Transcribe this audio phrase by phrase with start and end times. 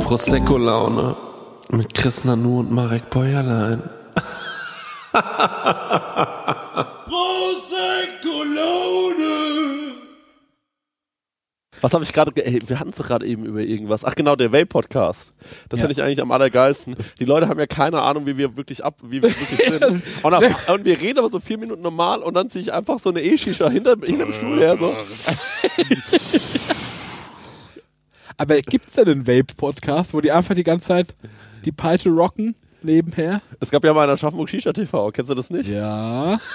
[0.00, 1.16] Prosecco-Laune
[1.70, 3.82] mit Chris Nanu und Marek Bäuerlein.
[11.80, 14.04] Was habe ich gerade, wir hatten es doch gerade eben über irgendwas.
[14.04, 15.32] Ach genau, der Vape-Podcast.
[15.68, 15.86] Das Ja.
[15.86, 16.96] finde ich eigentlich am allergeilsten.
[17.18, 20.02] Die Leute haben ja keine Ahnung, wie wir wirklich ab, wie wir wirklich sind.
[20.22, 22.98] Und, auf, und wir reden aber so vier Minuten normal und dann ziehe ich einfach
[22.98, 24.94] so eine E-Shisha hinter, hinter dem Stuhl her, so.
[28.36, 31.14] Aber gibt's denn einen Vape-Podcast, wo die einfach die ganze Zeit
[31.64, 32.54] die Peitsche rocken
[32.88, 33.40] nebenher?
[33.60, 35.68] Es gab ja mal in Aschaffenburg Shisha TV, kennst du das nicht?
[35.68, 36.38] Ja.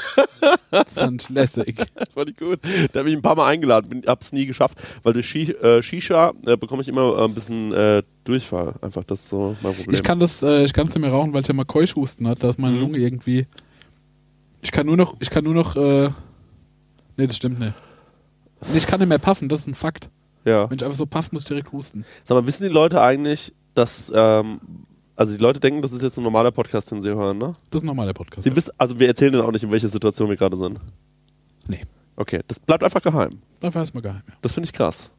[0.72, 1.78] Das fand lässig.
[1.96, 2.59] Das fand ich gut.
[2.92, 6.34] Da habe ich ein paar Mal eingeladen, bin, hab's nie geschafft, weil durch äh, Shisha
[6.46, 8.73] äh, bekomme ich immer äh, ein bisschen äh, Durchfall.
[8.82, 9.94] Einfach, das ist so mein Problem.
[9.94, 12.28] Ich kann das, äh, ich kann es nicht mehr rauchen, weil ich ja mal Keuschhusten
[12.28, 12.81] hat, da ist meine Mhm.
[12.81, 13.45] Lunge irgendwie.
[14.62, 16.09] Ich kann nur noch, ich kann nur noch, äh,
[17.18, 17.73] nee, das stimmt nicht.
[18.72, 20.09] Nee, ich kann nicht mehr puffen, das ist ein Fakt.
[20.44, 20.70] ja.
[20.70, 22.03] Wenn ich einfach so puff, muss ich direkt husten.
[22.25, 24.59] Sag mal, wissen die Leute eigentlich, dass, ähm,
[25.16, 27.53] also die Leute denken, das ist jetzt ein normaler Podcast, den sie hören, ne?
[27.69, 28.44] Das ist ein normaler Podcast.
[28.44, 30.80] Sie wissen, also wir erzählen denen auch nicht, in welcher Situation wir gerade sind.
[31.67, 31.80] Nee.
[32.16, 33.39] Okay, das bleibt einfach geheim.
[33.59, 34.34] Dafür ist mal geheim, ja.
[34.41, 35.09] Das finde ich krass.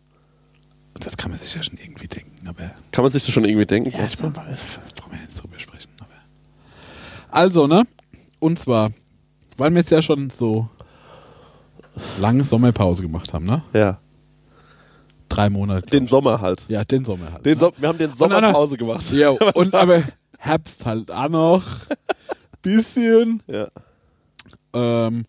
[1.00, 2.70] Das kann man sich ja schon irgendwie denken, aber.
[2.92, 3.90] Kann man sich das schon irgendwie denken?
[3.90, 5.90] Ja, das, wir- das brauchen wir jetzt drüber sprechen.
[5.98, 6.08] Aber.
[7.30, 7.84] Also, ne?
[8.38, 8.92] Und zwar,
[9.56, 10.68] weil wir jetzt ja schon so
[12.20, 13.62] lange Sommerpause gemacht haben, ne?
[13.72, 13.98] ja.
[15.34, 15.86] Drei Monate.
[15.86, 16.64] Den Sommer halt.
[16.68, 17.44] ja, den Sommer halt.
[17.44, 17.72] Den ne?
[17.76, 19.10] Wir haben den Sommer Pause gemacht.
[19.12, 20.04] Ja, und aber
[20.38, 21.64] Herbst halt auch noch.
[22.62, 23.42] Bisschen.
[23.46, 23.68] Ja.
[24.72, 25.24] Ähm,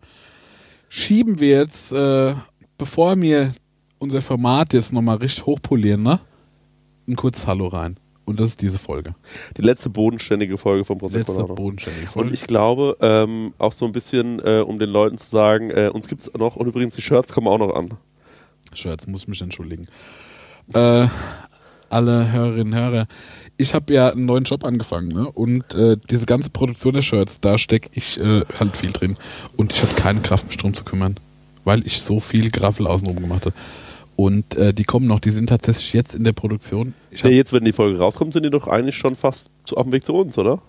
[0.88, 2.34] schieben wir jetzt, äh,
[2.78, 3.52] bevor wir
[3.98, 6.20] unser Format jetzt nochmal richtig hochpolieren, ne?
[7.08, 7.98] Ein kurzes Hallo rein.
[8.26, 9.14] Und das ist diese Folge.
[9.56, 12.28] Die letzte bodenständige Folge von Prosecco Letzte bodenständige Folge.
[12.28, 15.90] Und ich glaube, ähm, auch so ein bisschen, äh, um den Leuten zu sagen, äh,
[15.92, 17.96] uns gibt's noch und übrigens die Shirts kommen auch noch an.
[18.76, 19.86] Shirts, muss ich mich entschuldigen.
[20.74, 21.08] Äh,
[21.88, 23.06] alle Hörerinnen und Hörer,
[23.56, 25.30] ich habe ja einen neuen Job angefangen, ne?
[25.30, 29.16] Und äh, diese ganze Produktion der Shirts, da stecke ich äh, halt viel drin.
[29.56, 31.16] Und ich habe keine Kraft, mich drum zu kümmern,
[31.64, 33.54] weil ich so viel Graffel außenrum gemacht habe.
[34.16, 36.94] Und äh, die kommen noch, die sind tatsächlich jetzt in der Produktion.
[37.10, 39.76] Ich hab, Ja, jetzt, wenn die Folge rauskommt, sind die doch eigentlich schon fast zu,
[39.76, 40.60] auf dem Weg zu uns, oder?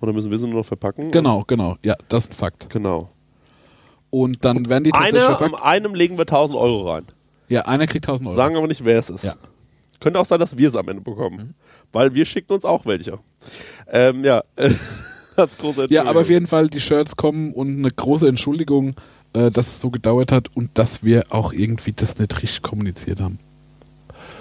[0.00, 1.10] Oder müssen wir sie nur noch verpacken?
[1.10, 1.76] genau, genau.
[1.84, 2.70] Ja, das ist ein Fakt.
[2.70, 3.10] Genau.
[4.14, 5.64] Und dann werden die tatsächlich Eine, verpackt.
[5.64, 7.06] einem legen wir 1000 Euro rein.
[7.48, 8.36] Ja, einer kriegt 1000 Euro.
[8.36, 9.24] Sagen aber nicht, wer es ist.
[9.24, 9.34] Ja.
[9.98, 11.54] Könnte auch sein, dass wir es am Ende bekommen.
[11.90, 13.18] Weil wir schicken uns auch welche.
[13.90, 14.44] Ähm, ja.
[15.36, 18.94] Als große Ja, aber auf jeden Fall, die Shirts kommen und eine große Entschuldigung,
[19.32, 23.20] äh, dass es so gedauert hat und dass wir auch irgendwie das nicht richtig kommuniziert
[23.20, 23.40] haben.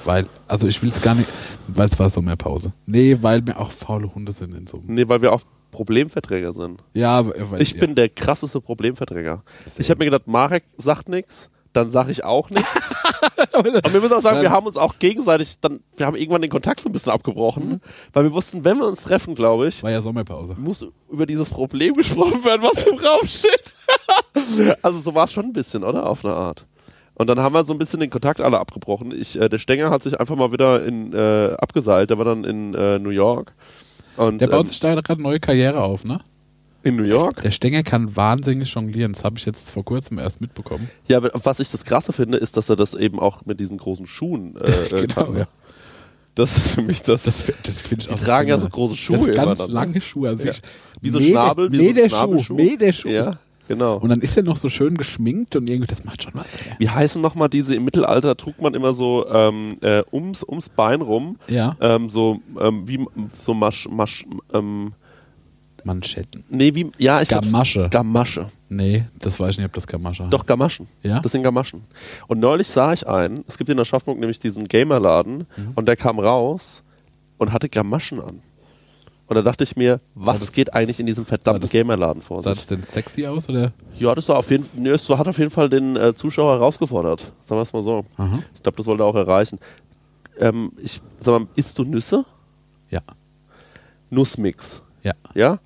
[0.06, 1.30] Weil, also ich will es gar nicht,
[1.68, 2.74] weil es war Sommerpause.
[2.86, 4.84] Nee, weil wir auch faule Hunde sind in so.
[4.86, 5.42] Nee, weil wir auch
[5.74, 6.82] Problemverträger sind.
[6.94, 7.80] Ja, weil, Ich ja.
[7.82, 9.44] bin der krasseste Problemverträger.
[9.78, 12.70] Ich habe mir gedacht, Marek sagt nichts, dann sage ich auch nichts.
[13.58, 16.42] Und wir müssen auch sagen, wir Dann- haben uns auch gegenseitig, dann, wir haben irgendwann
[16.42, 17.82] den Kontakt so ein bisschen abgebrochen, Mhm.
[18.14, 20.56] weil wir wussten, wenn wir uns treffen, glaube ich, War ja Sommerpause.
[20.58, 23.74] muss über dieses Problem gesprochen werden, was im Raum steht.
[24.82, 26.08] also so war es schon ein bisschen, oder?
[26.08, 26.66] Auf eine Art.
[27.16, 29.12] Und dann haben wir so ein bisschen den Kontakt alle abgebrochen.
[29.12, 32.10] Ich, äh, der Stenger hat sich einfach mal wieder in, äh, abgeseilt.
[32.10, 33.54] Der war dann in äh, New York.
[34.18, 36.20] Und, Der baut ähm, sich da gerade eine neue Karriere auf, ne?
[36.84, 37.42] in New York?
[37.42, 39.14] Der Stenger kann wahnsinnig jonglieren.
[39.14, 40.90] Das habe ich jetzt vor kurzem erst mitbekommen.
[41.08, 43.78] Ja, aber was ich das Krasse finde, ist, dass er das eben auch mit diesen
[43.78, 45.38] großen Schuhen äh, äh, Genau, kann.
[45.38, 45.46] ja.
[46.36, 47.24] Das ist für mich das.
[47.24, 48.88] Das, das finde ich die auch tragen ja so phänomenal.
[48.88, 49.28] große Schuhe.
[49.28, 49.66] Das ganz ne?
[49.68, 50.30] lange Schuhe.
[50.30, 50.54] Also Ja.
[51.00, 52.56] Wie so Schnabel, wie so ein Meterschuh, Schnabelschuh.
[52.56, 53.10] Meterschuh.
[53.10, 53.32] Ja,
[53.68, 53.98] genau.
[53.98, 56.48] Und dann ist er noch so schön geschminkt und irgendwie, das macht schon was.
[56.56, 56.76] ey.
[56.80, 61.02] Wie heißen nochmal diese, im Mittelalter trug man immer so ähm, äh, ums, ums Bein
[61.02, 61.76] rum, Ja.
[61.82, 64.94] ähm, so ähm, wie so Masch, Masch, ähm,
[65.86, 66.46] Manschetten.
[66.50, 67.90] nee, wie, ja, ich Gamasche.
[67.90, 68.48] Gamasche.
[68.70, 70.48] Nee, das weiß ich nicht, ob das Gamasche Doch, heißt.
[70.48, 70.88] Gamaschen.
[71.04, 71.20] Ja?
[71.20, 71.82] Das sind Gamaschen.
[72.28, 75.72] Und neulich sah ich einen, es gibt in Aschaffenburg nämlich diesen Gamerladen Mhm.
[75.76, 76.84] und der kam raus
[77.38, 78.40] und hatte Gamaschen an.
[79.34, 82.52] Und da dachte ich mir, was das- geht eigentlich in diesem verdammten Gamerladen vor Sah
[82.54, 82.60] sich?
[82.60, 83.74] das denn sexy aus, oder?
[83.98, 86.54] Ja, das war auf jeden Fall, nee, es hat auf jeden Fall den äh, Zuschauer
[86.54, 87.22] herausgefordert.
[87.42, 88.06] Sagen wir es mal so.
[88.18, 88.40] Aha.
[88.54, 89.60] Ich glaube, das wollte er auch erreichen.
[90.40, 92.26] Ähm, ich sag mal, isst du Nüsse?
[92.92, 93.02] Ja.
[94.10, 94.82] Nussmix.
[95.04, 95.14] Ja.
[95.34, 95.60] Ja?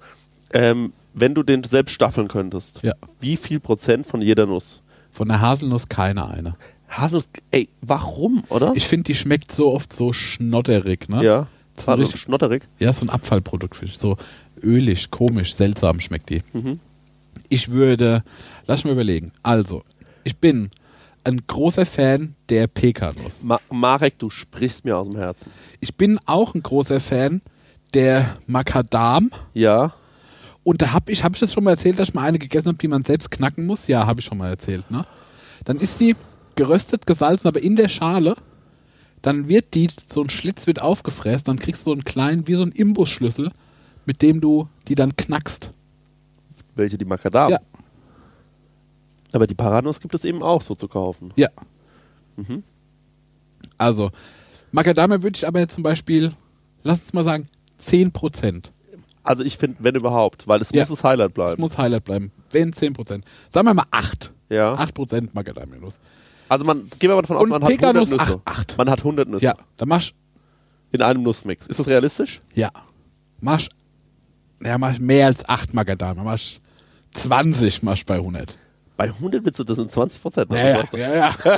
[0.53, 2.93] Ähm, wenn du den selbst staffeln könntest, Ja.
[3.19, 4.81] wie viel Prozent von jeder Nuss?
[5.11, 6.55] Von der Haselnuss keine eine.
[6.89, 8.71] Haselnuss, ey, warum, oder?
[8.75, 11.23] Ich finde, die schmeckt so oft so schnotterig, ne?
[11.23, 11.47] ja.
[11.77, 12.63] Ist Warte, richtig- schnotterig.
[12.79, 14.00] Ja, so ein Abfallprodukt, finde ich.
[14.00, 14.18] So
[14.62, 16.44] ölig, komisch, seltsam schmeckt die.
[16.53, 16.79] Mhm.
[17.50, 18.24] Ich würde,
[18.65, 19.31] lass mal überlegen.
[19.44, 19.83] Also,
[20.24, 20.69] ich bin
[21.24, 23.44] ein großer Fan der Pekanuss.
[23.44, 25.51] Ma Marek, du sprichst mir aus dem Herzen.
[25.79, 27.41] Ich bin auch ein großer Fan
[27.94, 29.31] der Macadam.
[29.53, 29.94] Ja.
[30.63, 32.68] Und da habe ich, habe ich das schon mal erzählt, dass ich mal eine gegessen
[32.69, 33.88] habe, die man selbst knacken muss?
[33.88, 35.06] Ja, habe ich schon mal erzählt, ne?
[35.63, 36.15] Dann ist die
[36.56, 38.35] geröstet, gesalzen, aber in der Schale.
[39.21, 42.53] Dann wird die, so ein Schlitz wird aufgefräst, dann kriegst du so einen kleinen, wie
[42.55, 43.51] so einen Imbusschlüssel,
[44.05, 45.71] mit dem du die dann knackst.
[46.75, 47.51] Welche, die Macadam?
[47.51, 47.59] Ja.
[49.33, 51.33] Aber die Paranuss gibt es eben auch so zu kaufen.
[51.35, 51.49] Ja.
[52.37, 52.63] Mhm.
[53.77, 54.11] Also,
[54.71, 56.33] Macadamia würde ich aber jetzt zum Beispiel,
[56.83, 57.49] lass uns mal sagen,
[57.83, 58.71] 10%.
[59.23, 60.81] Also ich finde, wenn überhaupt, weil es Ja.
[60.83, 61.59] muss das Highlight bleiben.
[61.61, 62.31] muss Highlight bleiben.
[62.51, 63.25] Wenn 10%.
[63.49, 64.31] Sagen wir mal 8.
[64.49, 64.73] Ja.
[64.75, 65.99] 8% Macadamia-Nuss.
[66.49, 68.21] Also man, gehen wir mal davon aus, Und man hat 100 Pekanuss Nüsse.
[68.21, 68.77] acht- acht.
[68.77, 70.13] Man hat 100 Nüsse Ja, dann machst
[70.91, 71.67] in einem Nussmix.
[71.67, 72.41] Ist das realistisch?
[72.53, 72.71] Ja.
[73.41, 73.69] Machst,
[74.63, 76.23] ja, machst mehr als 8 Macadamia.
[76.23, 76.61] Machst
[77.13, 78.57] 20 machst bei 100.
[78.95, 80.49] Bei 100 willst du, das sind 20 Prozent.
[80.51, 81.35] Ja, ja, ja, ja.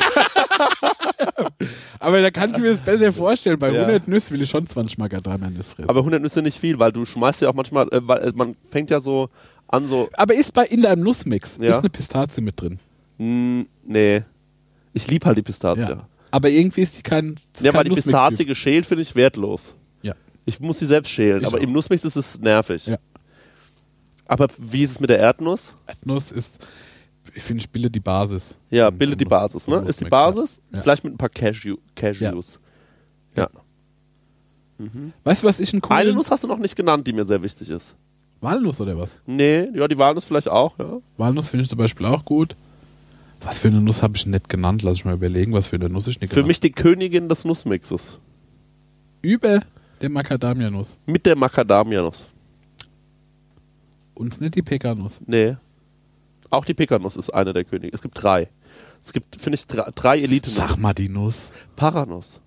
[1.99, 3.59] Aber da kann ich mir das besser vorstellen.
[3.59, 3.81] Bei Ja.
[3.81, 5.89] 100 Nüsse will ich schon 20 Macadamia Nüsse fressen.
[5.89, 8.55] Aber 100 Nüsse nicht viel, weil du schmeißt ja auch manchmal, äh, weil äh, man
[8.69, 9.29] fängt ja so
[9.67, 11.71] an so, Aber ist bei in deinem Nussmix Ja.
[11.71, 12.79] ist eine Pistazie mit drin.
[13.19, 14.23] mh, nee,
[15.03, 15.81] ich lieb halt die Pistazie.
[15.91, 17.35] Ja, Aber irgendwie ist die kein.
[17.59, 17.91] ist weil die.
[17.91, 19.73] Pistazie geschält finde ich wertlos.
[20.01, 20.13] Ja.
[20.45, 21.61] Ich muss sie selbst schälen, Ich aber auch.
[21.61, 22.85] im Nussmix ist es nervig.
[22.87, 22.97] Ja.
[24.25, 25.75] Aber wie ist es mit der Erdnuss?
[26.05, 26.59] Nuss ist,
[27.33, 28.55] ich finde, ich bilde die Basis.
[28.69, 29.83] Ja, bildet die Basis, ne?
[29.87, 30.81] Ist die Basis, Ja.
[30.81, 32.59] vielleicht mit ein paar Cashew, Cashews.
[33.35, 33.49] Ja.
[35.23, 35.99] Weißt du, was ich ein coolen...
[35.99, 37.95] Eine Nuss hast du noch nicht genannt, die mir sehr wichtig ist.
[38.39, 39.17] Walnuss oder was?
[39.25, 40.99] Nee, ja, die Walnuss vielleicht auch, ja.
[41.17, 42.55] Walnuss finde ich zum Beispiel auch gut.
[43.41, 44.81] Was für eine Nuss habe ich nicht genannt?
[44.83, 47.29] Lass ich mal überlegen, was für eine Nuss ich nicht Für genannt mich die Königin
[47.29, 48.19] des Nussmixes.
[49.21, 49.61] Über
[50.01, 50.97] der Macadamia-Nuss.
[51.05, 52.29] Mit der Macadamia-Nuss.
[54.13, 55.19] Und nicht die Pekanuss.
[55.25, 55.55] Nee.
[56.49, 57.93] Auch die Pekanuss ist eine der Könige.
[57.95, 58.49] Es gibt drei.
[59.01, 61.53] Es gibt, finde ich, drei, drei elite Sag mal die Nuss.
[61.75, 62.41] Paranuss.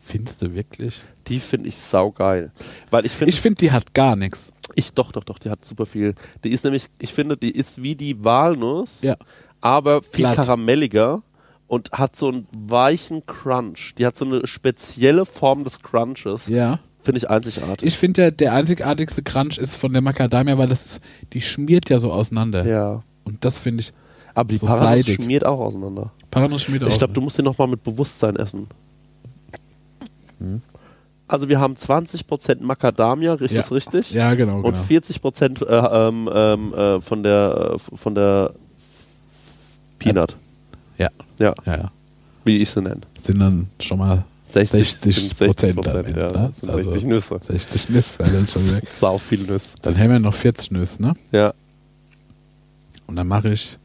[0.00, 1.00] Findest du wirklich?
[1.26, 2.52] Die finde ich saugeil.
[2.90, 4.52] Weil ich finde, Ich finde, die hat gar nichts.
[4.76, 6.14] Ich doch, doch, doch, die hat super viel.
[6.44, 9.16] Die ist nämlich, ich finde, die ist wie die Walnuss, Ja.
[9.60, 10.36] aber viel Glatt.
[10.36, 11.22] karamelliger
[11.66, 13.94] und hat so einen weichen Crunch.
[13.98, 16.46] Die hat so eine spezielle Form des Crunches.
[16.48, 16.78] Ja.
[17.02, 17.86] Finde ich einzigartig.
[17.86, 21.00] Ich finde, der, der einzigartigste Crunch ist von der Macadamia, weil das ist,
[21.32, 22.64] die schmiert ja so auseinander.
[22.66, 23.02] ja.
[23.24, 23.92] Und das finde ich,
[24.34, 25.14] Aber die So Paranuss seidig.
[25.16, 26.12] schmiert auch auseinander.
[26.30, 26.98] Paranuss schmiert Ich auch.
[26.98, 28.66] glaube, du musst den nochmal mit Bewusstsein essen.
[30.40, 30.60] Hm.
[31.26, 33.72] Also wir haben 20% Macadamia, richtig Ja.
[33.74, 34.10] richtig?
[34.10, 34.84] Ja, genau, Und genau.
[34.84, 38.52] 40% äh, ähm, ähm, äh, von der äh, von der
[39.98, 40.36] Peanut.
[40.98, 41.08] Ja.
[41.38, 41.90] Ja, Ja, ja.
[42.44, 43.00] wie ich sie nenne.
[43.20, 46.30] Sind dann schon mal 60, 60 sind 60 Prozent Prozent, ja.
[46.32, 46.50] ne?
[46.52, 47.40] Sind Also- 60 Nüsse.
[47.48, 48.92] 60 Nüsse, dann schon weg.
[48.92, 49.70] Sau viel Nüsse.
[49.80, 51.14] Dann haben wir noch 40 Nüsse, ne?
[51.32, 51.54] Ja.
[53.06, 53.78] Und dann mache ich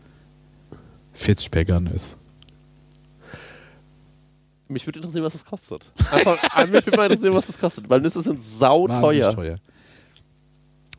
[1.13, 2.15] 40 Pekannüsse.
[4.69, 5.91] Mich würde interessieren, was das kostet.
[6.11, 9.33] Einfach, mich würde mal interessieren, was das kostet, weil Nüsse sind sau Wahnsinnig teuer.
[9.35, 9.55] teuer.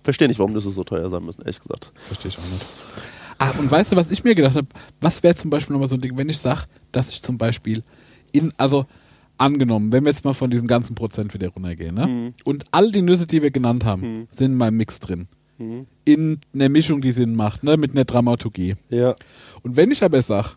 [0.02, 1.92] Verstehe nicht, warum Nüsse so teuer sein müssen, ehrlich gesagt.
[1.94, 2.66] Verstehe ich auch nicht.
[3.38, 4.66] Ah, und weißt du, was ich mir gedacht habe?
[5.00, 6.62] Was wäre zum Beispiel nochmal so ein Ding, wenn ich sage,
[6.92, 7.82] dass ich zum Beispiel
[8.32, 8.86] in, also
[9.38, 12.06] angenommen, wenn wir jetzt mal von diesen ganzen Prozent wieder runtergehen, ne?
[12.06, 12.34] Mhm.
[12.44, 14.28] Und all die Nüsse, die wir genannt haben, Mhm.
[14.32, 15.28] sind in meinem Mix drin.
[15.58, 15.86] Mhm.
[16.04, 17.76] In einer Mischung, die Sinn macht, ne?
[17.76, 18.74] Mit einer Dramaturgie.
[18.88, 19.14] Ja.
[19.62, 20.50] Und wenn ich aber sage,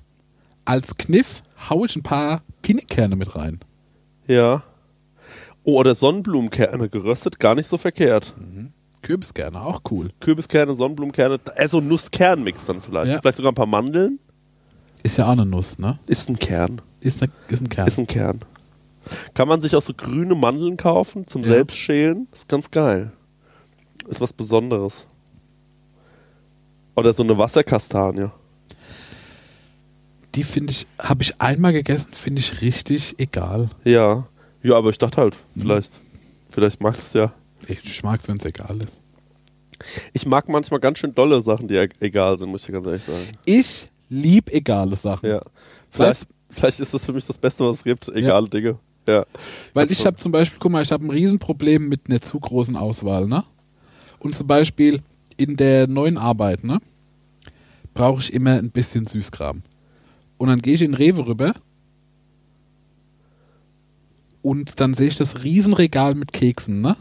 [0.66, 3.60] als Kniff hau ich ein paar Pinienkerne mit rein.
[4.28, 4.64] Ja.
[5.64, 8.34] Oh, oder Sonnenblumenkerne geröstet, gar nicht so verkehrt.
[9.02, 10.12] Kürbiskerne, auch cool.
[10.20, 13.12] Kürbiskerne, Sonnenblumenkerne, so ein Nusskernmix dann vielleicht.
[13.12, 13.22] Ja.
[13.22, 14.20] Vielleicht sogar ein paar Mandeln.
[15.04, 16.00] Ist ja auch eine Nuss, ne?
[16.06, 16.82] Ist ein Kern.
[17.02, 17.88] Ist, ne, ist ein Kern.
[17.88, 18.40] Ist ein Kern.
[19.34, 21.48] Kann man sich auch so grüne Mandeln kaufen zum Ja.
[21.48, 22.28] Selbstschälen?
[22.32, 23.12] Ist ganz geil.
[24.08, 25.06] Ist was Besonderes.
[26.96, 28.32] Oder so eine Wasserkastanie.
[30.36, 33.70] Die finde ich, habe ich einmal gegessen, finde ich richtig egal.
[33.84, 34.28] Ja.
[34.62, 35.62] Ja, aber ich dachte halt, Mhm.
[35.62, 35.92] vielleicht,
[36.50, 37.34] vielleicht magst du es ja.
[37.68, 39.00] Ich mag es, wenn es egal ist.
[40.14, 43.04] Ich mag manchmal ganz schön dolle Sachen, die e- egal sind, muss ich ganz ehrlich
[43.04, 43.28] sagen.
[43.46, 45.30] Ich lieb egale Sachen.
[45.30, 45.42] Ja.
[45.92, 48.08] Vielleicht, vielleicht ist das für mich das Beste, was es gibt.
[48.10, 48.80] Egale Dinge.
[49.08, 49.26] Ja.
[49.74, 52.78] Weil ich habe zum Beispiel, guck mal, ich habe ein Riesenproblem mit einer zu großen
[52.78, 53.44] Auswahl, ne?
[54.20, 55.02] Und zum Beispiel
[55.36, 56.80] in der neuen Arbeit, ne?
[57.94, 59.62] Brauche ich immer ein bisschen Süßkram.
[60.44, 61.54] Und dann gehe ich in Rewe rüber
[64.42, 66.98] und dann sehe ich das Riesenregal mit Keksen, ne?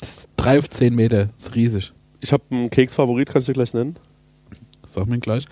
[0.00, 1.92] Das ist drei auf zehn Meter, das ist riesig.
[2.18, 3.94] Ich habe einen Keksfavorit, kann ich dir gleich nennen.
[4.88, 5.46] Sag mir gleich.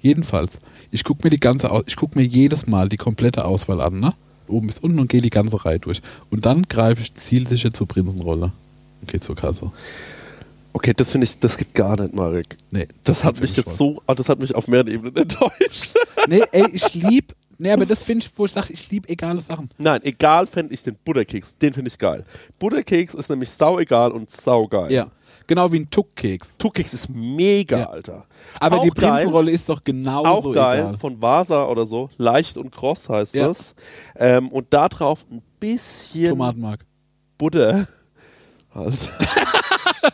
[0.00, 0.60] Jedenfalls,
[0.92, 3.98] ich gucke mir die ganze Aus ich gucke mir jedes Mal die komplette Auswahl an,
[3.98, 4.14] ne?
[4.46, 6.02] Oben bis unten und gehe die ganze Reihe durch.
[6.30, 8.52] Und dann greife ich zielsicher zur Prinzenrolle.
[9.00, 9.72] Und gehe zur Kasse.
[10.76, 12.56] Okay, das finde ich, das geht gar nicht, Marek.
[12.70, 13.94] Nee, Das, hat find mich ich jetzt voll.
[13.94, 15.94] so, ah, das hat mich auf mehreren Ebenen enttäuscht.
[16.28, 19.40] Nee, ey, ich lieb Nee, aber das finde ich, wo ich sage, ich liebe egale
[19.40, 19.70] Sachen.
[19.78, 21.56] Nein, egal fände ich den Butterkeks.
[21.56, 22.24] Den finde ich geil.
[22.58, 24.90] Butterkeks ist nämlich sau egal und sau geil.
[24.90, 25.12] Ja.
[25.46, 26.56] Genau wie ein Tuckkeks.
[26.58, 27.90] Tuckkeks ist mega, Ja.
[27.90, 28.26] Alter.
[28.58, 28.90] Aber Auch die.
[28.90, 30.98] Prinzenrolle ist doch genauso Auch geil, egal.
[30.98, 32.10] von Vasa oder so.
[32.16, 33.46] Leicht und kross heißt Ja.
[33.46, 33.76] das.
[34.16, 36.84] Ähm, und da drauf ein bisschen Tomatenmark.
[37.38, 37.86] Butter.
[38.74, 38.98] Halt.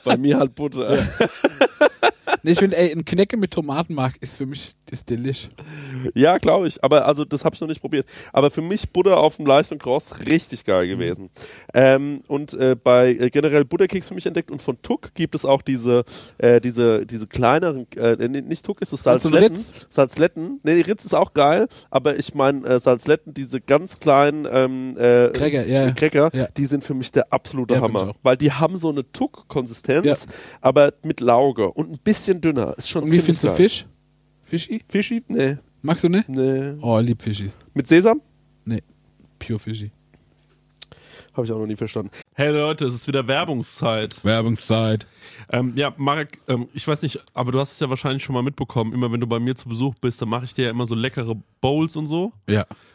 [0.05, 0.99] Bei mir halt Butter.
[2.43, 5.49] Nee, ich finde, ey, ein Knecke mit Tomatenmark ist für mich ist delish.
[6.15, 6.83] Ja, glaube ich.
[6.83, 8.07] Aber also das habe ich noch nicht probiert.
[8.33, 10.91] Aber für mich Butter auf dem Leicht und Cross richtig geil Mhm.
[10.91, 11.31] gewesen.
[11.75, 15.45] Ähm, und äh, bei äh, generell Butterkeks für mich entdeckt und von Tuck gibt es
[15.45, 16.05] auch diese
[16.39, 19.57] äh, diese diese kleineren äh, nicht Tuck ist es Salzletten.
[19.57, 19.73] Ritz?
[19.91, 20.61] Salzletten.
[20.65, 25.29] Nee, Ritz ist auch geil, aber ich meine äh, Salzletten, diese ganz kleinen ähm, äh,
[25.29, 25.91] Cracker, ja.
[25.93, 26.49] Cracker, Ja.
[26.57, 30.27] die sind für mich der absolute Ja, Hammer, weil die haben so eine Tuck-Konsistenz,
[30.61, 32.77] aber mit Lauge und ein bisschen dünner.
[32.77, 33.57] Ist schon Und wie findest du geil.
[33.57, 33.87] Fisch?
[34.43, 34.83] Fischi?
[34.89, 35.23] Fischi?
[35.29, 35.57] Nee.
[35.83, 36.29] Magst du nicht?
[36.29, 36.75] Nee.
[36.83, 37.51] Oh, lieb Fischi.
[37.75, 38.21] Mit Sesam?
[39.41, 39.91] Pure Fischi.
[41.35, 42.11] Habe ich auch noch nie verstanden.
[42.35, 44.25] Hey Leute, es ist wieder Werbungszeit.
[44.25, 45.07] Werbungszeit.
[45.51, 48.43] Ähm, ja, Marek, ähm, ich weiß nicht, aber du hast es ja wahrscheinlich schon mal
[48.43, 48.93] mitbekommen.
[48.93, 50.95] Immer wenn du bei mir zu Besuch bist, dann mache ich dir ja immer so
[50.95, 52.33] leckere Bowls und so.
[52.49, 52.67] Ja.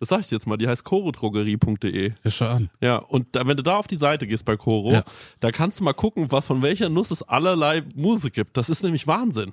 [0.00, 2.12] Das sag ich dir jetzt mal, die heißt chorodrogerie.de.
[2.24, 2.70] Ja, schau an.
[2.80, 5.04] Ja, und da, wenn du da auf die Seite gehst bei Coro, Ja.
[5.40, 8.56] da kannst du mal gucken, was von welcher Nuss es allerlei Muse gibt.
[8.56, 9.52] Das ist nämlich Wahnsinn.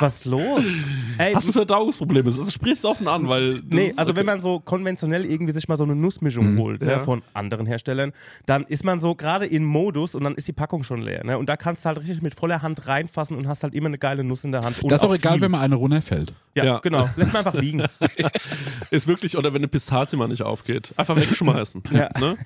[0.00, 0.64] Was ist los?
[1.18, 2.24] Ey, Hast du Verdauungsprobleme?
[2.30, 3.62] Das sprichst du offen an, weil.
[3.68, 4.18] Nee, also okay.
[4.20, 6.98] wenn man so konventionell irgendwie sich mal so eine Nussmischung holt Ja.
[6.98, 8.12] ne, von anderen Herstellern,
[8.44, 11.24] dann ist man so gerade in Modus und dann ist die Packung schon leer.
[11.24, 11.38] Ne?
[11.38, 13.98] Und da kannst du halt richtig mit voller Hand reinfassen und hast halt immer eine
[13.98, 14.82] geile Nuss in der Hand.
[14.82, 15.42] Und das ist auch egal, viel.
[15.42, 16.34] wenn mal eine runterfällt.
[16.56, 16.78] Ja, Ja.
[16.78, 17.08] genau.
[17.16, 17.84] Lässt man einfach liegen.
[18.90, 20.92] Ist wirklich, oder wenn eine Pistazie mal nicht aufgeht.
[20.96, 21.82] Einfach wegschmeißen.
[21.92, 22.08] Ja.
[22.18, 22.36] Ne?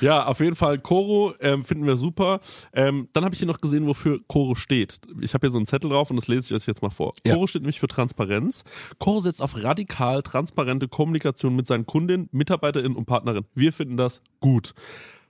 [0.00, 2.40] Ja, auf jeden Fall Koro ähm, finden wir super.
[2.74, 5.00] Ähm, dann habe ich hier noch gesehen, wofür Koro steht.
[5.22, 7.14] Ich habe hier so einen Zettel drauf und das lese ich euch jetzt mal vor.
[7.24, 7.34] Ja.
[7.34, 8.64] Koro steht nämlich für Transparenz.
[8.98, 13.46] Koro setzt auf radikal transparente Kommunikation mit seinen Kundinnen, MitarbeiterInnen und Partnerinnen.
[13.54, 14.74] Wir finden das gut.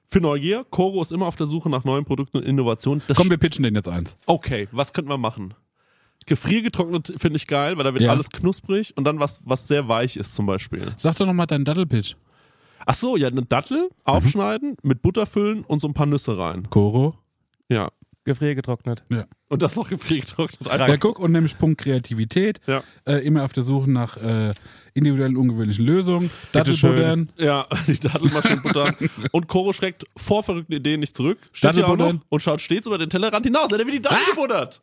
[0.06, 3.02] Für Neugier, Koro ist immer auf der Suche nach neuen Produkten und Innovationen.
[3.08, 4.16] Das Komm, wir pitchen den jetzt eins.
[4.26, 5.54] Okay, was könnten wir machen?
[6.28, 8.10] Gefriergetrocknet finde ich geil, weil da wird Ja.
[8.10, 10.92] alles knusprig und dann was, was sehr weich ist zum Beispiel.
[10.96, 12.16] Sag doch nochmal deinen Dattelpitch.
[12.86, 16.68] Ach so, ja, eine Dattel aufschneiden, mit Butter füllen und so ein paar Nüsse rein.
[16.70, 17.14] Koro.
[17.68, 17.88] Ja.
[18.24, 19.04] Gefriergetrocknet.
[19.08, 19.24] Ja.
[19.48, 20.68] Und das noch gefriergetrocknet.
[20.70, 22.60] Ja, guck, und nämlich Punkt Kreativität.
[22.66, 22.82] Ja.
[23.06, 24.52] Äh, immer auf der Suche nach äh,
[24.92, 26.30] individuellen, ungewöhnlichen Lösungen.
[26.52, 27.30] Dattelbuddern.
[27.38, 28.94] Ja, die Dattelmaschinenbutter.
[29.32, 31.38] und Koro schreckt vor verrückten Ideen nicht zurück.
[31.52, 33.72] Steht hier auch noch und schaut stets über den Tellerrand hinaus.
[33.72, 34.82] Er wird die Dattel gebuddert.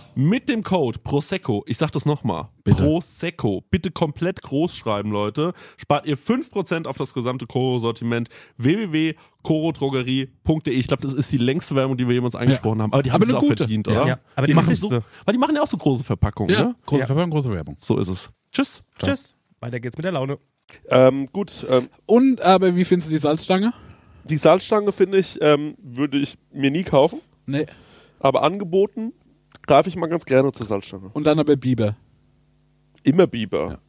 [0.15, 2.49] mit dem Code Prosecco, ich sag das nochmal.
[2.63, 10.73] Prosecco, bitte komplett groß schreiben, Leute, spart ihr 5% auf das gesamte Koro-Sortiment www.korodrogerie.de.
[10.73, 13.21] Ich glaube, das ist die längste Werbung, die wir jemals angesprochen haben, aber die haben
[13.23, 13.57] Aber es auch gute.
[13.57, 13.93] verdient, Ja.
[13.93, 14.07] oder?
[14.07, 16.75] Ja, aber die machen so, weil die machen ja auch so große Verpackungen, Ja, ne?
[16.85, 17.07] große Ja.
[17.07, 17.75] Verpackung, große Werbung.
[17.79, 18.29] So ist es.
[18.51, 18.83] Tschüss.
[19.03, 19.35] Tschüss.
[19.59, 20.37] Weiter geht's mit der Laune.
[20.89, 23.73] Ähm, gut, ähm, Und, aber wie findest du die Salzstange?
[24.23, 27.65] die Salzstange finde ich, ähm, würde ich mir nie kaufen, Nee.
[28.19, 29.13] aber angeboten
[29.67, 31.09] greife ich mal ganz gerne zur Salzstange.
[31.13, 31.95] Und dann aber Biber.
[33.03, 33.67] Immer Biber.
[33.71, 33.79] Ja.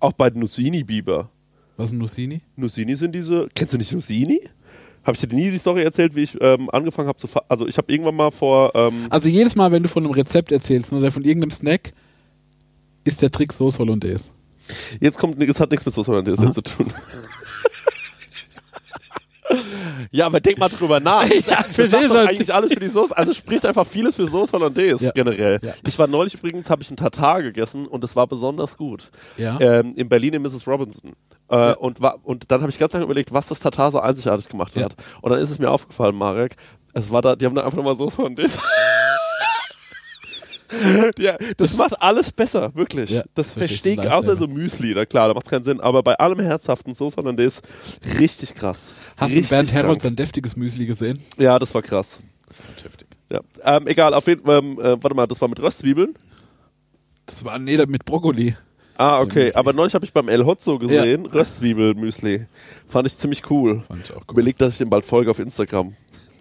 [0.00, 1.30] Auch bei Nussini-Biber.
[1.76, 2.40] Was ist ein Nussini?
[2.56, 3.48] Nussini sind diese.
[3.54, 4.40] Kennst du nicht Nussini?
[5.04, 7.28] Habe ich dir nie die Story erzählt, wie ich ähm, angefangen habe zu.
[7.48, 8.72] Also, ich habe irgendwann mal vor.
[8.74, 11.92] Ähm, Also jedes Mal, wenn du von einem Rezept erzählst oder von irgendeinem Snack,
[13.04, 14.30] ist der Trick Sauce Hollandaise.
[15.00, 16.52] Jetzt kommt, es hat nichts mit Soße Hollandaise Aha.
[16.52, 16.86] zu tun.
[20.10, 21.24] ja, aber denk mal drüber nach.
[21.28, 21.44] Das,
[21.76, 23.16] das sagt doch eigentlich alles für die Soße.
[23.16, 25.10] Also spricht einfach vieles für Soße Hollandaise Ja.
[25.12, 25.58] generell.
[25.62, 25.72] Ja.
[25.86, 29.10] Ich war neulich übrigens, habe ich einen Tatar gegessen und es war besonders gut.
[29.36, 29.58] Ja.
[29.60, 30.66] Ähm, in Berlin in Mrs.
[30.66, 31.12] Robinson.
[31.48, 34.48] Äh, und, war, und dann habe ich ganz lange überlegt, was das Tatar so einzigartig
[34.48, 34.84] gemacht Ja.
[34.84, 34.96] hat.
[35.20, 36.56] Und dann ist es mir aufgefallen, Marek,
[36.94, 38.58] es war da, die haben da einfach nochmal Soße Hollandaise.
[41.18, 43.10] Ja, das macht alles besser, wirklich.
[43.10, 45.80] Ja, das verstehe ich außer so Müsli, na klar, da macht keinen Sinn.
[45.80, 47.62] Aber bei allem herzhaften Soße Hollandaise
[48.18, 48.94] richtig krass.
[49.16, 51.20] Hast du richtig Bernd Herold sein deftiges Müsli gesehen?
[51.38, 52.20] Ja, das war krass.
[53.30, 53.40] Ja.
[53.64, 56.14] Ähm, egal, auf jeden Fall, ähm, äh, warte mal, das war mit Röstzwiebeln.
[57.26, 58.54] Das war nee, mit Brokkoli.
[58.98, 59.52] Ah, okay.
[59.54, 62.46] Aber neulich habe ich beim El Hotzo gesehen, Röstzwiebelmüsli.
[62.86, 63.82] Fand ich ziemlich cool.
[63.88, 64.32] Fand ich auch gut.
[64.32, 65.96] Überlegt, dass ich den bald folge auf Instagram.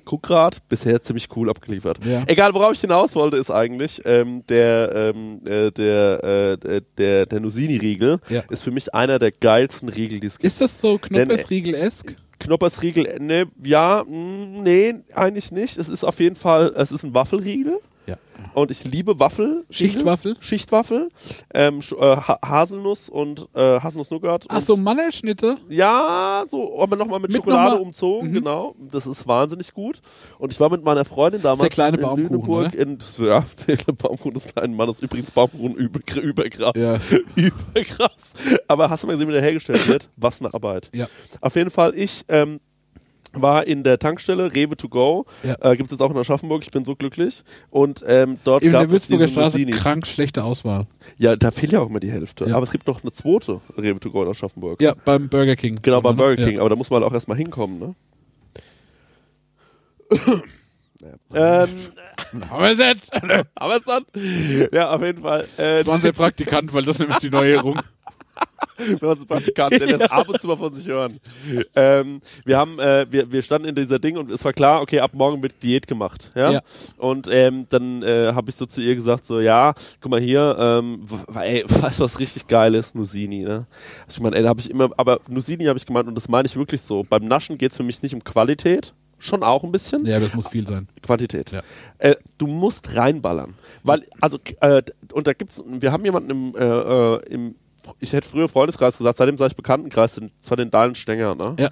[0.06, 2.00] Guck grad, bisher ziemlich cool abgeliefert.
[2.06, 2.24] Ja.
[2.28, 7.26] Egal, worauf ich hinaus wollte, ist eigentlich, ähm, der, ähm, äh, der, äh, der, der,
[7.26, 8.44] der Nusini-Riegel Ja.
[8.50, 10.52] ist für mich einer der geilsten Riegel, die es gibt.
[10.54, 12.16] Ist das so äh, Knoppersriegel-esk?
[12.40, 15.78] Knoppersriegel, äh, ne, ja, mh, nee, eigentlich nicht.
[15.78, 17.80] Es ist auf jeden Fall, es ist ein Waffelriegel.
[18.08, 18.18] Ja.
[18.56, 19.64] Und ich liebe Waffel.
[19.70, 20.36] Schichtwaffel?
[20.40, 21.10] Schichtwaffel.
[21.54, 24.46] Ähm, äh, ha Haselnuss und äh, Haselnuss-Nougat.
[24.50, 25.58] Ach so, Mannerschnitte?
[25.70, 28.34] Ja, so, aber nochmal mit, Mit Schokolade noch umzogen, Mhm.
[28.34, 28.76] genau.
[28.92, 30.02] Das ist wahnsinnig gut.
[30.40, 33.94] Und ich war mit meiner Freundin damals der kleine in Baumkuchen, Lüneburg in, ja, der
[33.94, 35.00] Baumkuchen des kleinen Mannes.
[35.00, 36.74] Übrigens Baumkuchen über, überkrass.
[36.76, 37.00] Ja.
[37.36, 38.34] überkrass.
[38.68, 40.10] Aber hast du mal gesehen, wie der hergestellt wird?
[40.18, 40.90] Was eine Arbeit.
[40.94, 41.08] Ja.
[41.42, 42.60] Auf jeden Fall, ich ähm,
[43.34, 45.26] war in der Tankstelle Rewe to go.
[45.44, 45.56] Ja.
[45.62, 46.64] Äh, Gibt es jetzt auch in Aschaffenburg.
[46.64, 47.44] Ich bin so glücklich.
[47.70, 49.78] Und ähm, dort In gab der es diese Straße Nussinis.
[49.82, 50.88] krank schlechte Auswahl.
[51.18, 52.46] Ja, da fehlt ja auch immer die Hälfte.
[52.46, 52.56] Ja.
[52.56, 54.82] Aber es gibt noch eine zweite Rewe to go in Aschaffenburg.
[54.82, 55.80] Ja, beim Burger King.
[55.82, 56.48] Genau, beim Burger Ja.
[56.48, 57.96] King, aber da muss man halt auch erstmal hinkommen, ne?
[61.34, 61.66] naja.
[61.66, 61.70] ähm,
[62.50, 63.12] Aber es jetzt.
[63.56, 64.06] aber es dann.
[64.72, 65.48] Ja, auf jeden Fall.
[65.58, 67.80] Äh, unser Praktikant, weil das ist nämlich die Neuerung.
[68.78, 71.20] wir haben uns einen Praktikanten, der lässt ab und zu mal von sich hören.
[71.76, 75.00] Ähm, wir haben, äh, wir, wir standen in dieser Ding und es war klar, okay,
[75.00, 76.32] ab morgen wird Diät gemacht.
[76.36, 76.52] Ja.
[76.52, 76.62] Ja.
[76.98, 80.56] Und ähm, dann äh, habe ich so zu ihr gesagt, so, ja, guck mal hier,
[80.60, 82.96] ähm, ey, weißt du, was richtig geil ist?
[82.96, 83.66] Nussini, ne?
[84.06, 86.30] Also ich meine, ey, da habe ich immer, aber Nussini habe ich gemeint und das
[86.30, 87.04] meine ich wirklich so.
[87.04, 90.06] Beim Naschen geht's für mich nicht um Qualität, schon auch ein bisschen.
[90.06, 90.88] Ja, das muss viel sein.
[91.02, 91.52] Quantität.
[91.52, 91.62] Ja.
[92.00, 93.54] Äh, du musst reinballern.
[93.84, 94.82] Weil, also, äh,
[95.14, 97.56] und da gibt's, wir haben jemanden im, äh, äh, im
[98.00, 101.56] ich hätte früher Freundeskreis gesagt, seitdem sage ich Bekanntenkreis, sind zwar den Dahlen Stenger, ne?
[101.60, 101.70] Ja.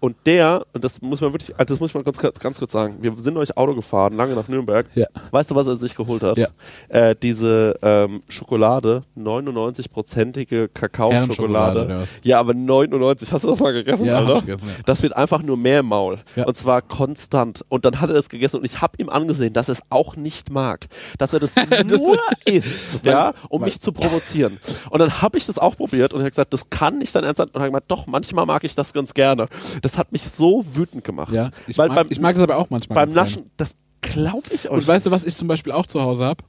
[0.00, 2.58] Und der, und das muss man wirklich, also das muss ich mal ganz, ganz, ganz
[2.58, 4.86] kurz sagen, wir sind euch Auto gefahren, lange nach Nürnberg.
[4.94, 5.06] Ja.
[5.30, 6.38] Weißt du, was er sich geholt hat?
[6.38, 6.48] Ja.
[6.88, 12.08] Äh, diese ähm, Schokolade, 99-prozentige Ehrenschokolade Kakaoschokolade.
[12.22, 14.40] Ja, aber 99, hast du das mal gegessen, Ja, Alter?
[14.40, 14.82] gegessen, ja.
[14.86, 16.18] Das wird einfach nur mehr im Maul.
[16.36, 16.46] Ja.
[16.46, 17.64] Und zwar konstant.
[17.68, 20.16] Und dann hat er das gegessen und ich habe ihm angesehen, dass er es auch
[20.16, 20.86] nicht mag.
[21.18, 21.54] Dass er das
[21.86, 24.60] nur isst, ja, um mich zu provozieren.
[24.90, 27.24] Und dann habe ich das auch probiert und er hat gesagt, das kann nicht dein
[27.24, 27.48] Ernst sein.
[27.48, 29.48] Und er hat gemeint, doch, manchmal mag ich das ganz gerne.
[29.82, 31.32] Das hat mich so wütend gemacht.
[31.32, 32.94] Ja, ich, Weil mag, beim, ich mag das aber auch manchmal.
[33.06, 33.46] beim ganz gerne.
[33.46, 34.76] Naschen, das glaube ich euch.
[34.76, 36.44] Und weißt du, was ich zum Beispiel auch zu Hause habe?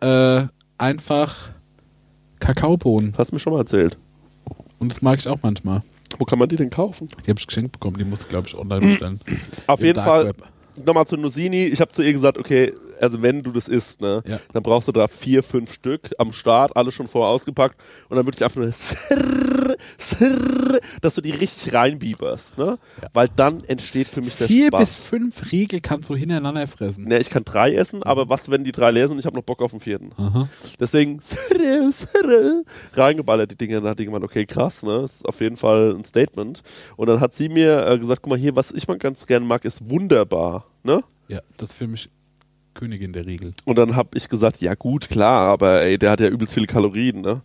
[0.00, 1.50] Äh, einfach
[2.40, 3.14] Kakaobohnen.
[3.16, 3.98] Hast du mir schon mal erzählt.
[4.78, 5.82] Und das mag ich auch manchmal.
[6.18, 7.08] Wo kann man die denn kaufen?
[7.24, 9.20] Die habe ich geschenkt bekommen, die muss ich, glaube ich, online bestellen.
[9.66, 10.42] Auf Im jeden Dark Fall, Web.
[10.84, 11.64] nochmal zu Nussini.
[11.66, 14.40] Ich habe zu ihr gesagt, okay, also wenn du das isst, ne, Ja.
[14.52, 18.26] dann brauchst du da vier, fünf Stück am Start, alle schon vorher ausgepackt und dann
[18.26, 22.78] würde ich einfach nur sirr, sirr, dass du die richtig reinbieberst, ne?
[23.02, 23.08] Ja.
[23.12, 25.04] Weil dann entsteht für mich der Vier bis Spaß.
[25.04, 27.04] fünf Riegel kannst du hintereinander fressen.
[27.04, 29.18] Ne, ich kann drei essen, aber was, wenn die drei leer sind?
[29.18, 30.10] Ich habe noch Bock auf den vierten.
[30.16, 30.48] Aha.
[30.78, 32.62] Deswegen sirr, sirr,
[32.94, 33.80] reingeballert die Dinge.
[33.80, 35.02] Dann hat die gemeint, okay, krass, ne?
[35.02, 36.62] Das ist auf jeden Fall ein Statement.
[36.96, 39.44] Und dann hat sie mir äh, gesagt, guck mal hier, was ich mal ganz gerne
[39.46, 41.02] mag, ist wunderbar, ne?
[41.28, 42.08] Ja, das für mich
[42.76, 43.54] Königin der Riegel.
[43.64, 46.66] Und dann habe ich gesagt, ja gut, klar, aber ey, der hat ja übelst viele
[46.66, 47.42] Kalorien, ne?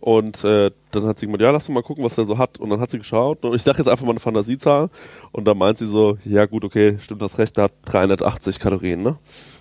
[0.00, 2.58] Und äh, dann hat sie gemeint, ja, lass doch mal gucken, was der so hat.
[2.58, 4.90] Und dann hat sie geschaut und ich dachte jetzt einfach mal eine Fantasiezahl.
[5.30, 9.02] Und dann meint sie so, ja gut, okay, stimmt, das recht, der hat 380 Kalorien,
[9.02, 9.16] ne?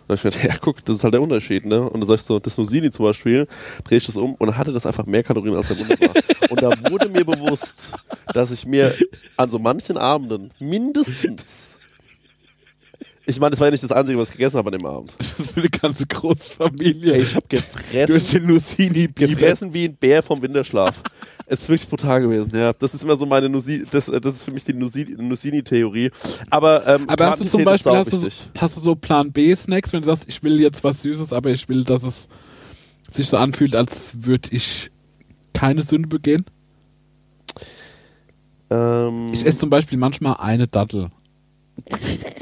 [0.07, 1.81] Und ich mir, ja guck, das ist halt der Unterschied, ne?
[1.81, 3.47] Und dann sag ich so, das Nusini zum Beispiel,
[3.83, 6.15] dreh ich das um und dann hatte das einfach mehr Kalorien als der Wunderbar.
[6.49, 7.93] und da wurde mir bewusst,
[8.33, 8.93] dass ich mir
[9.37, 11.77] an so manchen Abenden mindestens
[13.31, 15.13] Ich meine, das war ja nicht das Einzige, was ich gegessen habe an dem Abend.
[15.17, 17.13] Das ist für eine ganze Großfamilie.
[17.13, 21.01] Ey, ich habe Durch gefressen, den Nussini gefressen wie ein Bär vom Winterschlaf.
[21.47, 22.71] Es ist wirklich brutal gewesen, ja.
[22.71, 26.09] Das ist immer so meine Nusi, das, das ist für mich die Nusi- Nussini-Theorie.
[26.49, 29.99] Aber, ähm, Aber hast du zum Beispiel hast du, hast du so Plan B-Snacks, wenn
[29.99, 32.29] du sagst, ich will jetzt was Süßes, aber ich will, dass es
[33.09, 34.91] sich so anfühlt, als würde ich
[35.53, 36.45] keine Sünde begehen?
[38.69, 41.09] Ähm, Ich esse zum Beispiel manchmal eine Dattel.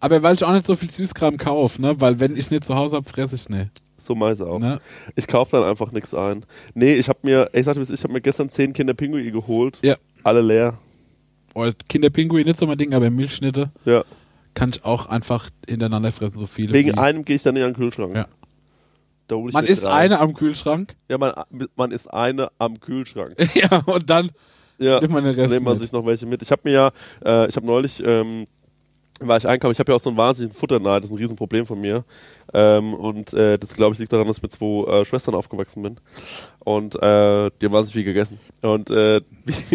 [0.00, 2.00] Aber weil ich auch nicht so viel Süßkram kaufe, ne?
[2.00, 3.70] Weil wenn ich es nicht zu Hause habe, fresse ich es nicht.
[3.98, 4.58] so meist auch.
[4.60, 4.80] Ne?
[5.16, 6.44] Ich kaufe dann einfach nichts ein.
[6.74, 9.78] Nee, ich habe mir, ich sagte, ich habe mir gestern zehn Kinder Pinguin geholt.
[9.82, 9.96] Ja.
[10.22, 10.78] Alle leer.
[11.54, 14.04] Oh, Kinderpinguin nicht so mein Ding, aber Milchschnitte Ja.
[14.54, 16.72] kann ich auch einfach hintereinander fressen, so viele.
[16.72, 18.14] Wegen wie- einem gehe ich dann nicht an den Kühlschrank.
[18.14, 18.26] Ja.
[19.26, 19.90] Da hol ich Man isst drei.
[19.90, 20.94] eine am Kühlschrank.
[21.08, 21.32] Ja, man,
[21.74, 23.34] man isst eine am Kühlschrank.
[23.54, 24.30] ja, und dann
[24.78, 25.80] Ja, nimmt man den Rest nimmt man mit.
[25.82, 26.40] sich noch welche mit.
[26.40, 26.90] Ich habe mir ja,
[27.24, 28.46] äh, ich habe neulich, ähm,
[29.20, 31.66] war ich einkaufen, ich habe ja auch so einen wahnsinnigen Futterneid, das ist ein Riesenproblem
[31.66, 32.04] von mir.
[32.52, 35.82] Ähm, und äh, das, glaube ich, liegt daran, dass ich mit zwei äh, Schwestern aufgewachsen
[35.82, 35.96] bin.
[36.60, 38.38] Und äh, die haben wahnsinnig viel gegessen.
[38.62, 39.20] Und äh,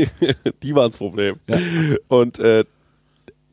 [0.63, 1.37] die waren das Problem.
[1.47, 1.57] Ja.
[2.07, 2.63] Und äh,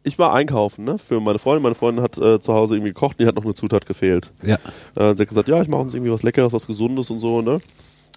[0.03, 1.63] ich war einkaufen, ne, für meine Freundin.
[1.63, 4.33] Meine Freundin hat äh, zu Hause irgendwie gekocht, die hat noch eine Zutat gefehlt.
[4.43, 4.57] Ja.
[4.95, 7.43] Äh, sie hat gesagt, ja, ich mache uns irgendwie was Leckeres, was Gesundes und so,
[7.43, 7.61] ne?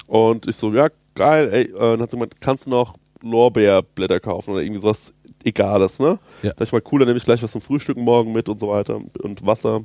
[0.08, 1.64] Und ich so, ja, geil, ey.
[1.64, 5.14] Äh, dann hat sie gemeint, kannst du noch Lorbeerblätter kaufen oder irgendwie sowas
[5.46, 6.20] Egales, ne?
[6.42, 6.54] Ja.
[6.54, 8.70] Da ich mal cool, dann nehme ich gleich was zum Frühstücken morgen mit und so
[8.70, 9.82] weiter und Wasser.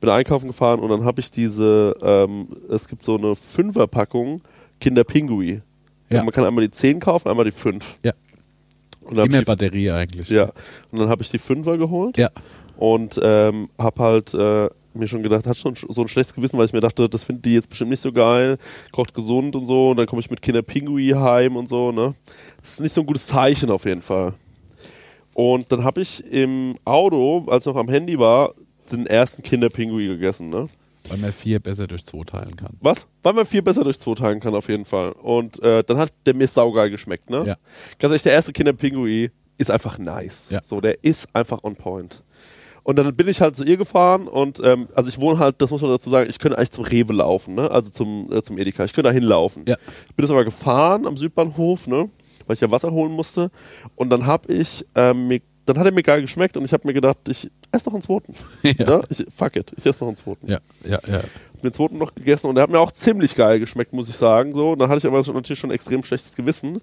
[0.00, 4.42] Bin einkaufen gefahren und dann habe ich diese, ähm, es gibt so eine Fünferpackung
[4.80, 5.62] Kinderpingui.
[6.10, 6.22] Ja.
[6.22, 7.96] Man kann einmal die 10 kaufen, einmal die 5.
[8.04, 8.12] Ja.
[9.02, 10.28] Und dann Immer Batterie eigentlich.
[10.28, 10.52] ja.
[10.92, 12.30] Und dann habe ich die Fünfer geholt Ja.
[12.76, 16.66] und ähm, hab halt äh, mir schon gedacht, hat schon so ein schlechtes Gewissen, weil
[16.66, 18.58] ich mir dachte, das finden die jetzt bestimmt nicht so geil,
[18.92, 22.14] kocht gesund und so und dann komme ich mit Kinderpingui heim und so, ne?
[22.60, 24.34] Das ist nicht so ein gutes Zeichen auf jeden Fall.
[25.34, 28.54] Und dann habe ich im Auto, als ich noch am Handy war,
[28.90, 30.68] den ersten Kinderpingui gegessen, ne?
[31.08, 32.76] Weil man vier besser durch zwei teilen kann.
[32.80, 33.06] Was?
[33.22, 35.12] Weil man viel besser durch zwei teilen kann, auf jeden Fall.
[35.12, 37.38] Und äh, dann hat der mir saugeil geschmeckt, ne?
[37.46, 37.56] Ja.
[37.98, 40.50] Ganz ehrlich, der erste Kinderpingui ist einfach nice.
[40.50, 40.60] Ja.
[40.62, 42.22] So, der ist einfach on point.
[42.82, 45.70] Und dann bin ich halt zu ihr gefahren und ähm, also ich wohne halt, das
[45.70, 47.70] muss man dazu sagen, ich könnte eigentlich zum Rewe laufen, ne?
[47.70, 48.84] Also zum, äh, zum Edeka.
[48.84, 49.64] Ich könnte da hinlaufen.
[49.66, 49.76] Ja.
[50.08, 52.10] Ich bin jetzt aber gefahren am Südbahnhof, ne?
[52.46, 53.50] Weil ich ja Wasser holen musste.
[53.96, 56.86] Und dann hab ich ähm, mir, dann hat er mir geil geschmeckt und ich habe
[56.86, 58.34] mir gedacht, ich esse noch einen zweiten.
[58.62, 58.98] Ja.
[58.98, 59.02] Ne?
[59.08, 61.18] Ich, fuck it, ich esse noch einen zweiten Ja, ja, ja.
[61.18, 64.16] hab den zweiten noch gegessen und der hat mir auch ziemlich geil geschmeckt, muss ich
[64.16, 64.52] sagen.
[64.54, 66.80] So, und dann hatte ich aber natürlich schon ein extrem schlechtes Gewissen.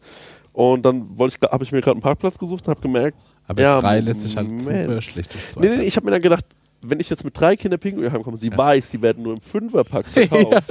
[0.54, 3.62] Und dann wollte ich, habe ich mir gerade einen Parkplatz gesucht und habe gemerkt, Aber
[3.62, 4.64] Ja, drei lässt sich halt Mensch.
[4.86, 5.30] super schlecht
[5.60, 6.46] nee, nee, ich habe mir dann gedacht,
[6.82, 10.06] wenn ich jetzt mit drei Kinder Pinguin heimkomme, sie weiß, die werden nur im Fünferpack
[10.14, 10.64] verkauft.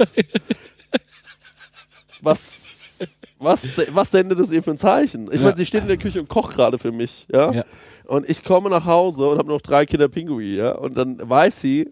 [2.21, 5.27] Was, was, was sendet das ihr für ein Zeichen?
[5.31, 5.45] Ich Ja.
[5.45, 7.51] meine, sie steht in der Küche und kocht gerade für mich, ja?
[7.51, 7.65] Ja.
[8.05, 10.71] Und ich komme nach Hause und habe noch drei Kinder Pinguin, ja?
[10.71, 11.91] Und dann weiß sie,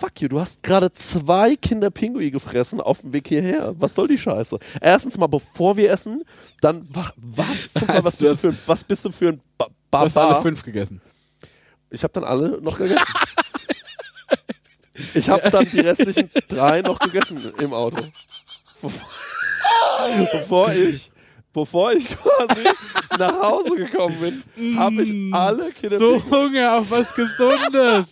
[0.00, 3.74] fuck you, du hast gerade zwei Kinder Pinguin gefressen auf dem Weg hierher.
[3.78, 4.58] Was soll die Scheiße?
[4.80, 6.24] Erstens mal, bevor wir essen,
[6.60, 9.40] dann, wa- was, Teufel, was, bist du für, was bist du für ein
[9.92, 11.00] ba Du hast alle fünf gegessen.
[11.90, 13.04] Ich habe dann alle noch gegessen.
[15.14, 18.02] Ich habe dann die restlichen drei noch gegessen im Auto.
[18.80, 19.08] Bevor-
[20.32, 21.12] Bevor ich,
[21.52, 22.64] bevor ich quasi
[23.18, 28.06] nach Hause gekommen bin, habe ich alle Kinder So Hunger auf was Gesundes.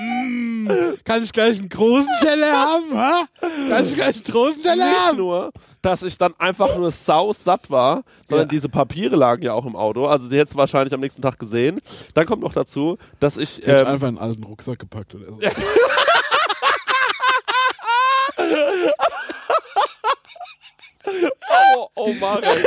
[0.00, 0.68] Mm,
[1.04, 3.24] kann ich gleich einen großen Teller haben, ha?
[3.68, 5.16] Kann ich gleich einen großen Teller nicht haben?
[5.18, 8.50] nur, dass ich dann einfach nur sausatt war, sondern Ja.
[8.50, 10.06] diese Papiere lagen ja auch im Auto.
[10.06, 11.80] Also sie hätte es wahrscheinlich am nächsten Tag gesehen.
[12.14, 15.38] Dann kommt noch dazu, dass ich Ich ähm, einfach einen alten Rucksack gepackt oder so.
[21.76, 22.44] Oh, oh Marek.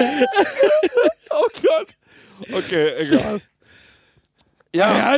[1.30, 1.96] oh Gott.
[2.52, 3.40] Okay, egal.
[4.72, 5.16] Ja,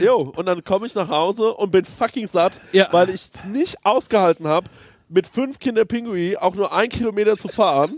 [0.00, 2.88] jo, und dann komme ich nach Hause und bin fucking satt, Ja.
[2.90, 4.68] weil ich es nicht ausgehalten habe,
[5.08, 7.96] mit fünf Kinder Pinguin auch nur ein Kilometer zu fahren,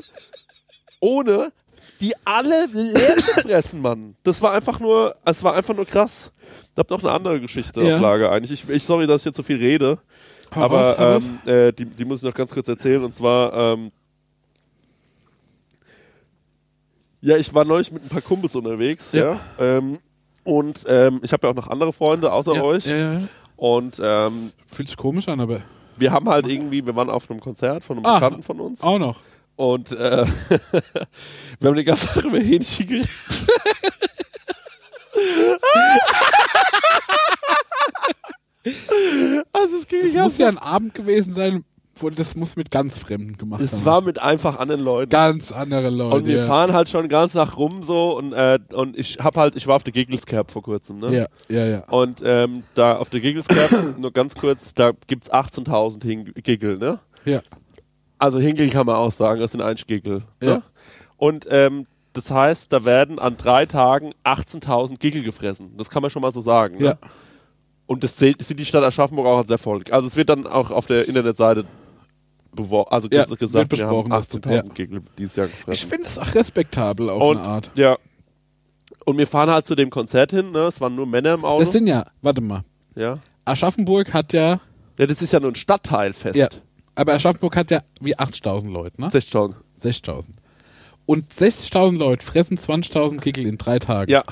[1.00, 1.53] ohne
[2.00, 4.16] die alle leer zu fressen, Mann.
[4.24, 6.33] Das war einfach nur, es war einfach nur krass.
[6.72, 7.96] Ich habe noch eine andere Geschichte Ja.
[7.96, 8.53] auf Lager eigentlich.
[8.53, 9.98] Ich, ich sorry, dass ich jetzt so viel rede,
[10.55, 11.24] Hau aber raus, hau raus.
[11.46, 13.03] ähm, äh, die, die muss ich noch ganz kurz erzählen.
[13.05, 13.90] Und zwar, ähm,
[17.24, 19.32] ja, ich war neulich mit ein paar Kumpels unterwegs, ja.
[19.32, 19.40] Ja.
[19.58, 19.98] Ähm,
[20.44, 22.87] und ähm, ich habe ja auch noch andere Freunde außer ja, euch.
[22.87, 23.20] Ja, ja.
[23.56, 25.62] Und ähm, Fühlt sich komisch an, aber
[25.96, 28.14] wir haben halt irgendwie, wir waren auf einem Konzert von einem Ah.
[28.18, 28.82] Bekannten von uns.
[28.82, 29.20] auch noch.
[29.56, 30.26] Und äh,
[31.60, 33.08] wir haben die ganze Sache über Hähnchen geredet.
[39.52, 40.38] also es ging Das nicht muss aus.
[40.38, 41.64] ja ein Abend gewesen sein
[42.16, 43.85] das muss mit ganz Fremden gemacht Es sein.
[43.85, 45.11] war mit einfach anderen Leuten.
[45.11, 46.16] ganz andere Leute.
[46.16, 46.46] und wir ja.
[46.46, 49.76] fahren halt schon ganz nach rum so und, äh, und ich hab halt, ich war
[49.76, 51.14] auf der Giggles Cap vor kurzem, ne?
[51.14, 51.85] Ja, ja, ja.
[51.88, 56.78] Und ähm, da auf der Giggles Cap, nur ganz kurz, da gibt's 18.000 Hing- Giggle,
[56.78, 56.98] ne?
[57.24, 57.40] ja.
[58.16, 60.22] Also Hingel kann man auch sagen, das sind eigentlich Giggle.
[60.40, 60.48] Ne?
[60.48, 60.62] Ja.
[61.18, 65.72] Und ähm, das heißt, da werden an drei Tagen 18.000 Giggle gefressen.
[65.76, 66.78] Das kann man schon mal so sagen.
[66.78, 66.85] Ne?
[66.85, 66.98] Ja.
[67.87, 69.92] Und das sieht sieht die Stadt Aschaffenburg auch als Erfolg.
[69.92, 71.66] Also es wird dann auch auf der Internetseite
[72.54, 74.74] beworben, also Ja, ges- gesagt, wir haben besprochen, das- 18.000 ja.
[74.74, 75.72] Giggle dieses Jahr gefressen.
[75.72, 77.70] Ich finde es auch respektabel auf und, eine Art.
[77.76, 77.96] Ja.
[79.04, 80.60] Und wir fahren halt zu dem Konzert hin, ne?
[80.60, 81.64] Es waren nur Männer im Auto.
[81.64, 82.64] Das sind ja, warte mal.
[82.94, 83.18] ja.
[83.44, 84.60] Aschaffenburg hat ja,
[84.98, 86.36] ja, das ist ja nur ein Stadtteilfest.
[86.36, 86.48] ja,
[86.94, 89.08] aber Aschaffenburg hat ja wie 80.000 Leute, ne?
[89.12, 89.54] Das ist schon.
[89.82, 90.28] 60.000.
[91.04, 94.10] Und 60.000 Leute fressen 20.000 Kickel in drei Tagen.
[94.10, 94.24] Ja.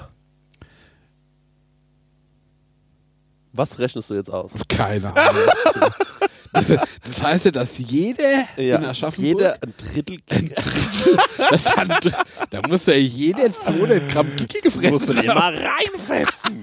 [3.53, 4.53] Was rechnest du jetzt aus?
[4.69, 5.43] Keine Ahnung.
[6.53, 10.55] das, das heißt ja, dass jeder in Aschaffenburg, jeder ein Drittel Giggle.
[11.51, 16.63] das hat, da muss ja jeder 200 Gramm Kickel gefressen musst du den mal reinfetzen.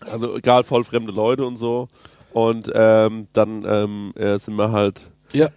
[0.00, 1.88] Also egal, voll fremde Leute und so.
[2.32, 5.10] Und ähm, dann ähm, äh, sind wir halt.
[5.32, 5.48] Ja.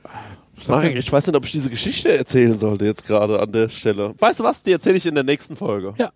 [0.68, 4.14] Marek, ich weiß nicht, ob ich diese Geschichte erzählen sollte jetzt gerade an der Stelle.
[4.18, 4.64] Weißt du was?
[4.64, 5.94] Die erzähle ich in der nächsten Folge.
[5.98, 6.12] Ja.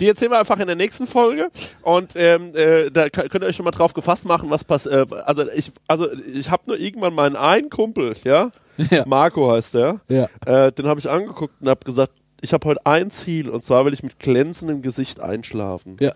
[0.00, 1.50] Die erzählen wir einfach in der nächsten Folge
[1.82, 5.12] und ähm, äh, da könnt ihr euch schon mal drauf gefasst machen, was passiert.
[5.12, 8.50] Äh, also ich, also ich habe nur irgendwann meinen einen Kumpel, ja,
[8.90, 9.04] Ja.
[9.06, 10.28] Marco heißt der, Ja.
[10.44, 13.84] äh, den habe ich angeguckt und habe gesagt, ich habe heute ein Ziel und zwar
[13.86, 15.96] will ich mit glänzendem Gesicht einschlafen.
[16.00, 16.12] Ja.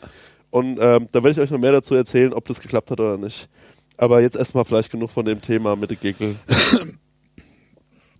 [0.50, 3.16] Und ähm, da werde ich euch noch mehr dazu erzählen, ob das geklappt hat oder
[3.16, 3.48] nicht.
[3.96, 6.36] Aber jetzt erstmal vielleicht genug von dem Thema mit der Giggle.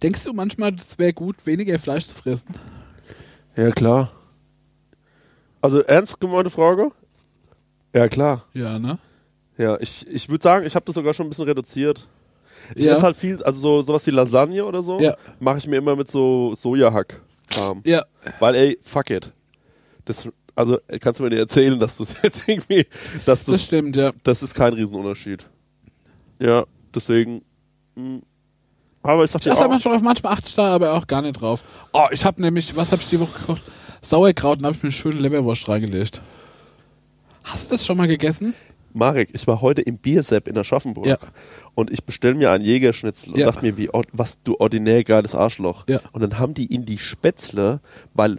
[0.02, 2.54] Denkst du manchmal, es wäre gut, weniger Fleisch zu fressen?
[3.56, 4.12] Ja, klar.
[5.61, 6.92] Also ernst gemeinte Frage?
[7.92, 8.44] Ja, klar.
[8.54, 8.98] Ja, ne?
[9.56, 12.06] Ja, ich, ich würde sagen, ich habe das sogar schon ein bisschen reduziert.
[12.76, 12.92] Ich Ja.
[12.92, 15.16] esse halt viel, also so sowas wie Lasagne oder so, Ja.
[15.40, 17.82] mache ich mir immer mit so Sojahack-Kram.
[17.84, 18.04] Ja.
[18.38, 19.32] Weil, ey, fuck it.
[20.04, 22.87] Das, also kannst du mir nicht erzählen, dass das jetzt irgendwie,
[23.26, 24.12] dass Das das, stimmt, ja.
[24.22, 25.48] das ist kein Riesenunterschied.
[26.38, 27.42] Ja, deswegen.
[27.96, 28.20] mh.
[29.09, 30.92] Aber ich sag dir Das hat auch, man schon drauf, manchmal achte ich da aber
[30.92, 31.62] auch gar nicht drauf.
[31.94, 33.62] Oh, ich habe nämlich, was habe ich die Woche gekocht?
[34.03, 36.21] Sauerkraut und habe ich mir eine schöne Leberwurst reingelegt.
[37.44, 38.55] Hast du das schon mal gegessen?
[38.92, 41.18] Marek, ich war heute im Biersepp in Aschaffenburg Ja.
[41.75, 43.47] und ich bestelle mir einen Jägerschnitzel und Ja.
[43.47, 45.85] dachte mir, wie, was du ordinär geiles Arschloch.
[45.88, 46.01] Ja.
[46.12, 47.81] Und dann haben die in die Spätzle,
[48.14, 48.38] weil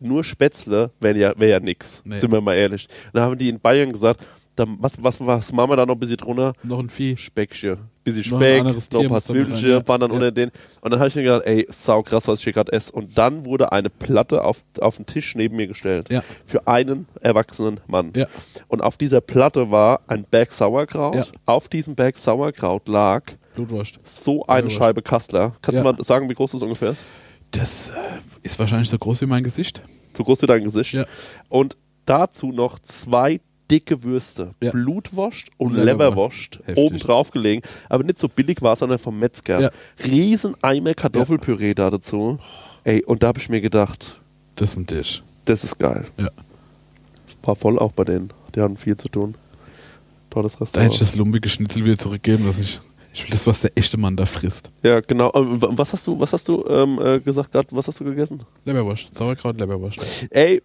[0.00, 2.18] nur Spätzle wäre ja, wär ja nix, Nee.
[2.18, 2.88] sind wir mal ehrlich.
[3.12, 4.20] Dann haben die in Bayern gesagt,
[4.58, 6.52] dann, was, was, was machen wir da noch ein bisschen drunter?
[6.62, 7.16] Noch ein Vieh.
[7.16, 7.78] Speckchen.
[8.04, 10.16] Bisschen Noch ein Speck, anderes noch ein paar Zwiebelchen, waren dann Ja.
[10.16, 10.50] unter den.
[10.80, 12.92] Und dann habe ich mir gedacht, ey, sau krass, was ich hier gerade esse.
[12.92, 16.10] Und dann wurde eine Platte auf, auf den Tisch neben mir gestellt.
[16.10, 16.22] Ja.
[16.46, 18.12] Für einen erwachsenen Mann.
[18.16, 18.26] Ja.
[18.68, 21.14] Und auf dieser Platte war ein Berg Sauerkraut.
[21.16, 21.24] Ja.
[21.46, 23.22] Auf diesem Berg Sauerkraut lag
[23.54, 23.98] Blutwurst.
[24.04, 24.78] so eine Blutwurst.
[24.78, 25.52] Scheibe Kassler.
[25.62, 27.04] Kannst du mal sagen, wie groß das ungefähr ist?
[27.50, 27.92] Das äh,
[28.42, 29.82] ist wahrscheinlich so groß wie mein Gesicht.
[30.16, 30.92] So groß wie dein Gesicht.
[30.94, 31.04] Ja.
[31.48, 33.40] Und dazu noch zwei
[33.70, 34.54] dicke Würste.
[34.62, 34.70] Ja.
[34.70, 36.76] Blutwurst und Heftig.
[36.76, 37.62] oben drauf gelegen.
[37.88, 39.60] Aber nicht so billig war es, sondern vom Metzger.
[39.60, 39.70] Ja.
[40.04, 42.38] Riesen Eimer Kartoffelpüree da dazu.
[42.84, 44.18] Ey, und da habe ich mir gedacht,
[44.56, 45.22] Das ist ein Tisch.
[45.44, 46.06] das ist geil.
[46.16, 46.30] Ja.
[47.42, 48.32] War voll auch bei denen.
[48.54, 49.34] Die hatten viel zu tun.
[50.30, 51.00] Tolles Da hätte ich Restaurant.
[51.00, 52.80] das lumpige Schnitzel wieder zurückgeben, dass ich.
[53.14, 54.70] Ich will das, was der echte Mann da frisst.
[54.82, 55.32] Ja, genau.
[55.34, 57.66] Ähm, wa- Was hast du, was hast du ähm, äh, gesagt gerade?
[57.72, 58.42] Was hast du gegessen?
[58.64, 59.12] Leberwurst.
[59.14, 59.98] Sauerkraut, Leberwurst.
[60.30, 60.62] Ey,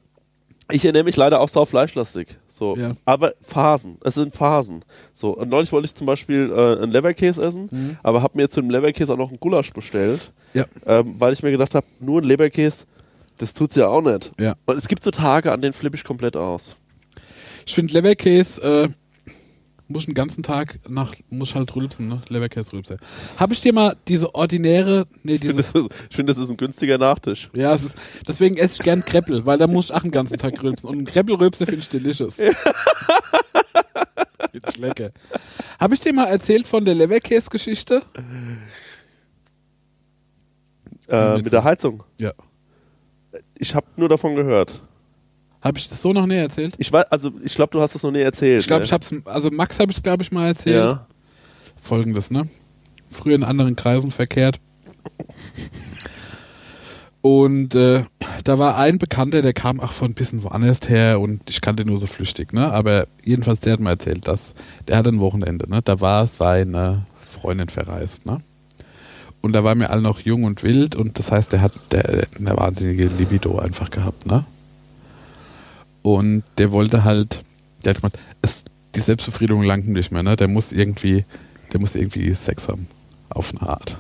[0.71, 2.28] ich ernähre mich leider auch sau fleischlastig.
[2.47, 2.76] So.
[2.78, 2.95] Ja.
[3.06, 3.97] Aber Phasen.
[4.04, 4.84] Es sind Phasen.
[5.13, 5.36] So.
[5.38, 7.97] Und neulich wollte ich zum Beispiel äh, einen Leberkäse essen, Mhm.
[8.04, 10.65] aber habe mir zu dem Leberkäse auch noch einen Gulasch bestellt, Ja.
[10.86, 12.86] ähm, weil ich mir gedacht habe, nur ein Leberkäse,
[13.38, 14.32] das tut's ja auch nicht.
[14.39, 14.56] Ja.
[14.65, 16.76] Und es gibt so Tage, an denen flippe ich komplett aus.
[17.65, 18.89] Ich finde Leberkäse, äh,
[19.93, 22.21] muss den ganzen Tag nach, muss halt rülpsen, ne?
[22.27, 22.97] Leberkäse rülpsen.
[23.38, 26.58] Habe ich dir mal diese ordinäre, nee, Ich finde, diese, das, find, das ist ein
[26.58, 27.49] günstiger Nachtisch.
[27.56, 27.95] ja, es ist,
[28.27, 30.89] deswegen esse ich gern Kreppel, weil da muss ich auch den ganzen Tag rülpsen.
[30.89, 32.36] Und einen Kreppelrülpser finde ich delicious.
[34.51, 35.12] Finde ich lecker.
[35.79, 38.03] Habe ich dir mal erzählt von der Leberkäse-Geschichte?
[41.08, 42.03] Äh, Mit mit der Heizung.
[42.19, 42.34] Ja.
[43.56, 44.79] Ich habe nur davon gehört.
[45.63, 46.76] Habe ich das so noch nie erzählt?
[46.78, 48.60] Ich weiß, also ich glaube, du hast das noch nie erzählt.
[48.60, 48.86] Ich glaube, ne?
[48.86, 50.76] ich hab's, also Max habe ich glaube ich mal erzählt.
[50.76, 51.08] Ja.
[51.82, 52.47] Folgendes, ne?
[53.10, 54.60] Früher in anderen Kreisen verkehrt.
[57.21, 58.04] Und äh,
[58.43, 61.84] da war ein Bekannter, der kam auch von ein bisschen woanders her und ich kannte
[61.84, 62.69] ihn nur so flüchtig, ne?
[62.69, 64.54] Aber jedenfalls, der hat mir erzählt, dass
[64.89, 65.80] der hatte ein Wochenende, ne?
[65.82, 68.39] Da war seine Freundin verreist, ne?
[69.39, 72.04] Und da war mir alle noch jung und wild und das heißt, der hat der,
[72.04, 74.43] der eine wahnsinnige Libido einfach gehabt, ne?
[76.04, 77.44] Und der wollte halt,
[77.84, 78.63] der hat gemeint, es,
[78.94, 80.36] die Selbstbefriedigung langt nicht mehr, ne?
[80.36, 81.26] Der muss irgendwie,
[81.72, 82.88] der muss irgendwie Sex haben.
[83.30, 83.98] Auf eine Art.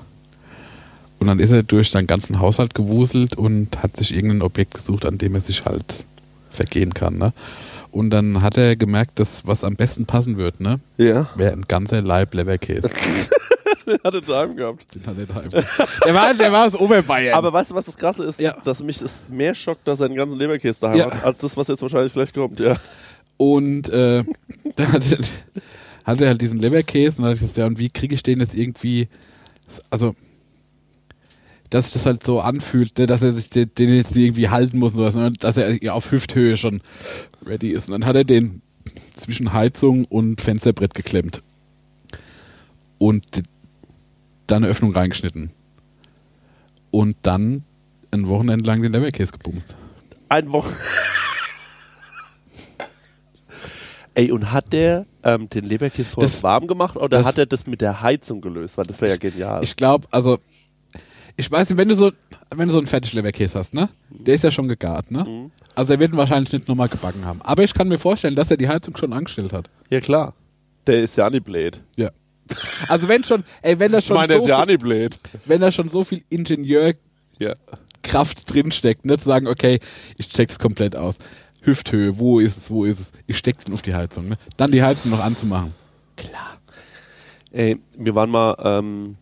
[1.17, 5.05] Und dann ist er durch seinen ganzen Haushalt gewuselt und hat sich irgendein Objekt gesucht,
[5.05, 6.03] an dem er sich halt
[6.51, 7.17] vergehen kann.
[7.17, 7.33] Ne?
[7.91, 10.79] Und dann hat er gemerkt, dass was am besten passen wird, ne?
[10.97, 11.29] Ja.
[11.35, 12.89] Wäre ein ganzer Leib Leberkäse.
[13.85, 14.95] Den hat er daheim gehabt.
[14.95, 15.49] Den hat er daheim.
[16.05, 17.37] Der war, der war aus Oberbayern.
[17.37, 18.39] Aber weißt du, was das Krasse ist?
[18.39, 18.55] Ja.
[18.63, 21.11] Dass mich das mehr schockt, dass er einen ganzen Leberkäse daheim Ja.
[21.11, 22.59] hat, als das, was jetzt wahrscheinlich gleich kommt.
[22.59, 22.77] Ja.
[23.37, 24.23] Und äh,
[24.75, 25.17] dann hat er,
[26.05, 28.23] hat er halt diesen Leberkäse und dann hat ich gesagt, ja, und wie kriege ich
[28.23, 29.07] den jetzt irgendwie,
[29.89, 30.15] also,
[31.69, 34.77] dass sich das halt so anfühlt, ne, dass er sich den, den jetzt irgendwie halten
[34.79, 36.81] muss und sowas, ne, dass er ja auf Hüfthöhe schon
[37.45, 37.87] ready ist.
[37.87, 38.61] Und dann hat er den
[39.15, 41.41] zwischen Heizung und Fensterbrett geklemmt.
[42.97, 43.25] Und
[44.43, 45.51] d- dann eine Öffnung reingeschnitten.
[46.91, 47.63] Und dann
[48.11, 49.75] ein Wochenende lang den Leberkäse gebumst.
[50.29, 50.73] Ein Wochen.
[54.15, 57.45] Ey, und hat der ähm, den Leberkäse vorher Das- warm gemacht oder das- hat er
[57.47, 58.77] das mit der Heizung gelöst?
[58.77, 59.63] Weil das wäre ja genial.
[59.63, 60.37] Ich glaube, also
[61.35, 62.11] ich weiß nicht, wenn du so,
[62.55, 63.89] wenn du so einen Fertigleberkäse hast, ne?
[64.11, 65.23] Der ist ja schon gegart, ne?
[65.23, 65.51] Mhm.
[65.73, 67.41] Also er wird ihn wahrscheinlich nicht nochmal gebacken haben.
[67.41, 69.69] Aber ich kann mir vorstellen, dass er die Heizung schon angestellt hat.
[69.89, 70.35] ja, klar.
[70.85, 71.81] Der ist ja nicht blöd.
[71.95, 72.11] Ja.
[72.87, 75.09] Also wenn schon, ey, wenn da schon meine, so ja viel,
[75.45, 76.99] wenn da schon so viel Ingenieurkraft
[77.39, 77.55] Ja.
[78.45, 79.17] drinsteckt, ne?
[79.17, 79.79] Zu sagen, okay,
[80.17, 81.17] ich check's komplett aus.
[81.61, 83.11] Hüfthöhe, wo ist es, wo ist es?
[83.27, 84.37] Ich steck den auf die Heizung, ne?
[84.57, 85.73] Dann die Heizung noch anzumachen.
[87.51, 89.15] Ey, wir waren mal, ähm,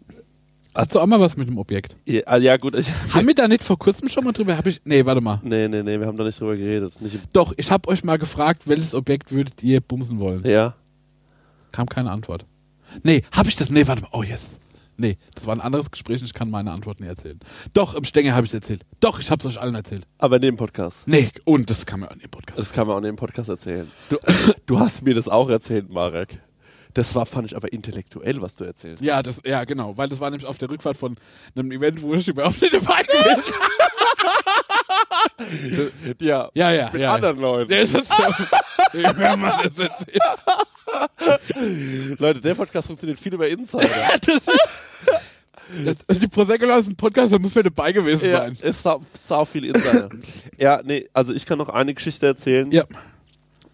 [0.74, 1.98] Hast du auch mal was mit dem Objekt?
[2.06, 4.56] ja, ah, ja gut, ich, Haben wir da nicht vor kurzem schon mal drüber?
[4.58, 5.42] Hab ich, nee, warte mal.
[5.44, 7.00] nee, nee, nee, wir haben da nicht drüber geredet.
[7.02, 10.44] Nicht, Doch, ich habe euch mal gefragt, welches Objekt würdet ihr bumsen wollen?
[10.46, 10.74] ja.
[11.74, 12.46] Kam keine Antwort.
[13.04, 13.70] Nee, habe ich das?
[13.70, 14.10] Nee, warte mal.
[14.12, 14.52] Oh, yes.
[14.98, 17.40] Nee, das war ein anderes Gespräch und ich kann meine Antwort nicht erzählen.
[17.74, 18.84] Doch, im Stängel habe ich es erzählt.
[19.00, 20.06] Doch, ich habe es euch allen erzählt.
[20.20, 21.04] Aber neben Podcast.
[21.08, 22.60] Nee, und das kann man auch in dem Podcast.
[22.60, 23.90] Das kann man auch neben Podcast erzählen.
[24.10, 24.18] Du,
[24.68, 26.40] du hast mir das auch erzählt, Marek.
[26.94, 29.02] Das war, fand ich aber intellektuell, was du erzählst.
[29.02, 31.16] ja, das, ja, genau, weil das war nämlich auf der Rückfahrt von
[31.56, 33.54] einem Event, wo ich überhaupt nicht dabei gewesen
[36.20, 37.14] Ja, Ja, ja, mit ja.
[37.16, 37.72] anderen Leuten.
[37.72, 38.10] Ja, das ist
[38.94, 40.22] ja, wenn man das erzählt.
[42.20, 43.88] Leute, der Podcast funktioniert viel über Insider.
[45.86, 48.58] Das, die Prosecco aus dem Podcast, da muss man dabei gewesen ja, sein.
[48.62, 50.10] ist sau, sau viel Insider.
[50.58, 52.72] ja, nee, also ich kann noch eine Geschichte erzählen.
[52.72, 52.84] Ja.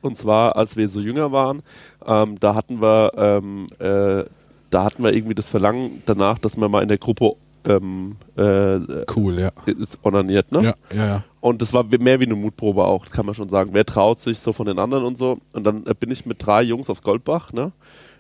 [0.01, 1.62] Und zwar, als wir so jünger waren,
[2.06, 4.25] ähm, da hatten wir, ähm, äh,
[4.69, 7.36] da hatten wir irgendwie das Verlangen danach, dass man mal in der Gruppe
[7.67, 9.51] ähm, äh, Cool, ja.
[9.65, 10.63] ist onaniert, ne?
[10.63, 11.23] Ja, ja, ja.
[11.41, 13.71] Und das war mehr wie eine Mutprobe auch, kann man schon sagen.
[13.73, 15.39] Wer traut sich so von den anderen und so?
[15.53, 17.71] Und dann äh, bin ich mit drei Jungs aus Goldbach, ne?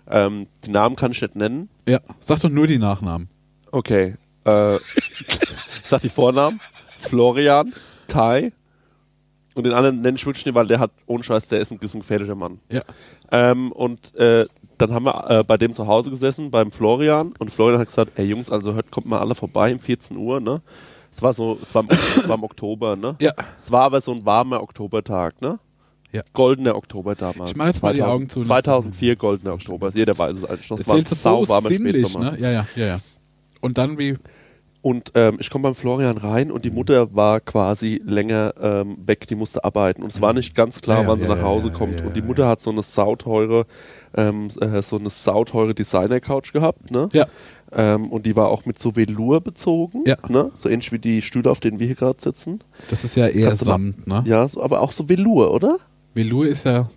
[0.09, 1.69] Ähm, die Namen kann ich nicht nennen.
[1.87, 3.29] Ja, sag doch nur die Nachnamen.
[3.71, 4.15] Okay.
[4.45, 4.77] Äh,
[5.83, 6.61] sag die Vornamen.
[6.99, 7.73] Florian,
[8.07, 8.51] Kai.
[9.53, 11.79] Und den anderen nenne ich wirklich nicht, weil der hat, ohne Scheiß, der ist ein,
[11.81, 12.59] ist ein gefährlicher Mann.
[12.71, 12.83] Ja.
[13.31, 14.45] Ähm, und äh,
[14.77, 17.33] dann haben wir äh, bei dem zu Hause gesessen, beim Florian.
[17.39, 20.39] Und Florian hat gesagt, ey Jungs, also heute kommt mal alle vorbei um 14 Uhr,
[20.39, 20.61] ne?
[21.11, 23.15] Es war so, es war, im- es war im Oktober, ne?
[23.19, 23.31] Ja.
[23.55, 25.59] Es war aber so ein warmer Oktobertag, ne?
[26.11, 26.21] Ja.
[26.33, 27.51] Goldener Oktober damals.
[27.51, 28.41] Ich mach jetzt mal die Augen zu.
[28.41, 29.89] 2004 goldener Oktober.
[29.93, 30.79] Jeder weiß es eigentlich noch.
[30.79, 32.31] Es war ein so sauwarmer sinnlich, Spätsommer.
[32.31, 32.39] ne?
[32.39, 32.99] Ja, ja, ja, ja.
[33.61, 34.15] Und dann wie,
[34.81, 39.27] Und ähm, ich komme beim Florian rein und die Mutter war quasi länger ähm, weg,
[39.27, 40.01] die musste arbeiten.
[40.01, 41.99] Und es war nicht ganz klar, Ja, ja, wann sie ja, nach ja, Hause kommt.
[42.01, 43.65] und die Mutter hat so eine sauteure,
[44.15, 47.09] ähm, äh, so eine sauteure Designer-Couch gehabt, ne?
[47.13, 47.27] ja,
[47.71, 50.15] Ähm, und die war auch mit so Velour bezogen, Ja.
[50.29, 50.51] ne?
[50.53, 52.61] So ähnlich wie die Stühle, auf denen wir hier gerade sitzen.
[52.89, 54.23] das ist ja eher Kannst du mal- Samt, ne?
[54.25, 55.77] Ja, so, aber auch so Velour, oder?
[56.13, 56.89] Velour ist ja,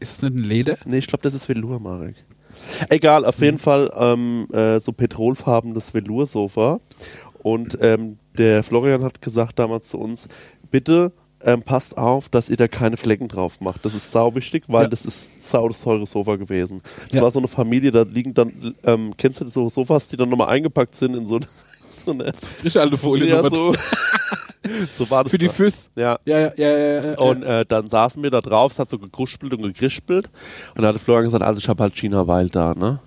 [0.00, 0.76] ist es nicht ein Leder?
[0.84, 2.16] Nee, ich glaube, das ist Velour, Marek.
[2.88, 6.80] Egal, auf jeden Fall ähm, äh, so petrolfarbenes Velour-Sofa.
[7.42, 10.26] Und ähm, der Florian hat gesagt damals zu uns,
[10.70, 13.84] bitte ähm, passt auf, dass ihr da keine Flecken drauf macht.
[13.84, 14.88] Das ist sau wichtig, weil Ja.
[14.88, 16.80] das ist sau das teure Sofa gewesen.
[17.08, 17.22] Das Ja.
[17.22, 20.48] war so eine Familie, da liegen dann, ähm, kennst du so Sofas, die dann nochmal
[20.48, 21.38] eingepackt sind in so,
[22.04, 22.32] so eine...
[22.32, 23.74] Frische alte Folie Ja, so,
[24.98, 25.52] so war das für die da.
[25.52, 25.76] Füße.
[25.94, 28.98] Ja, Ja, ja, ja, ja, und äh, dann saßen wir da drauf, es hat so
[28.98, 30.26] gekruspelt und gekrispelt.
[30.74, 32.98] Und dann hatte Florian gesagt, also ich habe halt China Wild da, ne?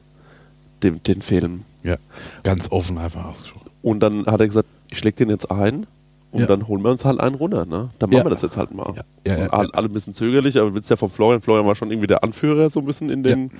[0.83, 1.63] Den, den Film.
[1.83, 1.95] ja.
[2.43, 3.69] Ganz offen einfach ausgesprochen.
[3.81, 5.85] Und dann hat er gesagt, ich leg den jetzt ein
[6.31, 6.45] und Ja.
[6.47, 7.89] dann holen wir uns halt einen runter, ne?
[7.99, 8.25] Dann machen Ja.
[8.25, 8.93] wir das jetzt halt mal.
[9.25, 11.41] Ja, ja, ja, alle, ein bisschen zögerlich, aber willst ja vom Florian.
[11.41, 13.51] Florian war schon irgendwie der Anführer so ein bisschen in, den,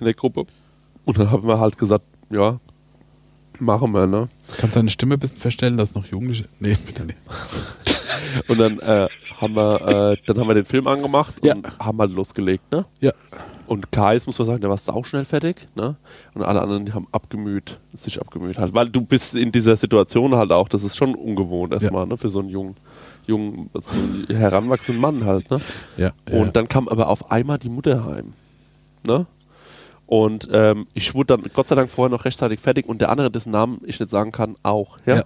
[0.00, 0.46] in der Gruppe.
[1.04, 2.58] Und dann haben wir halt gesagt, ja,
[3.60, 4.28] machen wir, ne?
[4.58, 6.46] Kannst du deine Stimme ein bisschen verstellen, dass noch Jugendliche.
[6.60, 7.18] Nee, bitte nicht.
[8.48, 9.08] Und dann äh,
[9.40, 11.54] haben wir, äh, dann haben wir den Film angemacht Ja.
[11.54, 12.84] und haben halt losgelegt, ne?
[13.00, 13.12] Ja.
[13.68, 15.96] Und Kais, muss man sagen, der war sauschnell fertig, ne?
[16.32, 18.72] Und alle anderen, die haben abgemüht, sich abgemüht halt.
[18.72, 22.16] Weil du bist in dieser Situation halt auch, das ist schon ungewohnt erstmal, ne?
[22.16, 22.76] Für so einen jungen,
[23.26, 25.60] jungen, so einen heranwachsenden Mann halt, ne?
[25.98, 26.12] Ja.
[26.30, 28.32] Und dann kam aber auf einmal die Mutter heim,
[29.06, 29.26] ne?
[30.06, 33.30] Und ähm, ich wurde dann Gott sei Dank vorher noch rechtzeitig fertig und der andere,
[33.30, 34.96] dessen Namen ich nicht sagen kann, auch.
[35.04, 35.16] Ja.
[35.16, 35.24] Ja.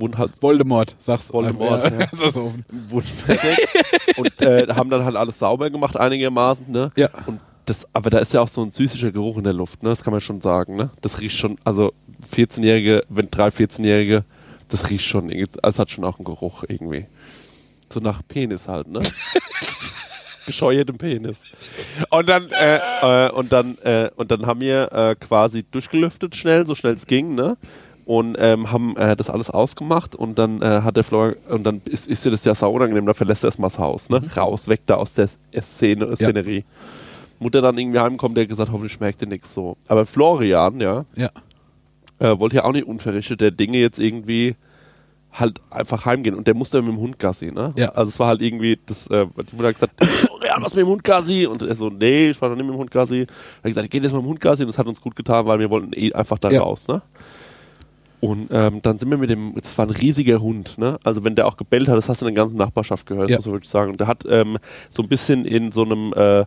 [0.00, 2.08] Wurden halt Voldemort, sag's Voldemort, ja.
[2.12, 2.64] Offen.
[2.90, 3.68] wurden fertig
[4.16, 6.90] und äh, haben dann halt alles sauber gemacht einigermaßen, ne?
[6.96, 7.10] Ja.
[7.26, 9.88] Und das, aber da ist ja auch so ein süßlicher Geruch in der Luft, ne?
[9.88, 10.90] Das kann man schon sagen, ne?
[11.00, 11.92] Das riecht schon, also
[12.34, 14.24] 14-Jährige, wenn drei 14-Jährige,
[14.68, 17.06] das riecht schon, es hat schon auch einen Geruch irgendwie.
[17.92, 19.00] So nach Penis halt, ne?
[20.46, 21.38] Gescheuertem Penis.
[22.10, 26.66] Und dann, äh, äh, und dann, äh, und dann haben wir äh, quasi durchgelüftet schnell,
[26.66, 27.56] so schnell es ging, ne?
[28.04, 31.80] Und ähm, haben äh, das alles ausgemacht und dann äh, hat der Florian, und dann
[31.86, 34.20] ist, ist dir das ja sau unangenehm, da verlässt er erstmal das Haus, ne?
[34.36, 35.30] Raus, weg da aus der
[35.62, 36.64] Szene, Szenerie.
[37.38, 39.76] Mutter dann irgendwie heimkommt, der hat gesagt, hoffentlich schmeckt dir nichts so.
[39.88, 41.30] Aber Florian, ja, Ja.
[42.18, 44.56] äh, wollte ja auch nicht unverrichtet der Dinge jetzt irgendwie
[45.32, 47.72] halt einfach heimgehen und der musste mit dem Hund Gassi, ne?
[47.76, 47.88] Ja.
[47.88, 50.88] Also es war halt irgendwie, das, äh, die Mutter hat gesagt, Florian, was mit dem
[50.88, 51.46] Hund Gassi?
[51.46, 53.22] Und er so, nee, ich war noch nicht mit dem Hund Gassi.
[53.22, 55.16] Er hat gesagt, ich geh jetzt mit dem Hund Gassi und das hat uns gut
[55.16, 56.62] getan, weil wir wollten eh einfach da Ja.
[56.62, 57.02] raus, ne?
[58.26, 60.98] Und ähm, dann sind wir mit dem, das war ein riesiger Hund, ne?
[61.04, 63.36] Also wenn der auch gebellt hat, das hast du in der ganzen Nachbarschaft gehört, Ja.
[63.36, 63.90] muss man wirklich sagen.
[63.90, 64.56] Und der hat ähm,
[64.88, 66.46] so ein bisschen in so einem äh,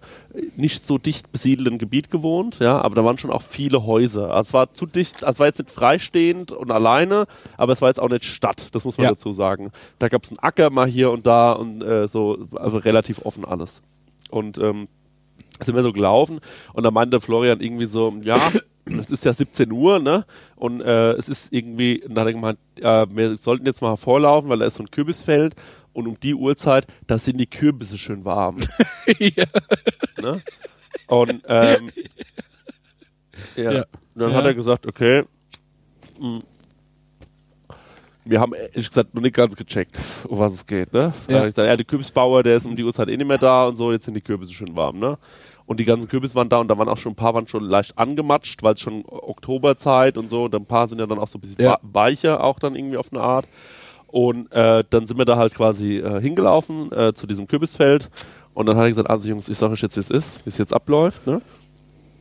[0.56, 4.32] nicht so dicht besiedelten Gebiet gewohnt, ja, aber da waren schon auch viele Häuser.
[4.34, 7.82] Also es war zu dicht, also es war jetzt nicht freistehend und alleine, aber es
[7.84, 9.12] war jetzt auch nicht Stadt, das muss man Ja.
[9.12, 9.70] dazu sagen.
[10.00, 13.46] Da gab es einen Acker mal hier und da und äh, so, also relativ offen
[13.46, 13.84] alles.
[14.32, 14.88] Und ähm,
[15.62, 16.40] sind wir so gelaufen
[16.74, 18.40] und da meinte Florian irgendwie so, ja,
[19.00, 20.26] es ist ja 17 Uhr, ne?
[20.56, 23.96] Und äh, es ist irgendwie, und dann hat er gemeint, äh, wir sollten jetzt mal
[23.98, 25.56] vorlaufen, weil da ist so ein Kürbisfeld
[25.94, 28.58] und um die Uhrzeit, da sind die Kürbisse schön warm.
[30.22, 30.42] ne?
[31.08, 31.92] Und ähm,
[33.56, 33.72] ja.
[33.72, 33.82] Ja.
[34.16, 34.38] Und dann Ja.
[34.38, 35.24] hat er gesagt, okay,
[36.20, 36.40] mh,
[38.26, 41.14] wir haben ehrlich gesagt noch nicht ganz gecheckt, um was es geht, ne?
[41.28, 41.42] Dann Ja.
[41.42, 43.68] hab ich gesagt, ja, der Kürbisbauer, der ist um die Uhrzeit eh nicht mehr da
[43.68, 45.18] und so, jetzt sind die Kürbisse schön warm, ne?
[45.68, 47.64] Und die ganzen Kürbisse waren da und da waren auch schon ein paar waren schon
[47.64, 51.28] leicht angematscht, weil es schon Oktoberzeit und so und ein paar sind ja dann auch
[51.28, 51.78] so ein bisschen Ja.
[51.82, 53.48] weicher auch dann irgendwie auf eine Art.
[54.08, 58.10] Und äh, dann sind wir da halt quasi äh, hingelaufen äh, zu diesem Kürbisfeld
[58.54, 60.50] und dann hat er gesagt, also Jungs, ich sage euch jetzt, wie es ist, wie
[60.50, 61.42] es jetzt abläuft, ne?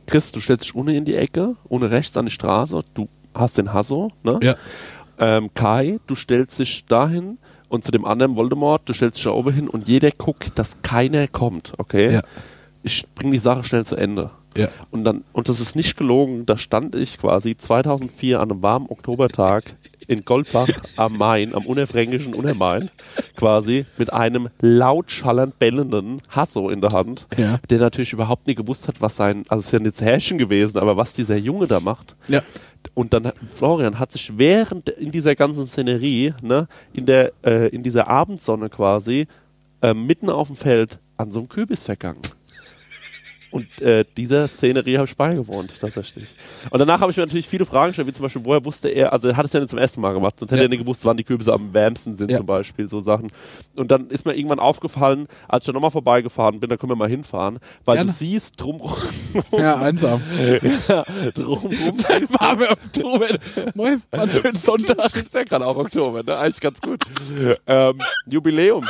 [0.05, 3.57] Chris, du stellst dich ohne in die Ecke, ohne rechts an die Straße, du hast
[3.57, 4.39] den Hasso, ne?
[4.43, 4.55] Ja.
[5.17, 7.37] Ähm, Kai, du stellst dich dahin
[7.69, 10.81] und zu dem anderen Voldemort, du stellst dich da oben hin und jeder guckt, dass
[10.81, 12.15] keiner kommt, okay?
[12.15, 12.21] Ja.
[12.87, 14.29] Ich bring die Sache schnell zu Ende.
[14.55, 14.69] Ja.
[14.91, 18.87] Und dann, und das ist nicht gelogen, da stand ich quasi 2004 an einem warmen
[18.89, 19.75] Oktobertag
[20.07, 22.89] in Goldbach am Main, am unerfränkischen Unermain,
[23.35, 27.59] quasi mit einem laut schallend bellenden Hasso in der Hand, Ja.
[27.69, 30.77] der natürlich überhaupt nicht gewusst hat, was sein, also es ist ja nicht Härchen gewesen,
[30.79, 32.15] aber was dieser Junge da macht.
[32.29, 32.41] Ja.
[32.93, 37.83] Und dann Florian hat sich während in dieser ganzen Szenerie, ne, in der äh, in
[37.83, 39.27] dieser Abendsonne quasi
[39.81, 42.21] äh, mitten auf dem Feld an so einem Kürbis vergangen.
[43.57, 46.35] Und äh, dieser Szenerie habe ich beigewohnt, tatsächlich.
[46.69, 49.13] Und danach habe ich mir natürlich viele Fragen gestellt, wie zum Beispiel, woher wusste er,
[49.13, 50.65] also er hat es ja nicht zum ersten Mal gemacht, sonst hätte Ja.
[50.67, 52.37] er nicht gewusst, wann die Kürbisse am wärmsten sind, Ja.
[52.37, 53.31] zum Beispiel, so Sachen.
[53.75, 56.95] Und dann ist mir irgendwann aufgefallen, als ich dann nochmal vorbeigefahren bin, da können wir
[56.95, 58.09] mal hinfahren, weil Gerne.
[58.11, 58.93] du siehst, drumrum,
[59.51, 60.21] Ja, einsam.
[61.33, 61.71] drumrum
[62.39, 63.27] Warme Oktober.
[63.73, 64.97] Moin, war ein schöner Sonntag.
[65.09, 66.37] Stimmt ja gerade auch Oktober, ne?
[66.37, 67.03] Eigentlich ganz gut.
[67.67, 68.85] ähm, Jubiläum.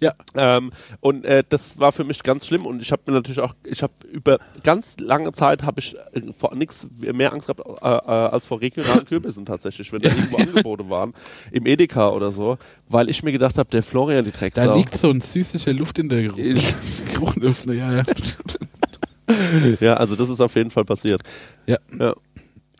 [0.00, 0.14] Ja.
[0.34, 3.54] Ähm, und äh, das war für mich ganz schlimm und ich habe mir natürlich auch,
[3.64, 7.86] ich habe über ganz lange Zeit habe ich äh, vor nichts mehr Angst gehabt äh,
[7.86, 11.14] äh, als vor regionalen Kürbissen tatsächlich, wenn da irgendwo Angebote waren,
[11.52, 14.64] im Edeka oder so, weil ich mir gedacht habe, der Florian die Drecksau.
[14.66, 16.22] Da liegt so ein süßlicher Luft in der
[17.12, 17.66] Geruchluft.
[17.66, 18.02] Ja, ja.
[19.80, 21.22] ja, also das ist auf jeden Fall passiert.
[21.66, 21.76] ja.
[21.98, 22.14] Ja.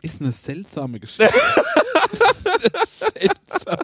[0.03, 1.29] Ist eine seltsame Geschichte.
[2.89, 3.79] Seltsam.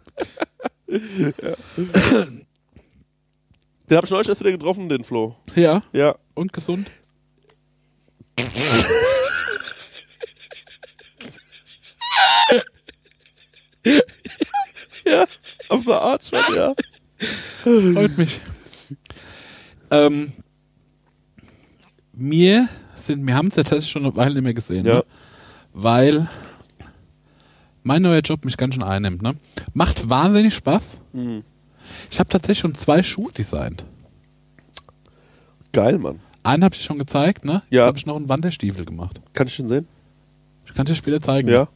[3.89, 5.37] Den habe ich neulich erst wieder getroffen, den Flo.
[5.55, 6.16] Ja, Ja.
[6.34, 6.91] und gesund.
[15.68, 16.74] Auf eine Art schon, ja.
[17.62, 18.41] Freut mich.
[19.91, 20.32] Ähm,
[22.12, 24.97] wir sind, wir haben es ja tatsächlich schon eine Weile nicht mehr gesehen, Ja.
[24.97, 25.05] ne?
[25.72, 26.28] weil
[27.82, 29.22] mein neuer Job mich ganz schön einnimmt.
[29.22, 29.37] Ne?
[29.74, 30.99] Macht wahnsinnig Spaß.
[31.12, 31.45] Mhm.
[32.11, 33.84] Ich habe tatsächlich schon zwei Schuhe designt.
[35.72, 36.20] Geil, Mann.
[36.47, 37.62] Einen habe ich schon gezeigt, ne?
[37.68, 37.86] Jetzt Ja.
[37.86, 39.20] habe ich noch einen Wanderstiefel gemacht.
[39.32, 39.88] Kann ich den sehen?
[40.66, 41.49] Ich kann dir später zeigen.
[41.49, 41.68] Ja.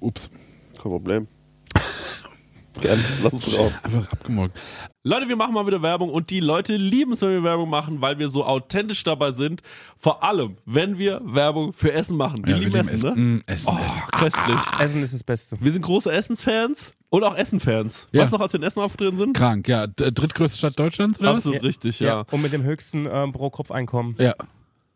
[0.00, 0.30] Ups.
[0.74, 1.28] Kein Problem.
[2.80, 3.72] Gerne, lass es raus.
[3.82, 4.56] Einfach abgemolken.
[5.02, 8.00] Leute, wir machen mal wieder Werbung und die Leute lieben es, wenn wir Werbung machen,
[8.00, 9.62] weil wir so authentisch dabei sind.
[9.96, 12.44] Vor allem, wenn wir Werbung für Essen machen.
[12.46, 13.20] Wir Ja, lieben wir Essen, lieben ne?
[13.38, 14.02] Mm, Essen, Oh, Essen.
[14.12, 14.60] köstlich.
[14.78, 15.56] Essen ist das Beste.
[15.60, 18.06] Wir sind große Essensfans und auch Essenfans.
[18.12, 18.22] Ja.
[18.22, 19.36] Weißt du noch, als wir in Essen aufgetreten sind?
[19.36, 19.86] Krank, ja.
[19.86, 21.30] Drittgrößte Stadt Deutschlands, oder?
[21.30, 21.36] was?
[21.38, 22.24] Absolut richtig, ja.
[22.30, 24.16] Und mit dem höchsten ähm, Pro-Kopf-Einkommen.
[24.18, 24.34] Ja.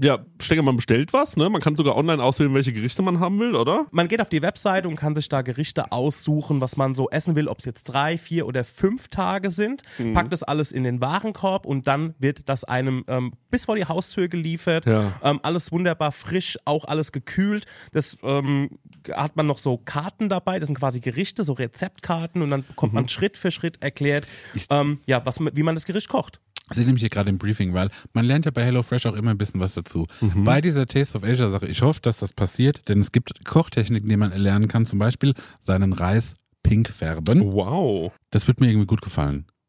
[0.00, 1.50] ja, Stenger, man bestellt was, ne?
[1.50, 3.86] Man kann sogar online auswählen, welche Gerichte man haben will, oder?
[3.90, 7.34] Man geht auf die Webseite und kann sich da Gerichte aussuchen, was man so essen
[7.34, 9.82] will, ob es jetzt drei, vier oder fünf Tage sind.
[10.14, 13.86] Packt das alles in den Warenkorb und dann wird das einem ähm, bis vor die
[13.86, 14.86] Haustür geliefert.
[14.86, 15.12] Ja.
[15.22, 17.66] Ähm, alles wunderbar frisch, auch alles gekühlt.
[17.92, 18.78] Das ähm,
[19.12, 22.92] hat man noch so Karten dabei, das sind quasi Gerichte, so Rezeptkarten und dann bekommt
[22.92, 24.28] man Schritt für Schritt erklärt,
[24.70, 26.40] ähm, ja, was, wie man das Gericht kocht.
[26.70, 29.30] Ich sehe nämlich hier gerade im Briefing, weil man lernt ja bei HelloFresh auch immer
[29.30, 29.87] ein bisschen was dazu.
[30.44, 34.08] Bei dieser Taste of Asia Sache, ich hoffe, dass das passiert, denn es gibt Kochtechniken,
[34.08, 37.52] die man erlernen kann, zum Beispiel seinen Reis pink färben.
[37.52, 38.12] Wow.
[38.30, 39.46] Das wird mir irgendwie gut gefallen.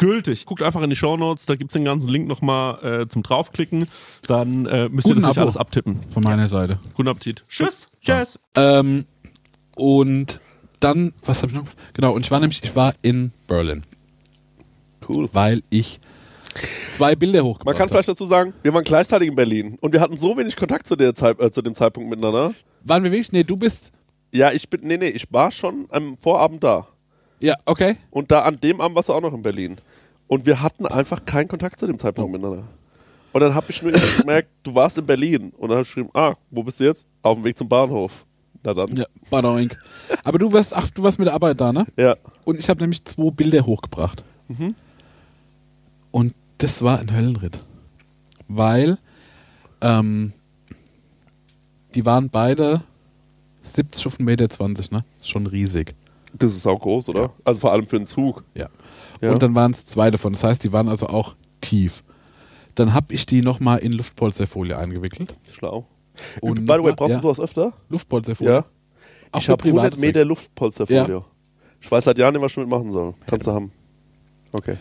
[0.00, 0.46] gültig.
[0.46, 3.86] Guckt einfach in die Shownotes, da gibt's den ganzen Link nochmal äh, zum draufklicken.
[4.26, 5.42] Dann äh, müsst ihr Guten das nicht Abo.
[5.42, 6.00] alles abtippen.
[6.10, 6.80] Von meiner Seite.
[6.94, 7.44] Guten Appetit.
[7.48, 7.86] Tschüss.
[8.00, 8.38] Tschüss.
[8.56, 9.06] Ähm,
[9.76, 10.40] und
[10.80, 11.66] dann, was habe ich noch?
[11.92, 13.82] Genau, und ich war nämlich, ich war in Berlin,
[15.08, 15.28] Cool.
[15.32, 16.00] weil ich
[16.92, 20.00] zwei Bilder hochgebracht Man kann vielleicht dazu sagen, wir waren gleichzeitig in Berlin und wir
[20.00, 22.54] hatten so wenig Kontakt zu, der Zeit, äh, zu dem Zeitpunkt miteinander.
[22.84, 23.32] Waren wir wirklich?
[23.32, 23.92] Nee, du bist.
[24.32, 26.86] Ja, ich bin, nee, nee, ich war schon am Vorabend da.
[27.40, 27.96] Ja, okay.
[28.10, 29.78] Und da an dem Abend warst du auch noch in Berlin.
[30.28, 32.68] Und wir hatten einfach keinen Kontakt zu dem Zeitpunkt miteinander.
[33.32, 35.52] Und dann habe ich nur gemerkt, du warst in Berlin.
[35.56, 37.06] Und dann habe ich geschrieben, ah, wo bist du jetzt?
[37.22, 38.24] Auf dem Weg zum Bahnhof.
[38.62, 38.94] Na dann.
[38.94, 39.76] Ja, Badoink.
[40.22, 41.86] Aber du warst, ach, du warst mit der Arbeit da, ne?
[41.96, 42.16] Ja.
[42.44, 44.22] Und ich habe nämlich zwei Bilder hochgebracht.
[46.10, 47.58] Und das war ein Höllenritt.
[48.48, 48.98] Weil
[49.80, 50.32] ähm,
[51.94, 52.82] die waren beide
[53.62, 55.04] 70 auf 1,20 Meter, ne?
[55.22, 55.94] Schon riesig.
[56.32, 57.32] Das ist auch groß, oder?
[57.44, 58.44] Also vor allem für einen Zug.
[58.54, 58.68] Ja.
[59.20, 59.32] Ja.
[59.32, 60.32] Und dann waren es zwei davon.
[60.32, 62.02] Das heißt, die waren also auch tief.
[62.74, 65.34] Dann habe ich die nochmal in Luftpolsterfolie eingewickelt.
[65.52, 65.86] Schlau.
[66.40, 67.72] Und By the way, brauchst ja, du sowas öfter?
[67.88, 68.52] Luftpolsterfolie?
[68.52, 68.64] Ja.
[69.32, 71.08] Auch ich habe 100 private Meter Luftpolsterfolie.
[71.08, 71.24] Ja.
[71.80, 73.14] Ich weiß seit Jahren nicht, was ich damit machen soll.
[73.26, 73.72] Kannst du haben.
[74.52, 74.76] Okay.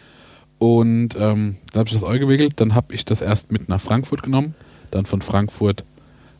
[0.57, 2.53] Und ähm, dann habe ich das Ei gewickelt.
[2.57, 4.55] Dann habe ich das erst mit nach Frankfurt genommen.
[4.91, 5.83] Dann von Frankfurt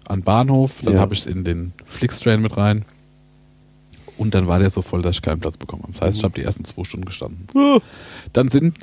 [0.06, 0.82] an Bahnhof.
[0.84, 1.00] Dann Ja.
[1.00, 2.86] habe ich es in den Flixtrain mit rein.
[4.20, 5.94] Und dann war der so voll, dass ich keinen Platz bekommen habe.
[5.94, 7.48] Das heißt, ich habe die ersten zwei Stunden gestanden.
[8.34, 8.78] Dann sind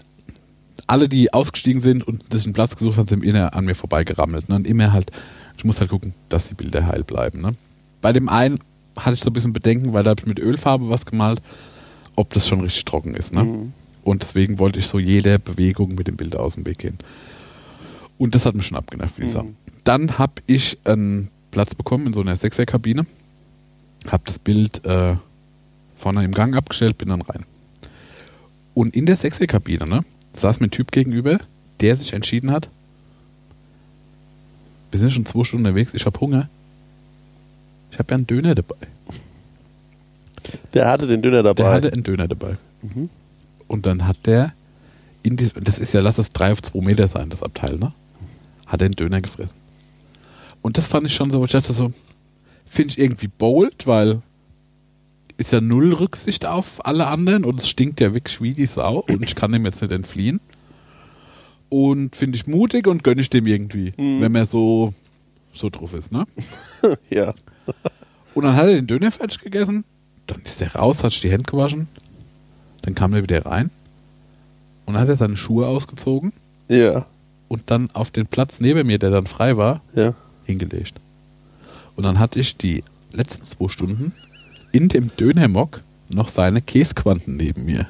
[0.87, 4.49] alle, die ausgestiegen sind und sich einen Platz gesucht haben, sind immer an mir vorbeigerammelt.
[4.49, 4.57] Ne?
[4.57, 5.11] Und immer halt,
[5.57, 7.41] ich muss halt gucken, dass die Bilder heil bleiben.
[7.43, 7.53] Ne?
[8.01, 8.59] Bei dem einen
[8.99, 11.41] hatte ich so ein bisschen Bedenken, weil da habe ich mit Ölfarbe was gemalt,
[12.15, 13.35] ob das schon richtig trocken ist.
[13.35, 13.45] Ne?
[13.45, 13.73] Mhm.
[14.03, 16.97] Und deswegen wollte ich so jede Bewegung mit dem Bild aus dem Weg gehen.
[18.19, 19.27] Und das hat mich schon abgenervt, wie Mhm.
[19.27, 19.49] gesagt.
[19.85, 23.07] Dann habe ich einen Platz bekommen in so einer Sechserkabine.
[24.09, 25.17] Habe das Bild äh,
[25.97, 27.45] vorne im Gang abgestellt, bin dann rein.
[28.75, 30.05] Und in der Sechserkabine, ne,
[30.35, 31.39] saß mir ein Typ gegenüber,
[31.81, 32.69] der sich entschieden hat,
[34.91, 36.49] wir sind schon zwei Stunden unterwegs, ich habe Hunger.
[37.91, 38.77] Ich habe ja einen Döner dabei.
[40.75, 41.63] Der hatte den Döner dabei.
[41.63, 42.57] Der hatte einen Döner dabei.
[42.83, 43.11] Mhm.
[43.67, 44.53] Und dann hat der,
[45.23, 47.93] in diesem, das ist ja, lass es drei auf zwei Meter sein, das Abteil, ne?
[48.67, 49.57] Hat er einen Döner gefressen.
[50.63, 51.93] Und das fand ich schon so, ich dachte so,
[52.67, 54.23] finde ich irgendwie bold, weil
[55.39, 59.01] ist ja null Rücksicht auf alle anderen und es stinkt ja wirklich wie die Sau
[59.09, 60.41] und ich kann dem jetzt nicht entfliehen.
[61.69, 64.21] Und finde ich mutig und gönne ich dem irgendwie, Mhm.
[64.21, 64.95] wenn man so,
[65.53, 66.25] so drauf ist, ne?
[67.11, 67.35] ja.
[68.35, 69.85] Und dann hat er den Döner fertig gegessen,
[70.27, 71.89] dann ist er raus, hat sich die Hände gewaschen,
[72.83, 73.71] dann kam er wieder rein
[74.87, 76.33] und dann hat er seine Schuhe ausgezogen
[76.69, 77.07] Ja.
[77.49, 80.15] und dann auf den Platz neben mir, der dann frei war, Ja.
[80.45, 80.95] hingelegt.
[81.97, 84.13] Und dann hatte ich die letzten zwei Stunden
[84.73, 87.87] in dem Dönermock noch seine Käsequanten neben mir.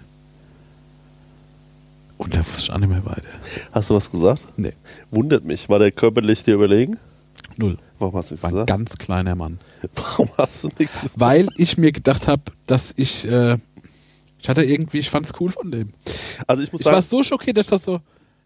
[2.19, 3.29] Und da wusste ich auch nicht mehr weiter.
[3.73, 4.47] Hast du was gesagt?
[4.57, 4.73] Nee,
[5.11, 5.69] Wundert mich.
[5.69, 6.99] War der körperlich dir überlegen?
[7.59, 7.79] null.
[7.99, 8.69] Warum hast du nichts War ein gesagt?
[8.69, 9.59] ganz kleiner Mann.
[9.95, 11.19] Warum hast du nichts gesagt?
[11.19, 13.57] Weil ich mir gedacht habe, dass ich, äh,
[14.39, 15.93] ich hatte irgendwie, ich fand es cool von dem.
[16.47, 18.01] Also ich muss Ich war sagen, so schockiert, dass das so,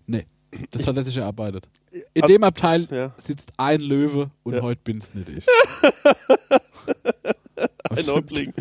[0.07, 0.27] nee,
[0.71, 1.69] das hat er sich erarbeitet.
[2.15, 3.13] In dem Abteil Ja.
[3.19, 4.63] sitzt ein Löwe und Ja.
[4.63, 5.47] heute bin's nicht ich.
[7.91, 8.53] ein Häuptling.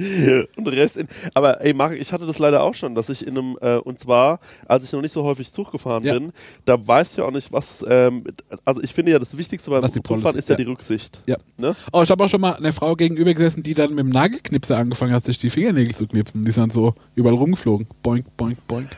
[0.58, 3.26] Und der Rest in, aber ey, Marc, ich hatte das leider auch schon, dass ich
[3.26, 6.14] in einem, äh, und zwar, als ich noch nicht so häufig Zug gefahren Ja.
[6.18, 6.34] bin,
[6.66, 8.24] da weißt du ja auch nicht, was, ähm,
[8.66, 11.22] also ich finde ja, das Wichtigste beim Zugfahren ist ja, die Rücksicht.
[11.28, 11.38] Ja.
[11.58, 11.76] Ne?
[11.94, 14.78] Oh, ich habe auch schon mal eine Frau gegenüber gesessen, die dann mit dem Nagelknipser
[14.78, 16.44] angefangen hat, sich die Fingernägel zu knipsen.
[16.44, 17.88] Die sind dann so überall rumgeflogen.
[18.04, 18.90] Boink, boink, boink.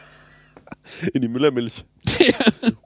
[1.14, 1.84] In die Müllermilch.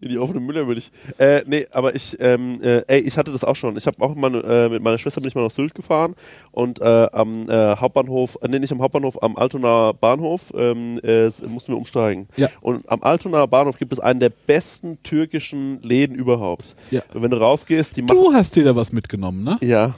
[0.00, 0.92] In die offene Müllermilch.
[1.18, 3.76] Äh, nee, aber ich, ähm, äh, ey, ich hatte das auch schon.
[3.76, 6.14] Ich habe auch mal, äh, mit meiner Schwester bin ich mal nach Sylt gefahren
[6.52, 11.24] und äh, am äh, Hauptbahnhof, äh, nee, nicht am Hauptbahnhof, am Altonaer Bahnhof ähm, äh,
[11.48, 12.28] mussten wir umsteigen.
[12.36, 12.48] Ja.
[12.60, 16.76] Und am Altonaer Bahnhof gibt es einen der besten türkischen Läden überhaupt.
[16.92, 17.02] Ja.
[17.12, 18.16] Und wenn du rausgehst, die machen.
[18.16, 19.58] Du hast dir da was mitgenommen, ne?
[19.62, 19.96] Ja,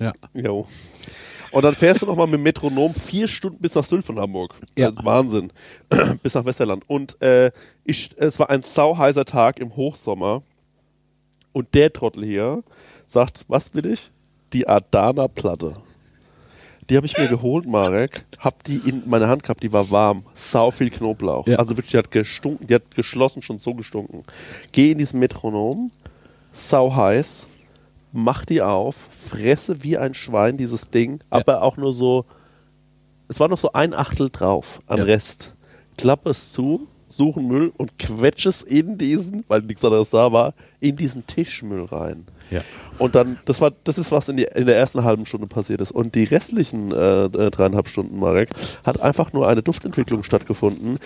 [0.00, 0.12] Ja.
[0.34, 0.66] Jo.
[1.56, 4.54] Und dann fährst du nochmal mit dem Metronom vier Stunden bis nach Sylt von Hamburg.
[4.76, 4.88] Ja.
[4.88, 5.50] Also Wahnsinn.
[6.22, 6.84] bis nach Westerland.
[6.86, 7.50] Und äh,
[7.82, 10.42] ich, es war ein sauheißer Tag im Hochsommer.
[11.52, 12.62] Und der Trottel hier
[13.06, 14.10] sagt, was will ich?
[14.52, 15.76] Die Adana-Platte.
[16.90, 18.26] Die habe ich mir geholt, Marek.
[18.38, 20.26] Hab die in meine Hand gehabt, die war warm.
[20.34, 21.46] Sau viel Knoblauch.
[21.46, 21.56] Ja.
[21.56, 24.24] Also wirklich, die hat gestunken, die hat geschlossen schon so gestunken.
[24.72, 25.90] Geh in diesen Metronom,
[26.52, 27.48] sau heiß,
[28.16, 32.24] mach die auf, fresse wie ein Schwein dieses Ding, aber auch nur so,
[33.28, 35.04] es war noch so ein Achtel drauf an Ja.
[35.04, 35.52] Rest.
[35.96, 40.54] Klappe es zu, suchen Müll und quetsche es in diesen, weil nichts anderes da war,
[40.80, 42.26] in diesen Tischmüll rein.
[42.50, 42.62] Ja.
[42.98, 45.80] Und dann, das war, das ist was in, die, in der ersten halben Stunde passiert
[45.80, 45.92] ist.
[45.92, 48.50] Und die restlichen äh, dreieinhalb Stunden, Marek,
[48.84, 50.98] hat einfach nur eine Duftentwicklung stattgefunden.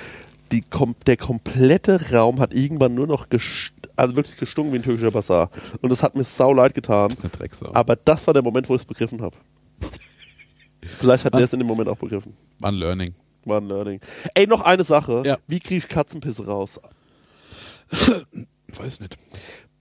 [0.53, 0.65] Die
[1.07, 3.27] der komplette Raum hat irgendwann nur noch
[3.97, 5.51] also wirklich gestunken wie ein türkischer Basar.
[5.81, 7.11] Und es hat mir sau leid getan.
[7.11, 7.75] Das ist eine.
[7.75, 9.37] Aber das war der Moment, wo ich es begriffen habe.
[10.83, 12.37] Vielleicht hat der es in dem Moment auch begriffen.
[12.59, 13.15] War ein Learning.
[13.45, 14.01] War ein Learning.
[14.35, 15.23] Ey, noch eine Sache.
[15.25, 15.39] Ja.
[15.47, 16.81] Wie kriege ich Katzenpisse raus?
[18.77, 19.19] Weiß nicht.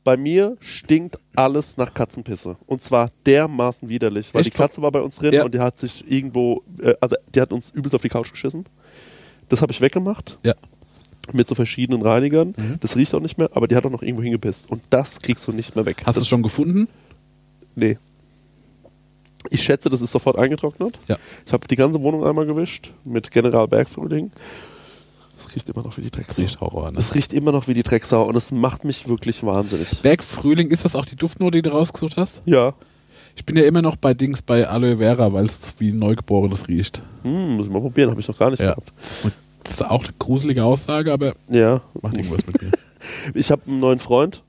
[0.04, 2.58] Bei mir stinkt alles nach Katzenpisse.
[2.66, 4.34] Und zwar dermaßen widerlich.
[4.34, 4.54] Weil Echt?
[4.54, 5.44] die Katze war bei uns drin Ja.
[5.44, 8.66] und die hat sich irgendwo, äh, also die hat uns übelst auf die Couch geschissen.
[9.50, 10.38] Das habe ich weggemacht.
[10.44, 10.54] Ja.
[11.32, 12.54] Mit so verschiedenen Reinigern.
[12.56, 12.78] Mhm.
[12.80, 14.70] Das riecht auch nicht mehr, aber die hat auch noch irgendwo hingepisst.
[14.72, 15.98] Und das kriegst du nicht mehr weg.
[16.06, 16.88] Hast du das, es schon gefunden?
[17.76, 17.98] Nee.
[19.50, 20.98] Ich schätze, das ist sofort eingetrocknet.
[21.08, 21.18] Ja.
[21.46, 24.32] Ich habe die ganze Wohnung einmal gewischt mit General Bergfrühling.
[25.38, 26.42] Es riecht immer noch wie die Drecksau.
[26.42, 27.00] Riecht Horror, ne?
[27.00, 30.02] Es riecht immer noch wie die Drecksau und es macht mich wirklich wahnsinnig.
[30.02, 32.42] Bergfrühling, ist das auch die Duftnote, die du rausgesucht hast?
[32.46, 32.74] Ja.
[33.40, 37.02] Ich bin ja immer noch bei Dings bei Aloe Vera, weil es wie Neugeborenes riecht.
[37.24, 38.72] Hm, muss ich mal probieren, habe ich noch gar nicht Ja.
[38.72, 38.92] gehabt.
[39.24, 39.32] Und
[39.64, 41.80] das ist auch eine gruselige Aussage, aber Ja.
[42.02, 42.72] macht irgendwas mit mir.
[43.34, 44.44] Ich habe einen neuen Freund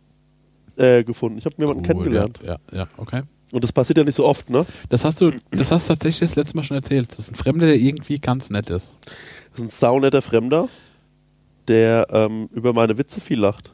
[0.77, 1.39] äh, gefunden.
[1.39, 2.41] Ich habe jemanden kennengelernt.
[2.45, 3.23] Ja, ja, okay.
[3.53, 4.67] Und das passiert ja nicht so oft, ne?
[4.89, 7.11] Das hast du, das hast du tatsächlich das letzte Mal schon erzählt.
[7.13, 8.95] Das ist ein Fremder, der irgendwie ganz nett ist.
[9.51, 10.69] Das ist ein saunetter Fremder,
[11.69, 13.73] der ähm, über meine Witze viel lacht.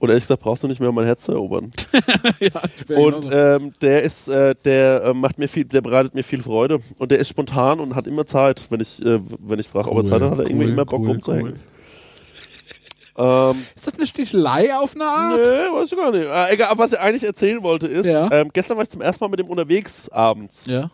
[0.00, 1.70] Und ehrlich gesagt, brauchst du nicht mehr um mein Herz zu erobern.
[2.40, 6.42] ja, Und ähm, der ist, äh, der äh, macht mir viel, der bereitet mir viel
[6.42, 6.80] Freude.
[6.98, 9.98] Und der ist spontan und hat immer Zeit, wenn ich, äh, wenn ich frage, ob
[9.98, 11.60] er Zeit hat, hat er irgendwie immer Bock rumzuhängen.
[13.18, 15.36] Ähm, Ist das eine Stichelei auf eine Art?
[15.38, 15.46] Nee,
[15.78, 16.24] weiß ich gar nicht.
[16.24, 18.30] Äh, egal, aber was ich eigentlich erzählen wollte ist, Ja.
[18.32, 20.64] ähm, gestern war ich zum ersten Mal mit dem unterwegs abends.
[20.66, 20.90] Ja.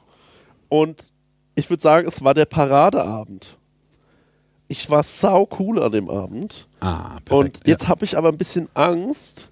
[0.68, 1.12] Und
[1.54, 3.56] ich würde sagen, es war der Paradeabend.
[4.68, 6.66] Ich war sau cool an dem Abend.
[6.80, 7.30] Ah, perfekt.
[7.30, 9.50] Und jetzt habe ich aber ein bisschen Angst,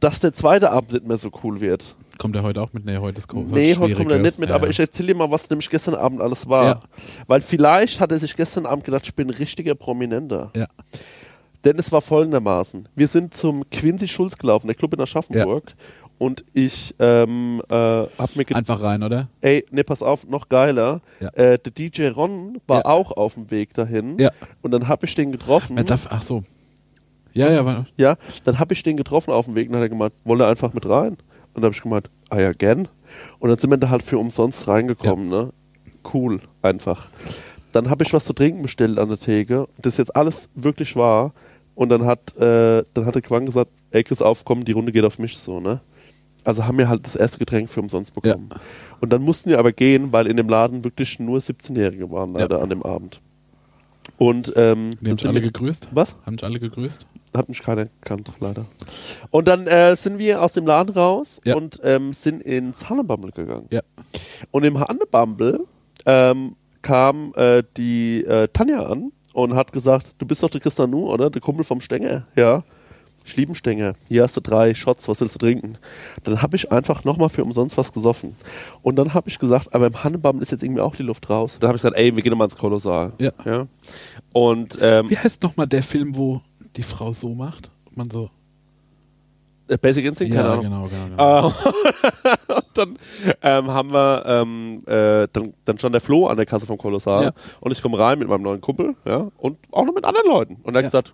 [0.00, 1.96] dass der zweite Abend nicht mehr so cool wird.
[2.00, 2.18] ja.
[2.18, 2.84] Kommt er heute auch mit?
[2.84, 4.70] Nee, heute ist Nee, heute kommt er nicht mit, ja, aber ja.
[4.70, 6.64] ich erzähle dir mal, was nämlich gestern Abend alles war.
[6.64, 6.80] Ja.
[7.28, 10.50] Weil vielleicht hat er sich gestern Abend gedacht, ich bin ein richtiger Prominenter.
[10.56, 10.66] Ja.
[11.64, 12.88] Denn es war folgendermaßen.
[12.94, 15.74] Wir sind zum Quincy Schulz gelaufen, der Club in Aschaffenburg.
[16.18, 19.28] Und ich ähm, äh, hab mir gedacht, Einfach rein, oder?
[19.40, 21.00] ey, ne, pass auf, noch geiler.
[21.20, 21.28] Ja.
[21.30, 22.84] Äh, der DJ Ron war Ja.
[22.86, 24.18] auch auf dem Weg dahin.
[24.18, 24.30] Ja.
[24.62, 25.76] Und dann hab ich den getroffen.
[25.76, 26.42] Wer darf, ach so.
[27.34, 29.86] Ja, ja, war, Ja, dann habe ich den getroffen auf dem Weg und dann hat
[29.86, 31.10] er gemeint, wollte er einfach mit rein?
[31.54, 32.88] Und dann habe ich gemeint, ah ja, gern.
[33.38, 35.52] Und dann sind wir da halt für umsonst reingekommen, ne?
[36.12, 37.10] Cool, einfach.
[37.70, 39.68] Dann habe ich was zu trinken bestellt an der Theke.
[39.78, 41.32] Das ist jetzt alles wirklich wahr.
[41.76, 45.04] Und dann hat, äh, dann hat der Quang gesagt, ey Chris, aufkommen, die Runde geht
[45.04, 45.80] auf mich so, ne?
[46.48, 48.48] Also haben wir halt das erste Getränk für umsonst bekommen.
[49.00, 52.62] Und dann mussten wir aber gehen, weil in dem Laden wirklich nur 17-Jährige waren leider
[52.62, 53.20] an dem Abend.
[54.16, 55.88] Und ähm, die haben sind alle gegrüßt?
[55.92, 56.16] was?
[56.24, 57.06] Haben dich alle gegrüßt?
[57.36, 58.64] Hat mich keiner gekannt, leider.
[59.30, 61.54] Und dann äh, sind wir aus dem Laden raus Ja.
[61.54, 63.66] und ähm, sind ins Hannebumble gegangen.
[63.70, 63.82] Ja.
[64.50, 65.66] Und im Hannebumble
[66.06, 70.88] ähm, kam äh, die äh, Tanja an und hat gesagt, du bist doch der Christian
[70.88, 71.28] Nu, oder?
[71.28, 72.26] Der Kumpel vom Stenger.
[72.34, 72.64] Ja.
[73.28, 73.92] Ich liebe einen Stenger.
[74.08, 75.76] Hier hast du drei Shots, was willst du trinken?
[76.24, 78.34] Dann habe ich einfach nochmal für umsonst was gesoffen.
[78.80, 81.58] Und dann habe ich gesagt, aber im Hannebumble ist jetzt irgendwie auch die Luft raus.
[81.60, 83.12] Dann habe ich gesagt, ey, wir gehen nochmal ins Kolossal.
[83.18, 83.32] Ja.
[83.44, 83.66] ja.
[84.32, 86.40] Und ähm, Wie heißt nochmal der Film, wo
[86.76, 87.70] die Frau so macht?
[87.84, 88.30] Und man so.
[89.68, 90.64] äh, Basic Instinct, keine ja, Ahnung.
[90.64, 91.06] genau, genau.
[91.10, 91.48] genau.
[92.48, 92.98] Ähm, und dann
[93.42, 97.24] ähm, haben wir, ähm, äh, dann, dann stand der Flo an der Kasse vom Kolossal
[97.24, 97.32] Ja.
[97.60, 100.54] und ich komme rein mit meinem neuen Kumpel, ja, und auch noch mit anderen Leuten.
[100.62, 101.00] Und er hat Ja.
[101.00, 101.12] gesagt,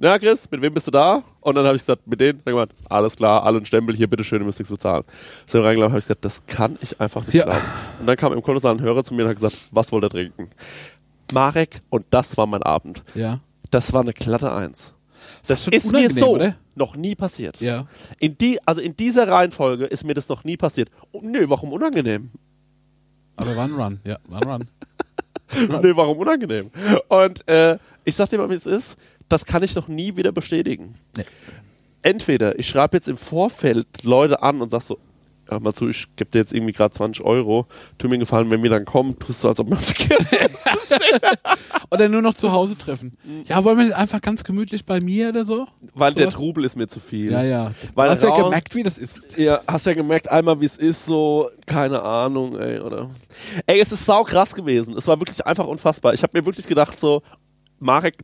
[0.00, 1.22] na Chris, mit wem bist du da?
[1.40, 2.40] Und dann habe ich gesagt, mit denen.
[2.44, 5.04] Dann gemeint, alles klar, alle einen Stempel, hier, bitteschön, ihr müsst nichts bezahlen.
[5.46, 7.44] So reingelaufen, habe ich gesagt, das kann ich einfach nicht Ja.
[7.44, 7.60] glauben.
[8.00, 10.10] Und dann kam im Kolossal ein Hörer zu mir und hat gesagt, was wollt ihr
[10.10, 10.50] trinken?
[11.32, 13.02] Marek, und das war mein Abend.
[13.14, 13.40] ja.
[13.70, 14.94] Das war eine glatte Eins.
[15.46, 16.56] Das ist mir so oder?
[16.74, 17.60] noch nie passiert.
[17.60, 17.86] Ja.
[18.18, 20.88] In die, also in dieser Reihenfolge ist mir das noch nie passiert.
[21.12, 22.30] Oh, nö, warum unangenehm?
[23.36, 24.00] Aber war ein Run.
[24.04, 24.48] Ja, war ein
[25.68, 25.80] Run.
[25.82, 26.70] Nö, warum unangenehm?
[27.08, 28.96] Und äh, ich sag dir mal, wie es ist,
[29.28, 30.94] das kann ich noch nie wieder bestätigen.
[31.16, 31.24] Nee.
[32.02, 34.98] Entweder ich schreibe jetzt im Vorfeld Leute an und sag so,
[35.48, 37.66] hör mal zu, ich gebe dir jetzt irgendwie gerade 20 Euro,
[37.96, 40.52] tu mir gefallen, wenn wir dann kommen, tust du, als ob man verkehrt
[41.90, 43.16] Oder nur noch zu Hause treffen.
[43.46, 45.66] Ja, wollen wir nicht einfach ganz gemütlich bei mir oder so?
[45.94, 46.34] Weil der Sowas?
[46.34, 47.32] Trubel ist mir zu viel.
[47.32, 47.72] Ja, ja.
[47.94, 49.36] Weil du hast ja gemerkt, wie das ist.
[49.38, 53.10] Ja, hast ja gemerkt, einmal wie es ist, so, keine Ahnung, ey, oder?
[53.66, 54.96] Ey, es ist sau krass gewesen.
[54.96, 56.12] Es war wirklich einfach unfassbar.
[56.12, 57.22] Ich habe mir wirklich gedacht, so,
[57.78, 58.16] Marek,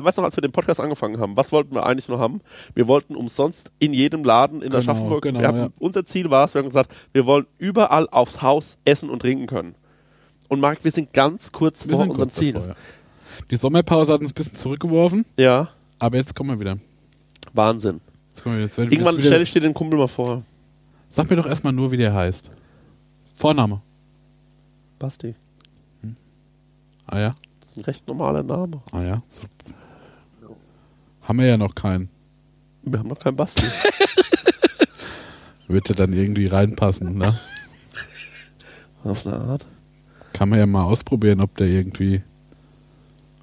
[0.00, 2.40] weißt du noch, als wir den Podcast angefangen haben, was wollten wir eigentlich noch haben?
[2.74, 5.68] Wir wollten umsonst in jedem Laden in Genau, Aschaffenburg, genau, wir haben, ja.
[5.80, 9.46] unser Ziel war es, wir haben gesagt, wir wollen überall aufs Haus essen und trinken
[9.46, 9.74] können.
[10.48, 12.52] Und Marek, wir sind ganz kurz Wir vor unserem kurz Ziel.
[12.52, 12.74] davor, ja.
[13.50, 15.68] Die Sommerpause hat uns ein bisschen zurückgeworfen, Ja,
[15.98, 16.78] aber jetzt kommen wir wieder.
[17.52, 18.00] Wahnsinn.
[18.34, 20.42] Jetzt kommen wir Irgendwann wieder stelle ich dir den Kumpel mal vor.
[21.10, 22.50] Sag mir doch erstmal nur, wie der heißt.
[23.34, 23.82] Vorname.
[24.98, 25.34] Basti.
[27.06, 27.34] Ah ja.
[27.60, 28.80] Das ist ein recht normaler Name.
[28.92, 29.22] Ah ja.
[29.28, 29.42] So.
[31.32, 32.10] Haben wir ja noch keinen.
[32.82, 33.64] Wir haben noch keinen Basti.
[35.66, 37.34] Wird ja dann irgendwie reinpassen, ne?
[39.02, 39.64] Auf eine Art.
[40.34, 42.20] Kann man ja mal ausprobieren, ob der irgendwie.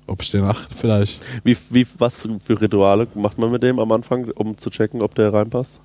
[0.05, 1.25] Ob ich den ach vielleicht.
[1.43, 5.15] Wie, wie, was für Rituale macht man mit dem am Anfang, um zu checken, ob
[5.15, 5.79] der reinpasst?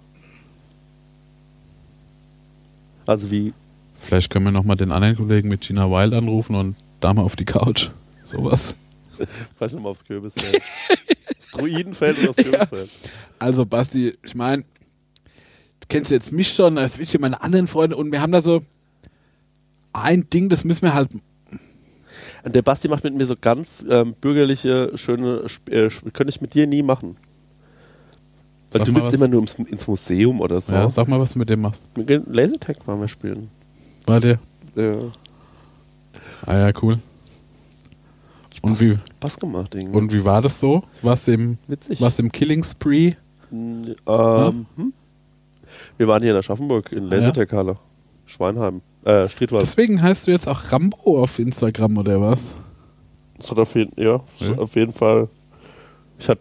[3.07, 3.55] Also wie,
[3.97, 7.37] Vielleicht können wir nochmal den anderen Kollegen mit Gina Wild anrufen und da mal auf
[7.37, 7.89] die Couch.
[8.27, 8.75] Sowas.
[9.57, 10.63] vielleicht nochmal aufs Kürbisfeld.
[11.57, 12.91] Druidenfeld oder das Kürbisfeld.
[13.39, 18.13] Also, Basti, ich meine, du kennst jetzt mich schon, will ich meine anderen Freunde und
[18.13, 18.63] wir haben da so
[19.93, 21.11] ein Ding, das müssen wir halt.
[22.43, 26.55] Und der Basti macht mit mir so ganz ähm, bürgerliche, schöne, äh, könnte ich mit
[26.55, 27.17] dir nie machen.
[28.71, 30.73] Weil Sag du willst immer nur ins, ins Museum oder so.
[30.73, 31.83] Ja, sag mal, was du mit dem machst.
[31.97, 33.49] Lasertag wollen wir spielen.
[34.05, 34.39] War der?
[34.75, 34.95] Ja.
[36.45, 36.99] Ah ja, cool.
[38.65, 39.97] Und wie, Spaß gemacht, irgendwie.
[39.97, 40.83] und wie war das so?
[41.03, 42.01] Was im, Witzig.
[42.01, 43.13] was im Killing Spree?
[43.53, 44.93] N- Ähm, hm?
[45.97, 47.21] Wir waren hier in Aschaffenburg in Ah, ja?
[47.21, 47.77] Lasertag-Halle.
[48.27, 48.81] Schweinheim.
[49.05, 49.63] Äh, Striedwald.
[49.63, 52.55] Deswegen heißt du jetzt auch Rambo auf Instagram oder was?
[53.39, 54.53] Das hat auf jeden, ja, Ja.
[54.59, 55.29] auf jeden Fall.
[56.19, 56.41] Ich hatte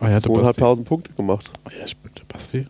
[0.00, 0.28] Ah ja, der Basti.
[0.28, 1.50] zweieinhalbtausend Punkte gemacht.
[1.64, 2.66] Ah ja, stimmt, der Basti.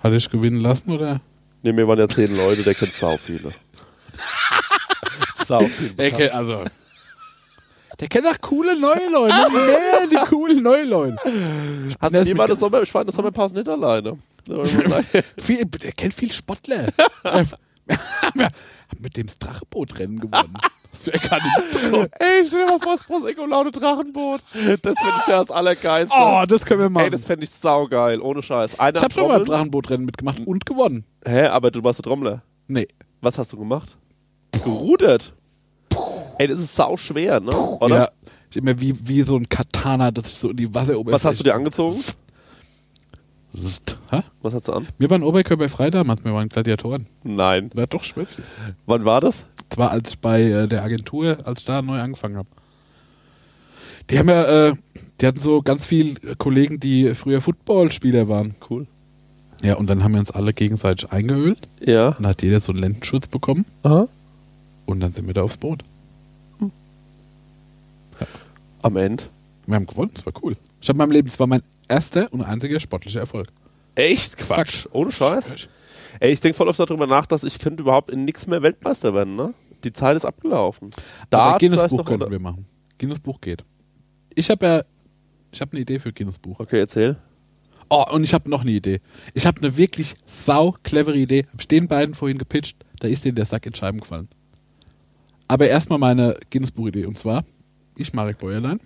[0.00, 1.20] Hat dich gewinnen lassen oder?
[1.62, 3.52] Ne, mir waren ja zehn Leute, der kennt sau viele.
[5.46, 6.32] sau viele.
[6.32, 6.64] also.
[8.00, 9.34] Der kennt auch coole neue Leute.
[9.50, 11.16] Mehr die coolen neue Leute.
[11.24, 11.28] Du
[12.18, 14.18] ist war das Sommer, ich war in der Sommerpause nicht alleine.
[14.46, 16.88] Ich der kennt viel Sportler.
[17.22, 17.48] Wir haben
[18.98, 20.54] mit dem das Drachebootrennen gewonnen.
[20.92, 22.10] Hast du ja gar nicht.
[22.18, 24.40] Ey, stell dir mal vor, das Prosecco-laune Drachenboot.
[24.42, 26.16] Das finde ich ja das Allergeilste.
[26.18, 27.04] Oh, das können wir machen.
[27.04, 28.78] Ey, das fände ich saugeil, ohne Scheiß.
[28.78, 29.46] Einer ich habe schon mal Trommel.
[29.46, 31.04] Drachenbootrennen mitgemacht und gewonnen.
[31.24, 32.42] Hä, aber du warst der Trommler.
[32.66, 32.88] Nee.
[33.20, 33.96] Was hast du gemacht?
[34.52, 35.34] Gerudert.
[36.38, 37.56] Ey, das ist sau schwer, ne?
[37.56, 37.96] Oder?
[37.96, 38.08] Ja,
[38.50, 41.14] ich immer wie, wie so ein Katana, das ist so in die Wasseroberfläche.
[41.14, 41.98] Was hast du dir angezogen?
[43.54, 43.98] Zzt.
[44.10, 44.22] Hä?
[44.42, 44.86] Was hast du an?
[44.98, 47.06] Wir waren Oberkörper frei damals, wir waren Gladiatoren.
[47.24, 47.70] Nein.
[47.74, 48.44] Ja, doch, schwör ich.
[48.84, 49.44] Wann war das?
[49.68, 52.48] Das war, als ich bei äh, der Agentur, als ich da neu angefangen habe.
[54.10, 54.74] Die haben ja, äh,
[55.20, 58.54] die hatten so ganz viele Kollegen, die früher Footballspieler waren.
[58.70, 58.86] Cool.
[59.62, 61.66] Ja, und dann haben wir uns alle gegenseitig eingeölt.
[61.80, 62.12] Ja.
[62.12, 63.64] Dann hat jeder so einen Lendenschutz bekommen.
[63.82, 64.06] Aha.
[64.84, 65.82] Und dann sind wir da aufs Boot.
[68.86, 69.24] Am Ende.
[69.66, 70.56] Wir haben gewonnen, das war cool.
[70.80, 73.48] Ich habe in meinem Leben, das war mein erster und einziger sportlicher Erfolg.
[73.96, 74.36] Echt?
[74.36, 74.86] Quatsch.
[74.92, 75.66] Ohne Scheiß.
[76.20, 79.12] Ey, ich denke voll oft darüber nach, dass ich könnte überhaupt in nichts mehr Weltmeister
[79.12, 79.54] werden, ne?
[79.82, 80.90] Die Zeit ist abgelaufen.
[81.30, 82.66] Dart Guinness Buch könnten wir machen.
[82.96, 83.64] Guinness Buch geht.
[84.36, 84.84] Ich habe ja,
[85.50, 86.60] ich habe eine Idee für Guinness Buch.
[86.60, 87.16] Okay, erzähl.
[87.88, 89.00] Oh, und ich habe noch eine Idee.
[89.34, 91.46] Ich habe eine wirklich sau clevere Idee.
[91.52, 94.28] Hab ich den beiden vorhin gepitcht, da ist denen der Sack in Scheiben gefallen.
[95.48, 97.06] Aber erstmal meine Guinness Buch Idee.
[97.06, 97.44] Und zwar,
[97.96, 98.80] ich, Marek Bäuerlein,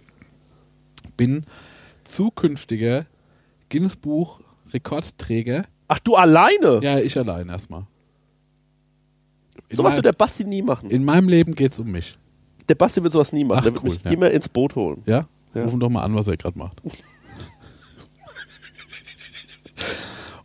[1.17, 1.45] bin
[2.05, 3.07] zukünftiger
[3.69, 4.41] Guinness Buch
[4.73, 5.67] Rekordträger.
[5.89, 6.81] Ach, du alleine?
[6.83, 7.87] Ja, ich allein erstmal.
[9.69, 10.91] In, Sowas wird der Basti nie machen.
[10.91, 12.17] in meinem Leben geht's um mich.
[12.69, 13.59] Der Basti wird sowas nie machen.
[13.59, 14.11] Ach, der wird cool, mich ja.
[14.11, 15.03] immer ins Boot holen.
[15.07, 15.27] Ja?
[15.55, 15.65] Ja.
[15.65, 16.81] Rufen doch mal an, was er gerade macht.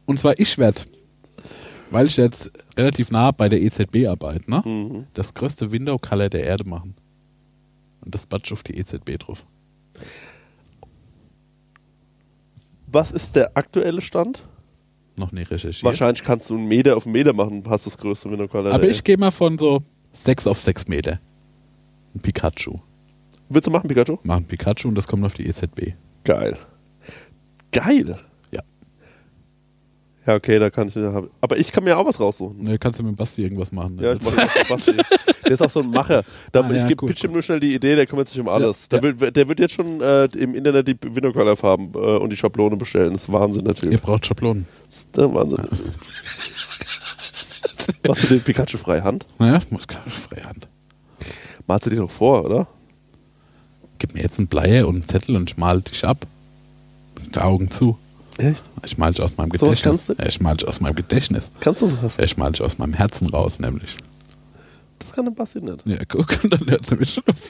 [0.06, 0.82] Und zwar ich werde,
[1.90, 4.62] weil ich jetzt relativ nah bei der EZB arbeite, ne?
[4.64, 5.08] Mhm.
[5.14, 6.96] das größte Window Color der Erde machen.
[8.06, 9.44] Und das batsch auf die EZB drauf.
[12.88, 14.48] Was ist der aktuelle Stand?
[15.18, 15.84] Noch nie recherchiert.
[15.84, 18.74] Wahrscheinlich kannst du einen Meter auf einen Meter machen, hast das größte Window-Color.
[18.74, 19.82] Aber ich gehe mal von so
[20.14, 21.20] 6 auf 6 Meter.
[22.14, 22.80] Ein Pikachu.
[23.50, 24.18] Willst du machen, Pikachu?
[24.24, 25.94] Machen Pikachu und das kommt auf die EZB.
[26.24, 26.58] Geil.
[27.72, 28.18] Geil.
[30.26, 30.32] Ja.
[30.34, 30.98] Ja, okay, da kann ich.
[31.42, 32.64] Aber ich kann mir auch was raussuchen.
[32.64, 34.00] Ne, kannst du mit Basti irgendwas machen.
[34.02, 34.92] Ja, ich mach das mit Basti.
[35.46, 36.24] Der ist auch so ein Macher.
[36.52, 37.34] Da, Ah, ich ja, gebe cool, pitch ihm cool.
[37.34, 38.88] nur schnell die Idee, der kümmert sich um alles.
[38.92, 42.36] Ja, der, Will, der wird jetzt schon äh, im Internet die Window-Color-Farben äh, und die
[42.36, 43.12] Schablone bestellen.
[43.12, 44.66] Das ist Wahnsinn, der Ihr braucht Schablonen.
[44.88, 45.58] Das ist der Wahnsinn.
[45.58, 45.94] Typ.
[48.08, 49.28] Machst du den Pikachu freihand?
[49.38, 50.68] Naja, muss Freihand.
[51.68, 52.68] Malst du dir doch vor, oder?
[54.00, 56.26] Gib mir jetzt einen Bleier und einen Zettel und ich mal dich ab.
[57.24, 58.00] Mit Augen zu.
[58.38, 58.64] Echt?
[58.86, 59.82] Ich mal dich aus meinem Gedächtnis.
[59.82, 60.16] kannst du?
[60.28, 61.50] Ich mal dich aus meinem Gedächtnis.
[61.62, 62.18] Kannst du sowas?
[62.20, 63.96] Ich mal dich aus meinem Herzen raus, nämlich.
[65.00, 65.86] Das kann der Basti nicht.
[65.86, 67.50] Ja, guck, und dann hört es nämlich schon auf.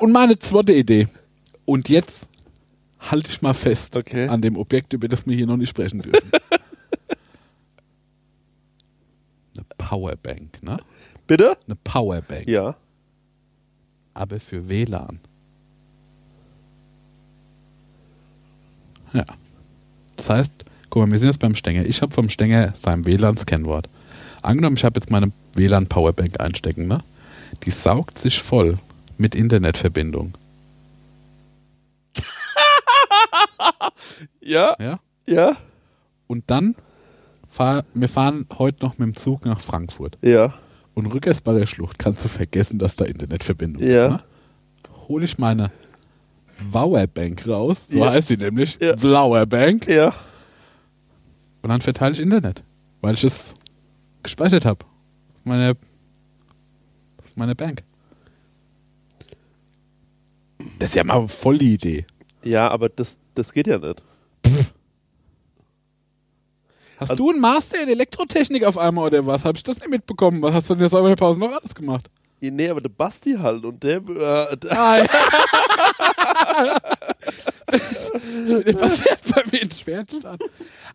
[0.00, 1.06] und meine zweite Idee.
[1.64, 2.26] Und jetzt
[2.98, 4.26] halte ich mal fest Okay.
[4.26, 6.30] an dem Objekt, über das wir hier noch nicht sprechen dürfen.
[9.56, 10.78] Eine Powerbank, ne?
[11.26, 11.56] Bitte?
[11.66, 12.48] Eine Powerbank.
[12.48, 12.76] Ja.
[14.14, 15.20] aber für WLAN.
[19.12, 19.24] Ja.
[20.16, 20.52] Das heißt,
[20.90, 21.84] guck mal, wir sind jetzt beim Stenger.
[21.86, 23.88] Ich habe vom Stenger sein WLAN-Scanwort.
[24.42, 27.00] Angenommen, ich habe jetzt meine WLAN-Powerbank einstecken, ne?
[27.64, 28.78] Die saugt sich voll
[29.16, 30.34] mit Internetverbindung.
[34.40, 34.76] Ja?
[34.80, 35.00] Ja?
[35.26, 35.56] Ja?
[36.26, 36.74] Und dann
[37.48, 40.16] fahr, wir fahren heute noch mit dem Zug nach Frankfurt.
[40.22, 40.54] Ja.
[40.94, 44.06] Und Rückersbacher Schlucht kannst du vergessen, dass da Internetverbindung Ja.
[44.06, 44.12] ist.
[44.12, 44.20] Ne?
[45.08, 45.70] Hole ich meine
[46.72, 48.10] Powerbank raus, so Ja.
[48.12, 48.96] heißt sie nämlich, Ja.
[48.96, 50.14] Powerbank, Ja.
[51.62, 52.62] und dann verteile ich Internet,
[53.00, 53.54] weil ich es
[54.22, 54.84] gespeichert habe.
[55.44, 55.76] Meine,
[57.34, 57.82] meine Bank.
[60.78, 62.06] Das ist ja mal voll die Idee.
[62.44, 64.02] Ja, aber das, das geht ja nicht.
[66.98, 69.44] Hast Also- du einen Master in Elektrotechnik auf einmal oder was?
[69.44, 70.42] Habe ich das nicht mitbekommen?
[70.42, 72.10] Was hast du denn jetzt in der Pause noch alles gemacht?
[72.40, 73.96] Ja, Nee, aber der Basti halt und der.
[73.96, 75.06] Äh, der Ah, ja.
[77.66, 80.42] Was wird bei mir in Schwertstand?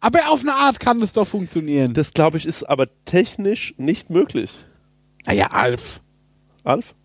[0.02, 1.94] Aber auf eine Art kann das doch funktionieren.
[1.94, 4.52] das glaube ich ist aber technisch nicht möglich.
[5.26, 6.02] naja, Alf.
[6.64, 6.96] Alf?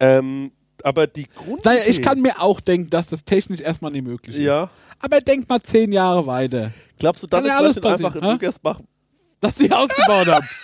[0.00, 0.50] Ähm,
[0.82, 1.64] aber die Grund.
[1.64, 4.42] Naja, ich kann mir auch denken, dass das technisch erstmal nicht möglich ist.
[4.42, 4.70] Ja.
[4.98, 6.72] Aber denk mal zehn Jahre weiter.
[6.98, 8.32] Glaubst du, dann Kann ist ja alles vielleicht einfach in passieren, hä?
[8.34, 8.80] Rückersbach.
[9.40, 10.46] Dass die ausgebaut haben.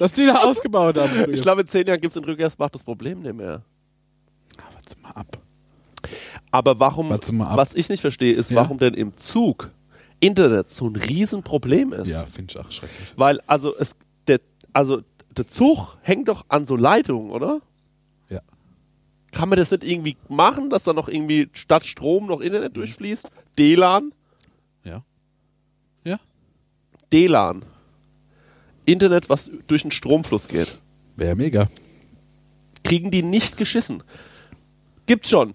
[0.00, 1.10] Dass die da ausgebaut haben.
[1.30, 3.60] Ich glaube, in zehn Jahren gibt es in Rückersbach das Problem nicht mehr.
[4.72, 5.38] Warte mal ab.
[6.50, 7.20] Aber warum, ab.
[7.56, 8.56] was ich nicht verstehe, ist, Ja.
[8.56, 9.70] warum denn im Zug
[10.18, 12.08] Internet so ein Riesenproblem ist.
[12.08, 13.12] Ja, finde ich auch schrecklich.
[13.16, 13.94] Weil, also, es,
[14.26, 14.40] der,
[14.72, 15.02] also,
[15.36, 17.60] der Zug hängt doch an so Leitungen, oder?
[18.30, 18.40] Ja.
[19.32, 23.30] Kann man das nicht irgendwie machen, dass da noch irgendwie statt Strom noch Internet durchfließt?
[23.58, 24.12] DLAN?
[24.84, 25.02] Ja.
[26.04, 26.18] Ja.
[27.12, 27.64] DLAN.
[28.92, 30.78] Internet, was durch den Stromfluss geht.
[31.16, 31.68] Wäre mega.
[32.82, 34.02] kriegen die nicht geschissen.
[35.06, 35.52] Gibt's schon.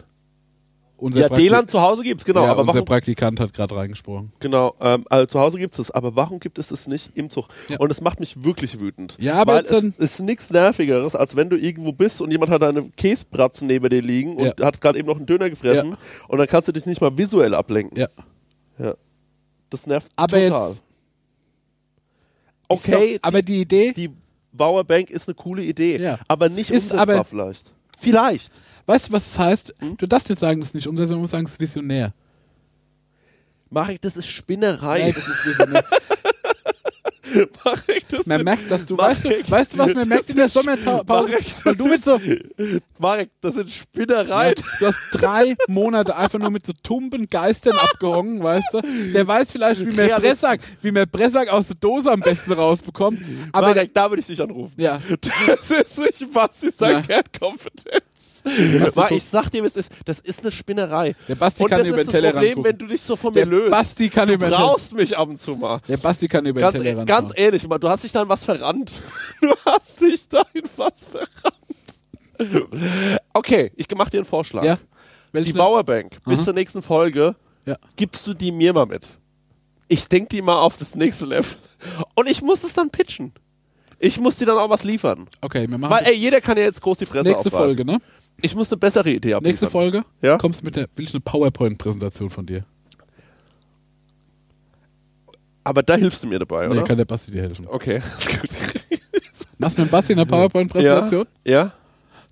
[0.98, 2.44] Unser Ja, Prakti- DLAN zu Hause gibt's, genau.
[2.46, 4.32] ja, aber unser warum, Praktikant hat gerade reingesprochen.
[4.40, 7.48] genau, ähm, also zu Hause gibt's es, aber warum gibt es es nicht im Zug?
[7.68, 7.80] Ja.
[7.80, 9.18] Und es macht mich wirklich wütend.
[9.20, 12.64] Ja, aber Weil es ist nichts nervigeres, als wenn du irgendwo bist und jemand hat
[12.64, 14.66] eine Käsebratzen neben dir liegen und Ja.
[14.68, 15.98] hat gerade eben noch einen Döner gefressen
[16.30, 17.98] und dann kannst du dich nicht mal visuell ablenken.
[18.00, 18.08] Ja.
[18.78, 18.94] Ja.
[19.70, 20.70] Das nervt Aber total.
[20.70, 20.84] jetzt-
[22.70, 24.09] okay, aber die Idee, die
[24.55, 26.20] Powerbank ist eine coole Idee, Ja.
[26.28, 27.72] aber nicht Ist umsetzbar aber- vielleicht.
[27.99, 28.51] Vielleicht.
[28.86, 29.74] weißt du, was das heißt?
[29.80, 29.97] Hm?
[29.97, 32.13] Du darfst nicht sagen, das ist nicht umsetzbar, du musst sagen, es ist visionär.
[33.70, 34.99] Marek, das ist Spinnerei.
[34.99, 35.84] Nein, das ist visionär.
[37.66, 40.36] Marek, das Man merkt, dass du, Marek, weißt du, weißt du, was man merkt in
[40.38, 41.34] der ist- Sommerpause?
[41.64, 42.20] Weil du mit so,
[43.00, 44.56] Marek, das sind Spinnereien.
[44.80, 48.82] du hast drei Monate einfach nur mit so tumben Geistern abgehangen, weißt du?
[49.14, 50.10] Der weiß vielleicht, wie man.
[50.22, 53.20] Pressack, wie man Pressack aus der Dose am besten rausbekommt.
[53.52, 54.74] Aber Marek, da würde ich dich anrufen.
[54.78, 57.02] ja, Das ist nicht Basti seine Ja.
[57.02, 58.04] Kernkompetenz.
[58.96, 61.16] Mar, ich sag dir, es ist, das ist eine Spinnerei.
[61.28, 62.72] Der Basti Und kann das über ist den das Problem, gucken.
[62.72, 63.72] wenn du dich so von der mir löst.
[63.72, 65.82] Basti kann du über den brauchst mich ab und zu mal.
[65.88, 68.30] Der Basti kann über Ganz, den Tellerrand ganz ehrlich, mal, du hast dich da in
[68.30, 68.91] was verrannt.
[69.41, 72.70] Du hast dich da in was verrannt.
[73.34, 74.64] Okay, ich mach dir einen Vorschlag.
[74.64, 74.78] Ja.
[75.32, 75.52] Welche?
[75.54, 76.46] Die Powerbank, bis Aha.
[76.46, 77.36] zur nächsten Folge,
[77.66, 77.78] Ja.
[77.96, 79.06] gibst du die mir mal mit.
[79.88, 81.52] Ich denk die mal auf das nächste Level.
[82.16, 83.34] Und ich muss es dann pitchen.
[84.00, 85.28] Ich muss dir dann auch was liefern.
[85.41, 87.68] Okay, wir machen Weil, das ey, jeder kann ja jetzt groß die Fresse nächste aufreißen.
[87.78, 88.00] Folge, ne?
[88.42, 89.52] Ich muss eine bessere Idee abliefern.
[89.52, 90.04] Nächste Folge.
[90.22, 90.38] Ja?
[90.38, 92.66] Kommst mit der, will ich eine PowerPoint-Präsentation von dir.
[95.64, 96.84] Aber da hilfst du mir dabei, Nee, oder?
[96.84, 97.66] kann der Basti dir helfen.
[97.68, 98.02] Okay.
[99.58, 101.74] Machst du mit Basti eine PowerPoint-Präsentation Ja, ja,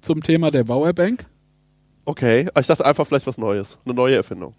[0.02, 1.26] zum Thema der Powerbank?
[2.06, 2.50] okay.
[2.60, 3.78] Ich dachte einfach vielleicht was Neues.
[3.86, 4.54] Eine neue Erfindung.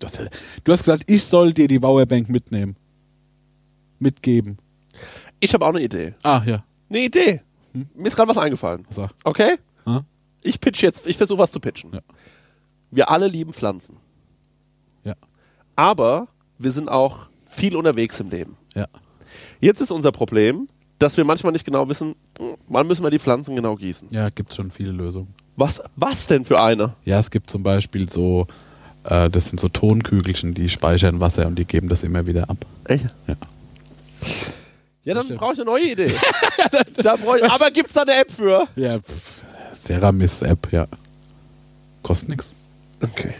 [0.00, 0.18] Du hast,
[0.64, 2.76] du hast gesagt, ich soll dir die Powerbank mitnehmen.
[3.98, 4.58] Mitgeben.
[5.40, 6.14] Ich habe auch eine Idee.
[6.22, 6.64] Ah, ja.
[6.88, 7.42] Eine Idee.
[7.72, 8.86] Mir ist gerade was eingefallen.
[8.90, 9.10] Sag.
[9.24, 9.56] Okay?
[10.42, 11.92] Ich pitch jetzt, ich versuche was zu pitchen.
[11.92, 12.00] Ja.
[12.90, 13.96] Wir alle lieben Pflanzen.
[15.04, 15.14] Ja.
[15.76, 16.28] Aber
[16.58, 18.56] wir sind auch viel unterwegs im Leben.
[18.74, 18.86] ja.
[19.60, 20.68] Jetzt ist unser Problem,
[20.98, 24.08] dass wir manchmal nicht genau wissen, hm, wann müssen wir die Pflanzen genau gießen.
[24.10, 25.34] Ja, gibt schon viele Lösungen.
[25.56, 26.94] Was, was denn für eine?
[27.04, 28.46] Ja, es gibt zum Beispiel so,
[29.04, 32.58] äh, das sind so Tonkügelchen, die speichern Wasser und die geben das immer wieder ab.
[32.84, 33.06] Echt?
[33.26, 33.34] Ja.
[35.04, 36.14] Ja, dann brauche ich eine neue Idee.
[36.96, 38.68] da brauch ich, aber gibt's da eine App für?
[38.76, 39.44] Ja, pff,
[39.88, 40.86] Ceramis-App, ja.
[42.02, 42.52] Kostet nix.
[43.02, 43.34] Okay.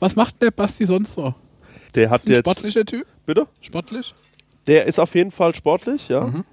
[0.00, 1.34] Was macht der Basti sonst so?
[1.94, 2.40] Der hat Ist ein jetzt.
[2.40, 3.06] sportlicher Typ?
[3.24, 3.46] Bitte?
[3.60, 4.12] Sportlich?
[4.66, 6.22] Der ist auf jeden Fall sportlich, ja.
[6.26, 6.44] Mhm.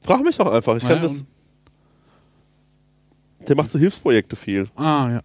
[0.00, 0.76] Frag mich doch einfach.
[0.76, 1.24] Ich kann Ja, das.
[3.46, 4.68] Der macht so Hilfsprojekte viel.
[4.76, 5.20] Ah, ja.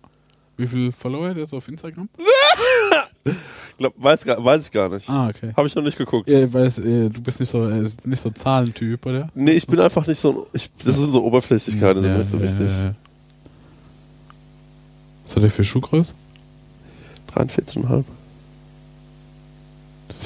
[0.55, 2.09] Wie viel Follower hat er so auf Instagram?
[3.77, 5.07] Glaub, weiß, weiß ich gar nicht.
[5.09, 5.53] Ah, okay.
[5.55, 6.29] Habe ich noch nicht geguckt.
[6.29, 9.29] Ja, weiß, äh, du bist nicht so, äh, nicht so Zahlentyp, oder?
[9.35, 10.47] Nee, ich bin einfach nicht so.
[10.53, 12.69] Ich, das sind so Oberflächlichkeiten, sind mir nicht so wichtig.
[12.69, 12.95] ja.
[15.25, 16.13] Was hat er für Schuhgröße?
[17.35, 18.03] 43,5.
[20.07, 20.25] Das ist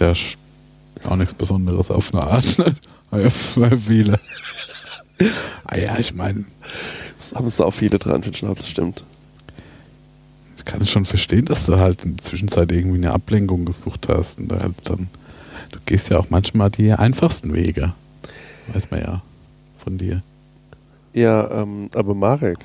[1.03, 2.57] ja auch nichts Besonderes auf eine Art.
[2.57, 2.75] ne?
[3.11, 4.19] Ja, für viele.
[5.65, 6.45] ah ja, ich meine,
[7.17, 9.03] Das haben so auch viele 43,5, das stimmt.
[10.61, 14.39] Ich kann schon verstehen, dass du halt in der Zwischenzeit irgendwie eine Ablenkung gesucht hast.
[14.39, 15.09] Und halt dann,
[15.71, 17.93] du gehst ja auch manchmal die einfachsten Wege.
[18.67, 19.21] Weiß man ja
[19.83, 20.21] von dir.
[21.13, 22.59] Ja, ähm, aber Marek,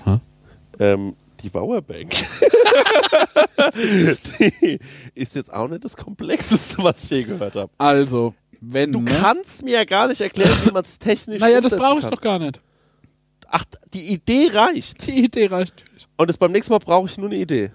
[0.78, 2.11] ähm, die Powerbank,
[3.74, 4.78] die
[5.14, 7.72] ist jetzt auch nicht das Komplexeste, was ich je gehört habe.
[7.78, 8.92] Also, wenn.
[8.92, 9.11] Du ne?
[9.11, 12.11] kannst mir ja gar nicht erklären, wie man es technisch Naja, das brauche ich kann.
[12.11, 12.61] doch gar nicht.
[13.49, 15.07] Ach, die Idee reicht.
[15.07, 15.82] Die Idee reicht.
[16.18, 17.70] Und das beim nächsten Mal brauche ich nur eine Idee.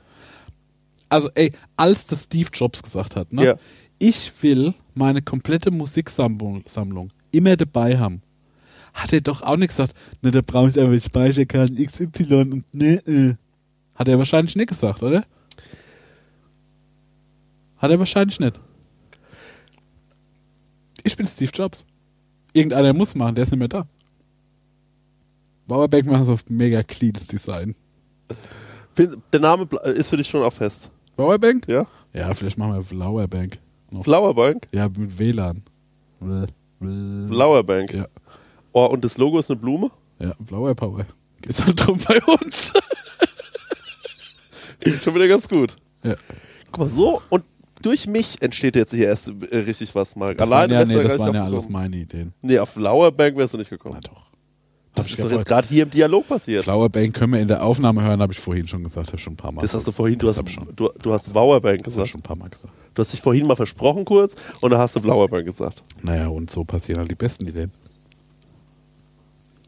[1.11, 3.43] Also, ey, als das Steve Jobs gesagt hat, ne?
[3.45, 3.55] Ja.
[3.99, 8.21] Ich will meine komplette Musiksammlung Sammlung immer dabei haben.
[8.93, 13.05] Hat er doch auch nicht gesagt, ne, da brauche ich aber Speicherkarten XY und ne,
[13.05, 13.35] äh.
[13.95, 15.25] Hat er wahrscheinlich nicht gesagt, oder?
[17.75, 18.59] Hat er wahrscheinlich nicht.
[21.03, 21.85] Ich bin Steve Jobs.
[22.53, 23.85] Irgendeiner muss machen, der ist nicht mehr da.
[25.67, 27.75] Powerbank machen so mega cleanes Design.
[28.97, 30.89] Der Name ist für dich schon auch fest.
[31.17, 31.67] Powerbank?
[31.67, 31.85] Ja?
[32.13, 33.59] Ja, vielleicht machen wir Flowerbank.
[33.89, 34.03] Noch.
[34.03, 34.67] Flowerbank?
[34.71, 35.63] Ja, mit WLAN.
[36.79, 37.93] Flowerbank.
[37.93, 38.07] Ja,
[38.73, 39.91] Oh, und das Logo ist eine Blume?
[40.19, 41.05] ja, Flower Power.
[41.41, 42.71] Geht's halt drum bei uns.
[45.03, 45.75] Schon wieder ganz gut.
[46.03, 46.15] Ja.
[46.71, 47.43] Guck mal, so und
[47.81, 50.39] durch mich entsteht jetzt hier erst äh, richtig was, Marc.
[50.41, 52.33] Alleine ja, nee, da das waren ja alles meine Ideen.
[52.41, 53.99] Nee, auf Flowerbank wärst du nicht gekommen.
[54.01, 54.30] Na doch.
[54.95, 56.65] Das ist doch jetzt gerade hier im Dialog passiert.
[56.65, 59.37] Flowerbank können wir in der Aufnahme hören, habe ich vorhin schon gesagt, habe schon ein
[59.37, 59.61] paar Mal.
[59.61, 62.09] Das hast du vorhin, du das hast, du, du hast Flowerbank das gesagt.
[62.09, 62.73] schon ein paar Mal gesagt.
[62.93, 65.81] Du hast dich vorhin mal versprochen kurz und dann hast du Flowerbank gesagt.
[66.01, 67.71] Naja, und so passieren halt die besten Ideen.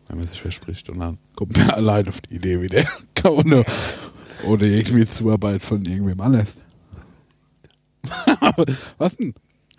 [0.09, 2.83] wenn man sich verspricht und dann kommt man allein auf die Idee wieder.
[3.25, 3.63] ohne,
[4.45, 6.57] ohne irgendwie Zuarbeit von irgendwem anders.
[8.97, 9.33] Was denn?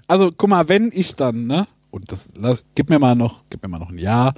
[0.07, 1.67] Also, guck mal, wenn ich dann, ne?
[1.91, 4.35] Und das lass, gib mir mal noch, gib mir mal noch ein Jahr,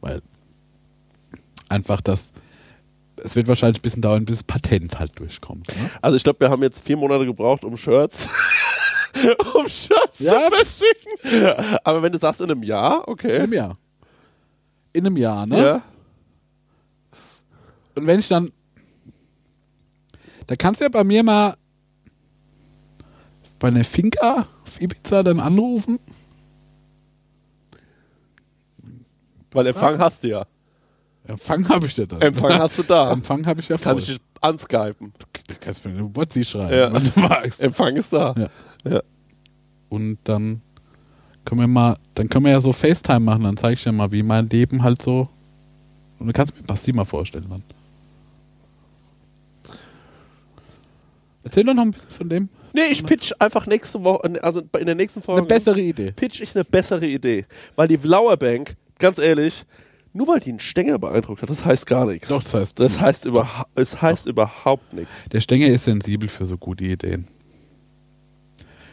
[0.00, 0.22] weil
[1.70, 2.32] einfach das,
[3.16, 5.68] es wird wahrscheinlich ein bisschen dauern, bis das Patent halt durchkommt.
[5.68, 5.90] Ne?
[6.02, 8.28] Also ich glaube, wir haben jetzt vier Monate gebraucht, um Shirts,
[9.54, 10.48] um Shirts Ja.
[10.50, 11.78] zu verschicken.
[11.84, 13.38] Aber wenn du sagst in einem Jahr, In okay.
[13.40, 13.78] einem Jahr.
[14.92, 15.58] In einem Jahr, ne?
[15.58, 15.82] Ja.
[17.94, 18.52] Und wenn ich dann,
[20.46, 21.56] da kannst du ja bei mir mal
[23.58, 25.98] bei einer Finca auf Ibiza dann anrufen.
[29.52, 30.46] Weil Empfang hast du ja.
[31.30, 32.20] Empfang habe ich ja dann.
[32.20, 33.12] Empfang hast du da.
[33.12, 33.84] Empfang habe ich ja voll.
[33.92, 35.12] Kann ich dich anskypen.
[35.18, 36.92] Du kannst mir eine WhatsApp schreiben, Ja.
[36.92, 37.60] wenn du magst.
[37.60, 38.34] Empfang ist da.
[38.36, 38.90] Ja.
[38.90, 39.02] Ja.
[39.88, 40.62] Und dann
[41.44, 44.12] können wir mal, dann können wir ja so FaceTime machen, dann zeige ich dir mal,
[44.12, 45.28] wie mein Leben halt so.
[46.18, 47.62] Und du kannst mir Basti mal vorstellen, Mann.
[51.42, 52.48] Erzähl doch noch ein bisschen von dem.
[52.72, 55.40] Nee, ich pitch einfach nächste Woche, also in der nächsten Folge.
[55.40, 56.12] Eine bessere Idee.
[56.12, 57.46] Pitch ich eine bessere Idee.
[57.74, 59.64] Weil die Lauerbank, ganz ehrlich,
[60.12, 62.28] nur weil die einen Stängel beeindruckt hat, das heißt gar nichts.
[62.28, 65.28] Doch, das heißt, Das heißt, überha es heißt überhaupt nichts.
[65.30, 67.28] der Stenger ist sensibel für so gute Ideen.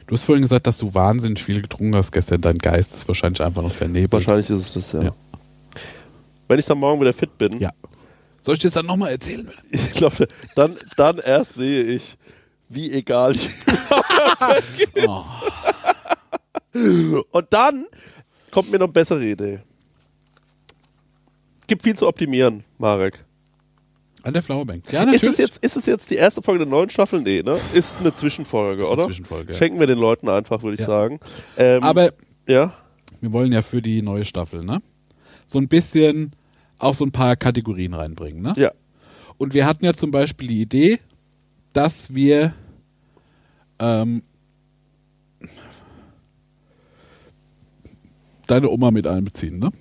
[0.05, 2.39] Du hast vorhin gesagt, dass du wahnsinnig viel getrunken hast gestern.
[2.39, 4.13] Dein Geist ist wahrscheinlich einfach noch vernebelt.
[4.13, 5.03] Wahrscheinlich ist es das, ja.
[5.03, 5.11] Ja.
[6.47, 7.71] Wenn ich dann morgen wieder fit bin, Ja.
[8.41, 9.51] Soll ich dir das dann nochmal erzählen?
[9.71, 12.17] ich glaube, dann, dann erst sehe ich,
[12.69, 13.49] wie egal die
[15.07, 15.23] Oh.
[17.31, 17.85] Und dann
[18.51, 19.59] kommt mir noch eine bessere Idee.
[21.67, 23.25] Gibt viel zu optimieren, Marek.
[24.23, 24.91] An der Flowerbank.
[24.91, 25.23] Ja, Ist natürlich.
[25.29, 27.21] es, jetzt, ist es jetzt die erste Folge der neuen Staffel?
[27.21, 27.59] Nee, ne?
[27.73, 29.05] Ist eine Zwischenfolge, Ist eine oder?
[29.07, 29.57] Zwischenfolge, ja.
[29.57, 30.85] Schenken wir den Leuten einfach, würde ich Ja.
[30.87, 31.19] sagen.
[31.57, 32.11] Ähm, Aber
[32.47, 32.73] ja,
[33.21, 34.81] wir wollen ja für die neue Staffel, ne?
[35.45, 36.33] So ein bisschen
[36.77, 38.53] auch so ein paar Kategorien reinbringen, ne?
[38.57, 38.71] ja.
[39.37, 40.99] Und wir hatten ja zum Beispiel die Idee,
[41.73, 42.53] dass wir
[43.79, 44.23] ähm,
[48.47, 49.71] deine Oma mit einbeziehen, ne?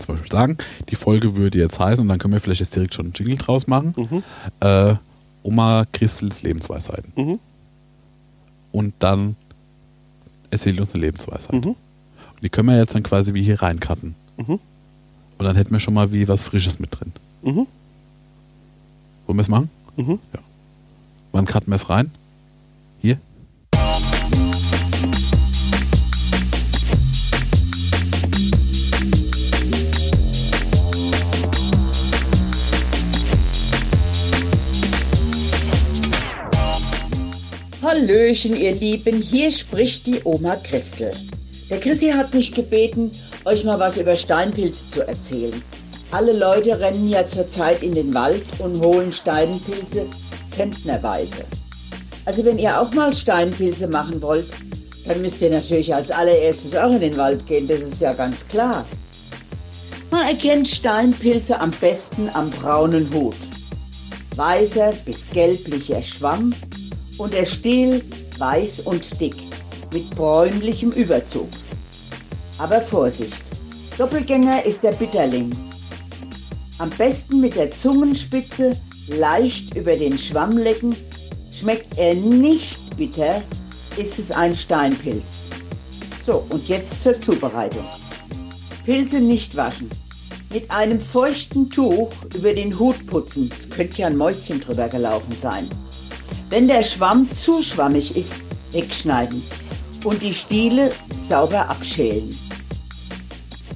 [0.00, 2.94] Zum Beispiel sagen, die Folge würde jetzt heißen, und dann können wir vielleicht jetzt direkt
[2.94, 3.94] schon einen Jingle draus machen,
[4.60, 4.94] äh,
[5.42, 7.12] Oma Christels Lebensweisheiten.
[7.16, 7.38] Mhm.
[8.72, 9.36] Und dann
[10.50, 11.64] erzählt uns eine Lebensweisheit.
[11.64, 11.70] Mhm.
[11.70, 14.14] Und die können wir jetzt dann quasi wie hier reinkarten.
[14.36, 14.58] Mhm.
[15.38, 17.12] Und dann hätten wir schon mal wie was Frisches mit drin.
[17.42, 17.66] Mhm.
[19.26, 19.70] Wollen wir es machen?
[19.96, 20.18] Mhm.
[20.32, 20.40] Ja.
[21.32, 22.10] Wann karten wir es rein?
[38.00, 41.12] Hallöchen, ihr Lieben, hier spricht die Oma Christel.
[41.68, 43.10] Der Chrissy hat mich gebeten,
[43.44, 45.62] euch mal was über Steinpilze zu erzählen.
[46.10, 50.06] Alle Leute rennen ja zurzeit in den Wald und holen Steinpilze
[50.48, 51.44] zentnerweise.
[52.24, 54.48] Also wenn ihr auch mal Steinpilze machen wollt,
[55.06, 58.48] dann müsst ihr natürlich als allererstes auch in den Wald gehen, das ist ja ganz
[58.48, 58.86] klar.
[60.10, 63.36] Man erkennt Steinpilze am besten am braunen Hut.
[64.36, 66.54] Weißer bis gelblicher Schwamm
[67.20, 68.02] und der Stiel
[68.38, 69.36] weiß und dick
[69.92, 71.48] mit bräunlichem Überzug.
[72.56, 73.42] Aber Vorsicht,
[73.98, 75.50] Doppelgänger ist der Bitterling.
[76.78, 78.74] Am besten mit der Zungenspitze
[79.08, 80.96] leicht über den Schwamm lecken.
[81.52, 83.42] Schmeckt er nicht bitter,
[83.98, 85.48] ist es ein Steinpilz.
[86.22, 87.84] So, und jetzt zur Zubereitung.
[88.86, 89.90] Pilze nicht waschen.
[90.50, 93.50] Mit einem feuchten Tuch über den Hut putzen.
[93.54, 95.68] Es könnte ja ein Mäuschen drüber gelaufen sein.
[96.50, 98.38] Wenn der Schwamm zu schwammig ist,
[98.72, 99.40] wegschneiden
[100.02, 102.36] und die Stiele sauber abschälen.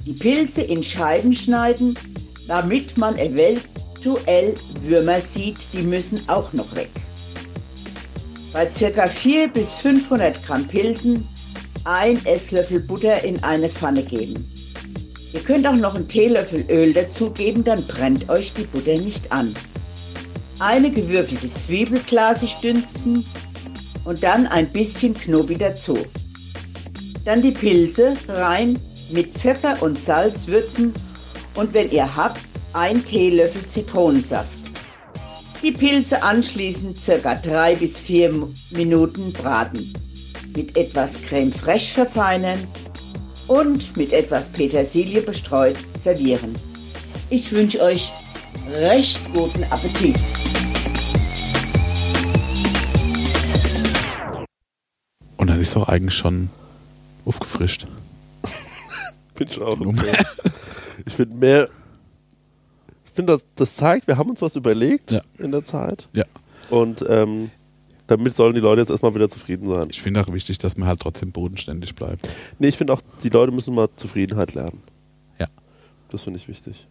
[0.05, 1.97] Die Pilze in Scheiben schneiden,
[2.49, 6.91] damit man eventuell Würmer sieht, die müssen auch noch weg.
[8.51, 9.07] Bei ca.
[9.07, 11.25] 400 bis 500 Gramm Pilzen
[11.85, 14.45] ein Esslöffel Butter in eine Pfanne geben.
[15.31, 19.55] Ihr könnt auch noch einen Teelöffel Öl dazugeben, dann brennt euch die Butter nicht an.
[20.59, 23.25] Eine gewürfelte Zwiebel glasig dünsten
[24.05, 25.97] und dann ein bisschen Knobi dazu.
[27.25, 28.79] Dann die Pilze rein
[29.11, 30.93] mit Pfeffer und Salz würzen
[31.55, 32.39] und wenn ihr habt,
[32.71, 34.59] ein Teelöffel Zitronensaft.
[35.61, 38.31] Die Pilze anschließend circa drei bis vier
[38.71, 39.93] Minuten braten.
[40.55, 42.59] Mit etwas Creme fraiche verfeinern
[43.47, 46.55] und mit etwas Petersilie bestreut servieren.
[47.29, 48.13] Ich wünsche euch
[48.71, 50.17] recht guten Appetit.
[55.37, 56.49] Und dann ist doch eigentlich schon
[57.25, 57.85] aufgefrischt.
[59.35, 59.77] Bin ich auch.
[61.05, 61.69] Ich finde mehr.
[63.05, 65.21] Ich finde, das, das zeigt, wir haben uns was überlegt Ja.
[65.37, 66.07] in der Zeit.
[66.13, 66.25] Ja.
[66.69, 67.51] Und ähm,
[68.07, 69.87] damit sollen die Leute jetzt erstmal wieder zufrieden sein.
[69.89, 72.27] Ich finde auch wichtig, dass man halt trotzdem bodenständig bleibt.
[72.59, 74.81] Nee, ich finde auch, die Leute müssen mal Zufriedenheit lernen.
[75.39, 75.47] Ja.
[76.09, 76.87] Das finde ich wichtig.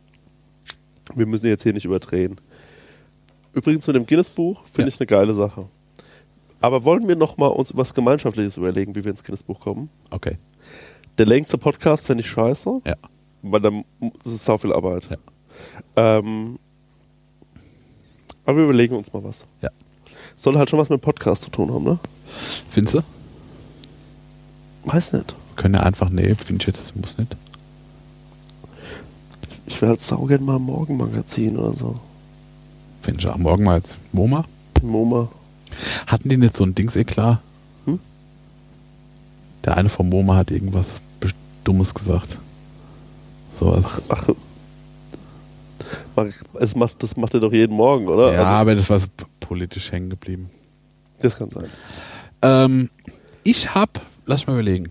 [1.15, 2.41] Wir müssen jetzt hier nicht überdrehen.
[3.53, 4.95] Übrigens mit dem Guinness-Buch finde Ja.
[4.95, 5.69] ich eine geile Sache.
[6.61, 9.91] Aber wollen wir noch mal uns was Gemeinschaftliches überlegen, wie wir ins Guinness-Buch kommen?
[10.11, 10.39] Okay.
[11.19, 12.95] Der längste Podcast fände ich scheiße, Ja.
[13.43, 13.85] weil dann
[14.25, 15.09] das ist sau viel Arbeit.
[15.11, 15.17] Ja.
[16.19, 16.59] Ähm,
[18.47, 19.45] aber wir überlegen uns mal was.
[19.63, 19.71] Ja.
[20.37, 21.99] Soll halt schon was mit Podcast zu tun haben, ne?
[22.71, 23.03] Findest du?
[24.85, 25.35] Weiß nicht.
[25.57, 27.37] Können ja einfach, nee, finde ich jetzt, muss nicht.
[29.67, 31.99] Ich wäre halt saugern mal ein Morgenmagazin oder so.
[33.03, 34.45] Finde ich am Morgen mal jetzt MoMA.
[34.83, 35.29] MoMA.
[36.07, 37.41] Hatten die nicht so ein Dings-Eklat?
[37.87, 37.99] Hm?
[39.65, 41.01] Der eine vom MoMA hat irgendwas
[41.65, 42.37] Dummes gesagt.
[43.59, 44.03] Sowas.
[44.11, 44.29] Ach,
[46.15, 46.27] mach,
[46.61, 48.33] es macht, das macht er doch jeden Morgen, oder?
[48.33, 49.07] ja, Also, aber das war so
[49.41, 50.51] politisch hängen geblieben.
[51.21, 51.67] das kann sein.
[52.43, 52.91] Ähm,
[53.45, 54.89] ich hab, lass mal überlegen.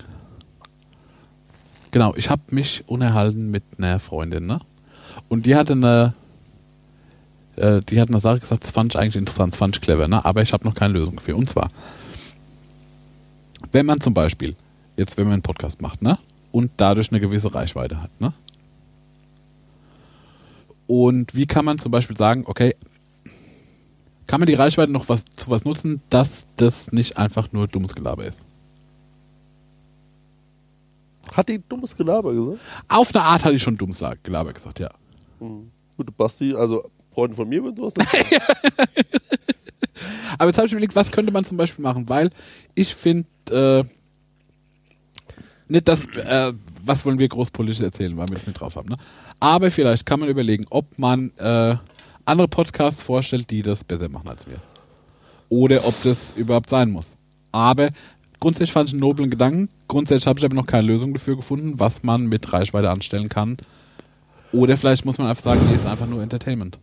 [1.93, 4.61] Genau, ich hab mich unterhalten mit einer Freundin, ne?
[5.29, 6.15] Und die hatte eine,
[7.55, 10.07] äh, die hat eine Sache gesagt, das fand ich eigentlich interessant, das fand ich clever,
[10.07, 10.25] ne?
[10.25, 11.35] Aber ich habe noch keine Lösung für.
[11.35, 11.69] Und zwar,
[13.71, 14.55] wenn man zum Beispiel,
[14.97, 16.17] jetzt wenn man einen Podcast macht, ne?
[16.51, 18.33] Und dadurch eine gewisse Reichweite hat, ne?
[20.87, 22.75] Und wie kann man zum Beispiel sagen, okay,
[24.25, 27.93] kann man die Reichweite noch was, zu was nutzen, dass das nicht einfach nur dummes
[27.93, 28.43] Gelaber ist?
[31.35, 32.60] Hat die dummes Gelaber gesagt?
[32.88, 34.89] Auf eine Art hatte ich schon dummes La- Gelaber gesagt, ja.
[35.39, 38.07] Gut, Basti, also Freunde von mir würden sowas sagen.
[40.38, 42.30] Aber jetzt habe ich überlegt, was könnte man zum Beispiel machen, weil
[42.76, 43.84] ich finde, äh,
[45.68, 46.53] nicht das, äh,
[46.84, 48.97] was wollen wir großpolitisch erzählen, weil wir das nicht drauf haben, ne?
[49.39, 51.76] Aber vielleicht kann man überlegen, ob man äh,
[52.26, 54.57] andere Podcasts vorstellt, die das besser machen als wir.
[55.49, 57.15] Oder ob das überhaupt sein muss.
[57.51, 57.89] Aber
[58.43, 59.69] grundsätzlich fand ich einen noblen Gedanken.
[59.87, 63.55] Grundsätzlich habe ich aber noch keine Lösung dafür gefunden, was man mit Reichweite anstellen kann.
[64.51, 66.77] Oder vielleicht muss man einfach sagen, nee, ist einfach nur Entertainment.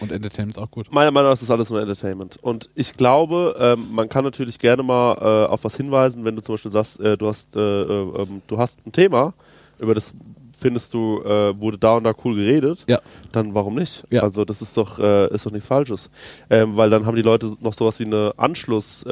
[0.00, 0.92] Und Entertainment ist auch gut.
[0.92, 2.38] Meiner Meinung nach ist das alles nur Entertainment.
[2.40, 6.42] Und ich glaube, ähm, man kann natürlich gerne mal äh, auf was hinweisen, wenn du
[6.42, 9.34] zum Beispiel sagst, äh, du, hast, äh, äh, ähm, du hast ein Thema,
[9.80, 10.14] über das
[10.56, 13.00] findest du, äh, wurde da und da cool geredet, Ja.
[13.32, 14.06] dann warum nicht?
[14.10, 14.22] Ja.
[14.22, 16.08] Also das ist doch, äh, ist doch nichts Falsches.
[16.48, 19.04] Ähm, weil dann haben die Leute noch sowas wie eine Anschluss.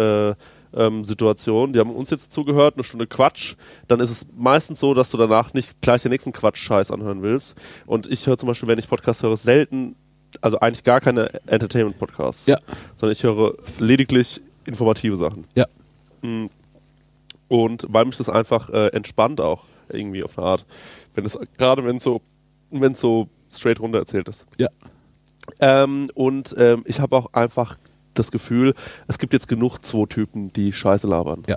[0.74, 3.54] Äh, ähm, Situation, die haben uns jetzt zugehört, eine Stunde Quatsch,
[3.88, 7.56] dann ist es meistens so, dass du danach nicht gleich den nächsten Quatsch-Scheiß anhören willst.
[7.86, 9.96] Und ich höre zum Beispiel, wenn ich Podcast höre, selten,
[10.40, 12.58] also eigentlich gar keine Entertainment-Podcasts, Ja.
[12.96, 15.44] sondern ich höre lediglich informative Sachen.
[15.54, 15.66] Ja.
[16.22, 16.46] Mm.
[17.48, 20.64] Und weil mich das einfach äh, entspannt auch irgendwie auf eine Art,
[21.14, 22.22] wenn es gerade wenn es so
[22.70, 24.46] wenn so straight runter erzählt ist.
[24.56, 24.68] Ja.
[25.60, 27.76] Ähm, und ähm, ich habe auch einfach
[28.14, 28.74] das Gefühl,
[29.08, 31.44] es gibt jetzt genug zwei Typen, die Scheiße labern.
[31.46, 31.56] Ja.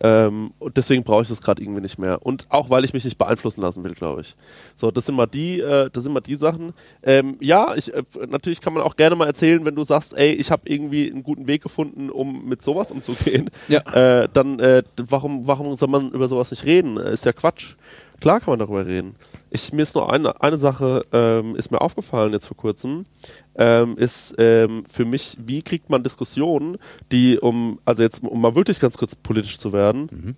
[0.00, 2.24] Ähm, und deswegen brauche ich das gerade irgendwie nicht mehr.
[2.24, 4.34] Und auch weil ich mich nicht beeinflussen lassen will, glaube ich.
[4.76, 6.72] So, das sind mal die, äh, das sind mal die Sachen.
[7.02, 10.32] Ähm, ja, ich, äh, natürlich kann man auch gerne mal erzählen, wenn du sagst, ey,
[10.32, 13.50] ich habe irgendwie einen guten Weg gefunden, um mit sowas umzugehen.
[13.68, 13.80] Ja.
[14.22, 16.96] Äh, dann, äh, warum, warum soll man über sowas nicht reden?
[16.96, 17.76] Äh, Ist ja Quatsch.
[18.20, 19.16] Klar kann man darüber reden.
[19.54, 23.06] Ich, mir ist nur eine, eine Sache, ähm, ist mir aufgefallen jetzt vor kurzem,
[23.54, 26.76] ähm, ist ähm, für mich, wie kriegt man Diskussionen,
[27.12, 30.36] die um, also jetzt um mal wirklich ganz kurz politisch zu werden,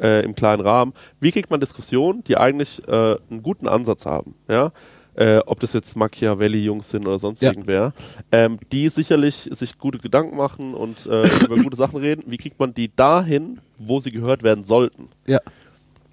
[0.00, 4.36] äh, im kleinen Rahmen, wie kriegt man Diskussionen, die eigentlich äh, einen guten Ansatz haben,
[4.48, 4.70] ja?
[5.14, 7.50] Äh, ob das jetzt Machiavelli-Jungs sind oder sonst Ja.
[7.50, 7.92] irgendwer,
[8.30, 12.22] ähm, die sicherlich sich gute Gedanken machen und äh, über gute Sachen reden.
[12.28, 15.08] Wie kriegt man die dahin, wo sie gehört werden sollten?
[15.26, 15.40] Ja.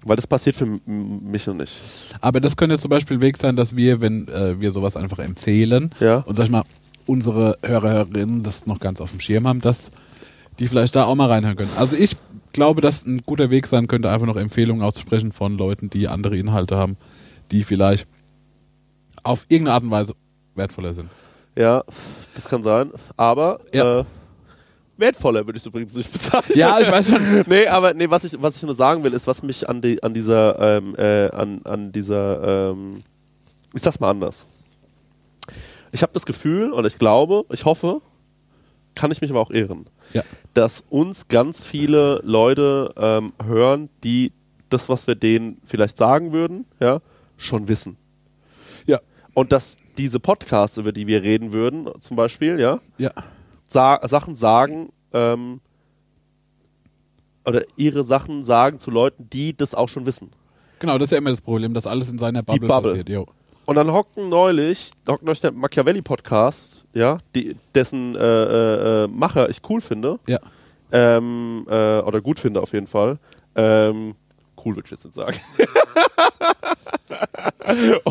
[0.04, 1.82] Weil das passiert für mich noch nicht.
[2.20, 5.18] Aber das könnte zum Beispiel ein Weg sein, dass wir, wenn äh, wir sowas einfach
[5.18, 6.18] empfehlen Ja.
[6.18, 6.62] und sag ich mal,
[7.06, 9.90] unsere Hörer, Hörerinnen das noch ganz auf dem Schirm haben, dass
[10.58, 11.70] die vielleicht da auch mal reinhören können.
[11.76, 12.16] Also ich
[12.52, 16.36] glaube, dass ein guter Weg sein könnte, einfach noch Empfehlungen auszusprechen von Leuten, die andere
[16.36, 16.96] Inhalte haben,
[17.50, 18.06] die vielleicht
[19.22, 20.14] auf irgendeine Art und Weise
[20.54, 21.08] wertvoller sind.
[21.56, 21.84] Ja,
[22.34, 22.90] das kann sein.
[23.16, 24.00] Aber Ja.
[24.00, 24.04] äh,
[25.00, 26.58] wertvoller würde ich übrigens nicht bezeichnen.
[26.58, 27.44] Ja, ich weiß schon.
[27.46, 30.02] nee, aber nee, was ich, was ich nur sagen will, ist, was mich an, die,
[30.02, 33.02] an dieser, ähm, äh, an, an dieser, ähm,
[33.74, 34.46] ich sag's mal anders.
[35.92, 38.00] Ich habe das Gefühl und ich glaube, ich hoffe,
[38.94, 40.22] kann ich mich aber auch irren, Ja.
[40.54, 44.32] dass uns ganz viele Leute ähm, hören, die
[44.68, 47.00] das, was wir denen vielleicht sagen würden, ja,
[47.36, 47.96] schon wissen.
[48.86, 49.00] Ja.
[49.34, 53.12] Und dass diese Podcasts, über die wir reden würden, zum Beispiel, ja, Ja.
[53.70, 55.60] Sa Sachen sagen, ähm,
[57.44, 60.30] oder ihre Sachen sagen zu Leuten, die das auch schon wissen.
[60.78, 62.90] Genau, das ist ja immer das Problem, dass alles in seiner Bubble, Bubble.
[62.90, 63.08] passiert.
[63.08, 63.26] Jo.
[63.66, 69.48] Und dann hockten neulich, hockten euch der Machiavelli-Podcast, ja, die, dessen äh, äh, äh, Macher
[69.48, 70.38] ich cool finde, Ja.
[70.90, 73.18] ähm, äh, oder gut finde auf jeden Fall.
[73.54, 74.14] Ähm,
[74.64, 75.36] cool würde ich jetzt nicht sagen.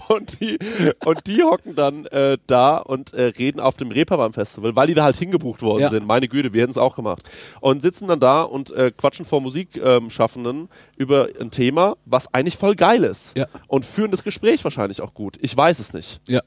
[0.09, 0.57] und, die,
[1.05, 4.93] und die hocken dann äh, da und äh, reden auf dem Reeperbahn Festival, weil die
[4.93, 5.89] da halt hingebucht worden Ja.
[5.89, 6.05] sind.
[6.05, 7.23] Meine Güte, wir hätten es auch gemacht.
[7.61, 12.75] Und sitzen dann da und äh, quatschen vor Musikschaffenden über ein Thema, was eigentlich voll
[12.75, 13.35] geil ist.
[13.37, 13.47] Ja.
[13.67, 15.37] Und führen das Gespräch wahrscheinlich auch gut.
[15.41, 16.21] Ich weiß es nicht.
[16.27, 16.41] Ja.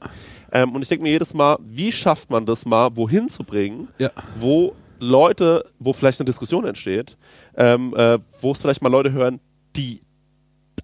[0.51, 3.89] Ähm, und ich denke mir jedes Mal, wie schafft man das mal, wohin zu bringen,
[3.97, 4.11] Ja.
[4.39, 7.17] wo Leute, wo vielleicht eine Diskussion entsteht,
[7.57, 9.39] ähm, äh, wo es vielleicht mal Leute hören,
[9.75, 10.01] die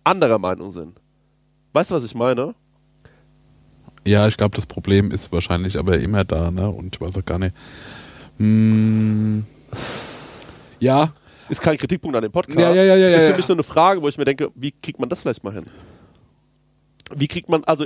[0.03, 0.99] anderer Meinung sind.
[1.73, 2.55] Weißt du, was ich meine?
[4.05, 6.69] Ja, ich glaube, das Problem ist wahrscheinlich aber immer da, ne?
[6.69, 7.55] Und ich weiß auch gar nicht.
[8.37, 9.45] Hm,
[10.79, 11.13] ja,
[11.49, 12.59] Ist kein Kritikpunkt an dem Podcast.
[12.59, 14.71] Ja, ja, ja, ja, ist für mich nur eine Frage, wo ich mir denke, wie
[14.71, 15.65] kriegt man das vielleicht mal hin?
[17.15, 17.85] Wie kriegt man, also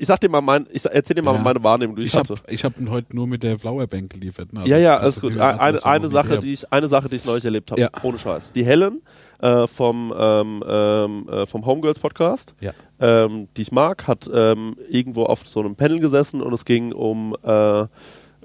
[0.00, 1.40] ich sag dir mal mein, ich erzähl dir mal Ja.
[1.42, 2.42] meine Wahrnehmung, die ich, ich habe hatte.
[2.52, 4.52] ich hab heute nur mit der Flowerbank geliefert.
[4.52, 4.60] Ne?
[4.60, 5.36] Also ja, ja, alles gut.
[5.36, 6.40] Eine, eine Sache, hab.
[6.40, 7.90] die ich, eine Sache, die ich neulich erlebt habe, Ja.
[8.02, 8.52] ohne Scheiß.
[8.52, 9.02] Die Helen
[9.40, 12.72] äh, vom ähm, ähm, äh, vom Homegirls Podcast, Ja.
[13.00, 16.92] ähm, die ich mag, hat ähm, irgendwo auf so einem Panel gesessen und es ging
[16.92, 17.86] um äh,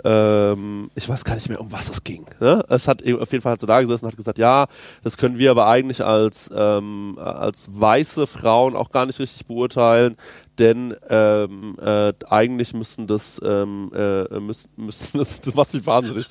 [0.04, 2.26] ähm, ich weiß gar nicht mehr, um was es ging.
[2.40, 2.64] Ne?
[2.70, 4.66] Es hat auf jeden Fall hat sie da gesessen und hat gesagt, ja,
[5.04, 10.16] das können wir aber eigentlich als ähm, als weiße Frauen auch gar nicht richtig beurteilen,
[10.60, 16.28] denn ähm, äh, eigentlich müssten das ähm, äh, müssten, müssten das, das macht mich wahnsinnig.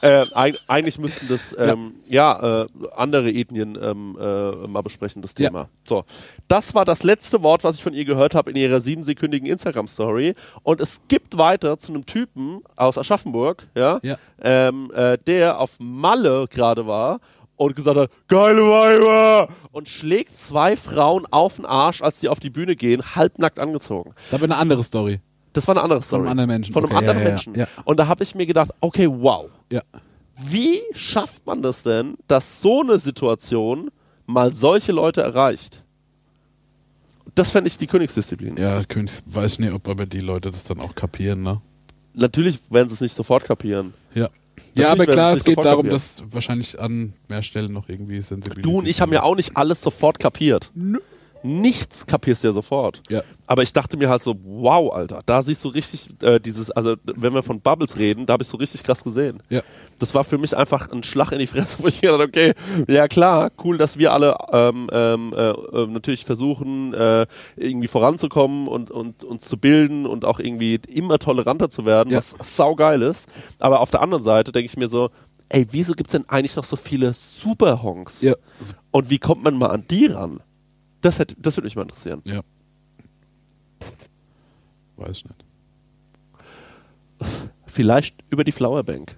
[0.00, 5.34] äh, eig eigentlich müssten das ähm, ja, äh, andere Ethnien ähm, äh, mal besprechen das
[5.38, 5.48] Ja.
[5.48, 5.68] Thema.
[5.88, 6.04] So,
[6.48, 9.88] das war das letzte Wort, was ich von ihr gehört habe in ihrer siebensekündigen Instagram
[9.88, 14.18] Story und es gibt weiter zu einem Typen aus Aschaffenburg, ja, Ja.
[14.40, 17.20] ähm, äh, der auf Malle gerade war
[17.56, 19.48] und gesagt hat, geile Weiber!
[19.72, 24.14] Und schlägt zwei Frauen auf den Arsch, als sie auf die Bühne gehen, halbnackt angezogen.
[24.30, 25.20] Das aber eine andere Story.
[25.52, 26.22] Das war eine andere Story.
[26.22, 26.72] einem anderen Menschen.
[26.72, 27.54] Von einem Okay, anderen ja, ja, Menschen.
[27.54, 27.66] ja.
[27.84, 29.46] Und da habe ich mir gedacht, okay, wow.
[30.36, 33.90] Wie schafft man das denn, dass so eine Situation
[34.26, 35.82] mal solche Leute erreicht?
[37.36, 38.56] Das fände ich die Königsdisziplin.
[38.56, 41.60] Ja, König, weiß nicht, ob aber die Leute das dann auch kapieren, ne?
[42.14, 43.94] Natürlich werden sie es nicht sofort kapieren.
[44.14, 44.28] Ja.
[44.56, 46.02] Natürlich Ja, aber klar, es geht darum, kapieren.
[46.18, 49.56] dass wahrscheinlich an mehr Stellen noch irgendwie sensibilisiert Du und ich haben ja auch nicht
[49.56, 50.70] alles sofort kapiert.
[51.46, 53.02] Nichts kapierst du ja sofort.
[53.10, 53.20] Ja.
[53.46, 56.96] Aber ich dachte mir halt so, wow, Alter, da siehst du richtig äh, dieses, also
[57.04, 59.42] wenn wir von Bubbles reden, da habe ich so richtig krass gesehen.
[59.50, 59.60] Ja.
[59.98, 62.54] Das war für mich einfach ein Schlag in die Fresse, wo ich gedacht okay,
[62.88, 67.26] ja klar, cool, dass wir alle ähm, ähm, äh, äh, natürlich versuchen, äh,
[67.56, 72.18] irgendwie voranzukommen und, und uns zu bilden und auch irgendwie immer toleranter zu werden, Ja.
[72.18, 73.28] was saugeil ist.
[73.58, 75.10] Aber auf der anderen Seite denke ich mir so,
[75.50, 78.22] ey, wieso gibt's denn eigentlich noch so viele Superhonks?
[78.22, 78.32] Ja.
[78.90, 80.40] Und wie kommt man mal an die ran?
[81.04, 82.22] Das, hätte, das würde mich mal interessieren.
[82.24, 82.40] Ja.
[84.96, 85.44] Weiß ich nicht.
[87.66, 89.14] Vielleicht über die Flowerbank.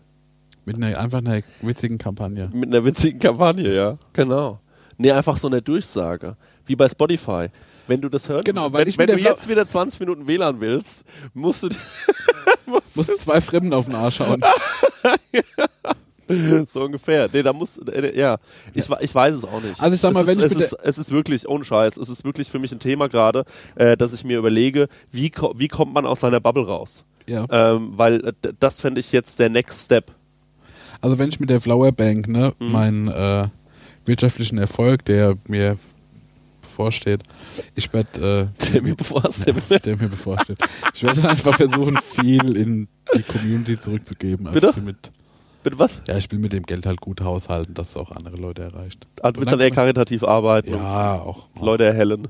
[0.64, 2.50] Mit einer einfach einer witzigen Kampagne.
[2.52, 3.98] Mit einer witzigen Kampagne, ja.
[4.14, 4.58] Genau.
[4.98, 6.36] Nee, einfach so eine Durchsage.
[6.64, 7.50] Wie bei Spotify.
[7.86, 10.58] Wenn du das hörst, Genau, weil wenn, ich wenn du jetzt wieder 20 Minuten WLAN
[10.60, 11.04] willst,
[11.34, 11.68] musst du
[12.66, 14.42] Muss zwei Fremden auf den Arsch hauen.
[16.66, 17.28] so ungefähr.
[17.32, 18.38] Nee, da muss äh, ja,
[18.74, 19.80] ich, ich weiß es auch nicht.
[19.80, 21.64] Also ich sag mal, es wenn ist, ich es mit ist, es ist wirklich ohne
[21.64, 23.44] Scheiß, es ist wirklich für mich ein Thema gerade,
[23.76, 27.04] äh, dass ich mir überlege, wie ko wie kommt man aus seiner Bubble raus?
[27.26, 27.46] Ja.
[27.50, 30.12] Ähm, weil äh, das fände ich jetzt der Next Step.
[31.00, 32.72] Also wenn ich mit der Flower Bank, ne, Mhm.
[32.72, 33.48] meinen äh,
[34.04, 35.76] wirtschaftlichen Erfolg, der mir
[36.62, 37.22] bevorsteht,
[37.74, 39.56] ich werde, äh, Der mir bevorsteht.
[39.84, 40.58] der mir bevorsteht,
[40.94, 44.46] ich werde einfach versuchen, viel in die Community zurückzugeben.
[44.46, 44.76] Also Bitte?
[44.76, 44.82] will
[45.66, 46.00] Mit, was?
[46.06, 49.04] ja, ich will mit dem Geld halt gut haushalten, dass es auch andere Leute erreicht.
[49.20, 51.48] Ah, du willst dann eher karitativ arbeiten Ja, auch.
[51.60, 52.28] Leute erhellen.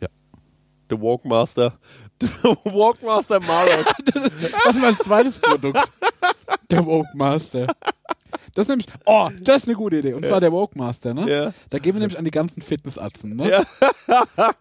[0.00, 0.06] Ja.
[0.88, 1.72] The Walkmaster.
[2.22, 2.28] The
[2.64, 3.84] Walkmaster Marek.
[4.64, 5.90] Das ist mein zweites Produkt.
[6.70, 7.66] Der Woke Master.
[8.54, 10.12] Das ist nämlich, oh, das ist eine gute Idee.
[10.14, 11.28] Und zwar der Woke Master, ne?
[11.28, 11.52] Ja.
[11.70, 13.50] Da gehen wir nämlich an die ganzen Fitnessatzen, ne?
[13.50, 13.64] Ja.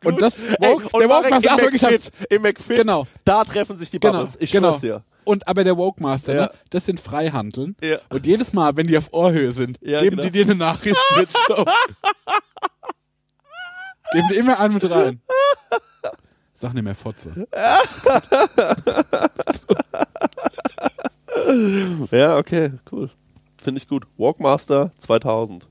[0.03, 3.05] Und das, Ey, Woke, und der Woke Master, ach McFit, im McFit, Genau.
[3.23, 4.37] da treffen sich die Genau, Bubbles.
[4.39, 4.71] Ich genau.
[4.71, 5.03] schwör's dir.
[5.25, 6.41] Und aber der Woke Master, Ja.
[6.43, 6.51] ne?
[6.69, 7.75] Das sind Freihandeln.
[7.83, 7.97] Ja.
[8.09, 10.23] Und jedes Mal, wenn die auf Ohrhöhe sind, Ja, geben genau.
[10.23, 11.29] die dir eine Nachricht mit.
[11.47, 11.65] So.
[14.13, 15.21] geben die immer einen mit rein.
[16.53, 17.47] Sag nicht mehr Fotze.
[22.11, 23.09] Ja, okay, cool.
[23.61, 24.05] Finde ich gut.
[24.17, 25.67] Walkmaster 2000.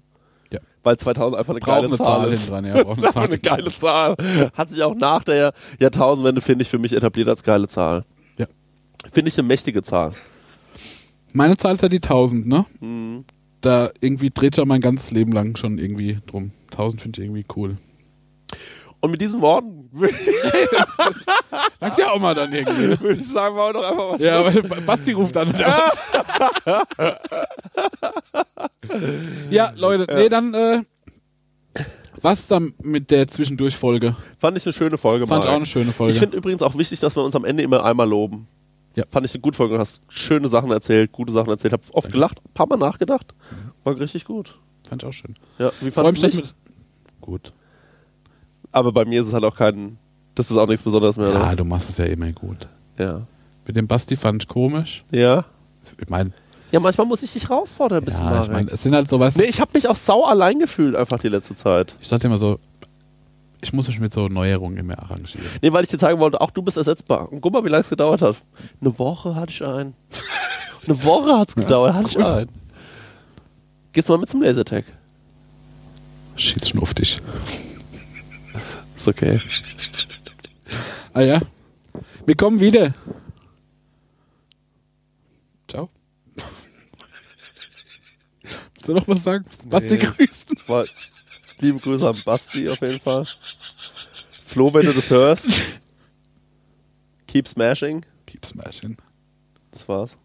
[0.52, 0.60] Ja.
[0.82, 2.50] Weil 2000 einfach eine Braucht geile eine Zahl, ist.
[2.50, 4.16] dran, ja, ist eine Zahl eine geile Zahl.
[4.54, 8.04] Hat sich auch nach der Jahrtausendwende, finde ich, für mich etabliert als geile Zahl.
[9.04, 9.10] Ja.
[9.12, 10.12] Finde ich eine mächtige Zahl.
[11.32, 12.66] Meine Zahl ist ja die 1000, ne?
[12.80, 13.24] Mhm.
[13.60, 16.52] Da irgendwie dreht ja mein ganzes Leben lang schon irgendwie drum.
[16.70, 17.76] 1000 finde ich irgendwie cool.
[19.00, 20.14] Und mit diesen Worten würde
[21.78, 22.98] Sagt ja auch mal dann irgendwie.
[23.00, 25.54] würd ich sagen, machen wir doch einfach mal Ja, aber Basti ruft an.
[29.50, 30.82] ja, Leute, nee, dann, äh,
[32.20, 34.16] was dann mit der Zwischendurchfolge?
[34.38, 36.14] Fand ich eine schöne Folge, Fand ich auch eine schöne Folge.
[36.14, 38.46] Ich finde übrigens auch wichtig, dass wir uns am Ende immer einmal loben.
[38.94, 39.04] Ja.
[39.10, 39.74] Fand ich eine gute Folge.
[39.74, 41.72] Du hast schöne Sachen erzählt, gute Sachen erzählt.
[41.72, 43.34] Hab oft gelacht, ein paar Mal nachgedacht.
[43.82, 44.56] War richtig gut.
[44.88, 45.34] Fand ich auch schön.
[45.58, 46.54] Ja, wie fandest du mich?
[47.20, 47.52] Gut.
[48.72, 49.98] Aber bei mir ist es halt auch kein,
[50.34, 51.30] das ist auch nichts Besonderes mehr.
[51.30, 52.68] Ja, du machst es ja immer gut.
[52.98, 53.22] Ja.
[53.66, 55.04] Mit dem Basti fand ich komisch.
[55.10, 55.44] Ja.
[56.00, 56.32] Ich meine,
[56.70, 58.52] Ja, manchmal muss ich dich herausfordern ein bisschen, ja, ich Marek.
[58.66, 60.96] mein, es sind halt so, weißt du, Nee, ich habe mich auch sau allein gefühlt
[60.96, 61.94] einfach die letzte Zeit.
[62.00, 62.58] ich dir immer so,
[63.64, 65.46] ich muss mich mit so Neuerungen immer arrangieren.
[65.62, 67.32] Nee, weil ich dir sagen wollte, auch du bist ersetzbar.
[67.32, 68.36] Und guck mal, wie lange es gedauert hat.
[68.80, 69.94] Eine Woche hatte ich einen.
[70.86, 72.50] Eine Woche hat es gedauert, hatte ich einen.
[73.92, 74.84] Gehst du mal mit zum Lasertag?
[76.36, 77.20] Schieß schon auf dich.
[78.94, 79.40] Ist okay.
[81.14, 81.40] Ah ja.
[82.26, 82.94] Wir kommen wieder.
[85.68, 85.88] Ciao.
[88.42, 89.46] Willst du noch was sagen?
[89.70, 89.96] Nee.
[89.96, 90.58] grüßen.
[91.60, 93.26] Liebe Grüße an Basti auf jeden Fall.
[94.44, 95.62] Flo, wenn du das hörst.
[97.26, 98.04] Keep smashing.
[98.26, 98.96] Keep smashing.
[99.70, 100.16] Das war's.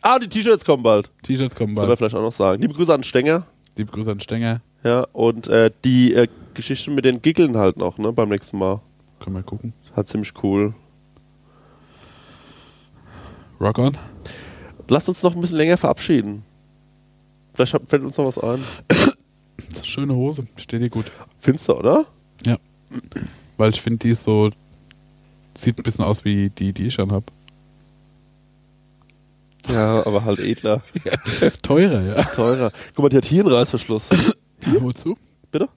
[0.00, 1.10] Ah, die T-Shirts kommen bald.
[1.22, 1.98] T-Shirts kommen Sollen wir bald.
[1.98, 2.62] vielleicht auch noch sagen.
[2.62, 3.46] Liebe Grüße an Stenger.
[3.76, 4.60] Liebe Grüße an Stenger.
[4.84, 8.80] Ja, und äh, die äh, Geschichte mit den Giggeln halt noch, ne, beim nächsten Mal.
[9.20, 9.72] Können wir gucken.
[9.94, 10.74] Halt ziemlich cool.
[13.60, 13.98] Rock on.
[14.88, 16.44] Lasst uns noch ein bisschen länger verabschieden.
[17.54, 18.62] Vielleicht fällt uns noch was ein.
[19.82, 20.44] Schöne Hose.
[20.56, 21.06] Steht dir gut.
[21.40, 22.06] Findest du, oder?
[23.56, 24.50] Weil ich finde, die ist so.
[25.56, 27.24] Sieht ein bisschen aus wie die, die ich anhab.
[29.68, 30.82] Ja, aber halt edler.
[31.62, 32.22] Teurer, ja.
[32.24, 32.70] Teurer.
[32.94, 34.08] Guck mal, die hat hier einen Reißverschluss.
[34.80, 35.16] Wozu?
[35.50, 35.68] Bitte?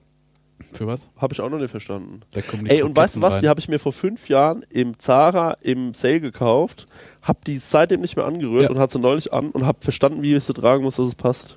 [0.72, 1.08] Für was?
[1.16, 2.20] Habe ich auch noch nicht verstanden.
[2.66, 3.40] Ey, und weißt du was?
[3.40, 6.86] Die habe ich mir vor fünf Jahren im Zara im Sale gekauft,
[7.22, 8.70] hab die seitdem nicht mehr angerührt Ja.
[8.70, 11.14] und hat sie neulich an und hab verstanden, wie ich sie tragen muss, dass es
[11.16, 11.56] passt.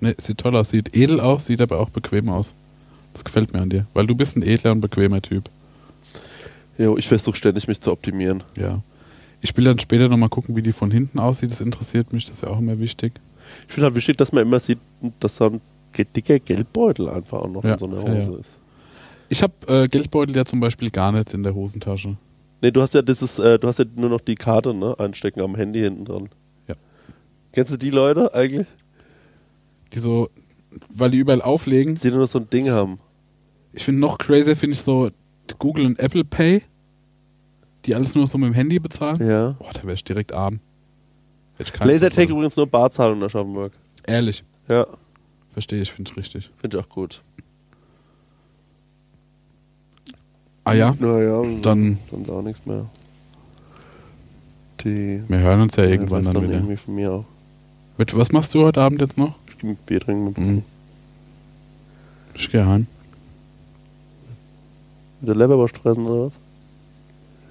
[0.00, 0.70] Nee, sieht toll aus.
[0.70, 2.52] Sieht edel aus, sieht aber auch bequem aus.
[3.12, 3.86] Das gefällt mir an dir.
[3.94, 5.48] Weil du bist ein edler und bequemer Typ.
[6.78, 8.42] Jo, ich versuche ständig mich zu optimieren.
[8.56, 8.82] Ja.
[9.40, 11.50] Ich will dann später nochmal gucken, wie die von hinten aussieht.
[11.50, 12.26] Das interessiert mich.
[12.26, 13.14] Das ist ja auch immer wichtig.
[13.66, 14.78] Ich finde halt wichtig, dass man immer sieht,
[15.20, 15.60] dass da ein
[16.14, 18.38] dicker Geldbeutel einfach auch noch Ja, in so einer Hose ja.
[18.38, 18.50] ist.
[19.28, 22.16] Ich habe äh, Geldbeutel ja zum Beispiel gar nicht in der Hosentasche.
[22.60, 25.40] Nee, du hast ja dieses, äh, du hast ja nur noch die Karte, ne, einstecken
[25.40, 26.28] am Handy hinten dran.
[26.68, 26.74] Ja.
[27.52, 28.66] Kennst du die Leute eigentlich?
[29.92, 30.28] Die so,
[30.90, 31.94] weil die überall auflegen.
[31.94, 32.98] Die nur noch so ein Ding haben.
[33.72, 35.10] Ich finde noch crazier, finde ich so
[35.58, 36.62] Google und Apple Pay,
[37.84, 39.26] die alles nur so mit dem Handy bezahlen.
[39.26, 39.50] Ja.
[39.58, 40.60] Boah, da wäre ich direkt arm.
[41.80, 43.72] Lasertag übrigens nur Barzahlung in Aschaffenburg.
[44.06, 44.86] Ehrlich, Ja,
[45.52, 46.50] verstehe ich, finde ich richtig.
[46.60, 47.22] finde ich auch gut.
[50.64, 52.86] Ah ja, Naja, dann, dann ist auch nichts mehr.
[54.80, 56.54] Die wir hören uns ja irgendwann weiß dann wieder.
[56.54, 57.24] irgendwie von mir auch.
[57.96, 59.36] Was machst du heute Abend jetzt noch?
[59.56, 60.42] Ich gehe mit Bier trinken.
[60.42, 60.62] Mhm.
[62.34, 62.86] Ich gehe heim.
[65.20, 66.34] mit der Leberwurst fressen oder was?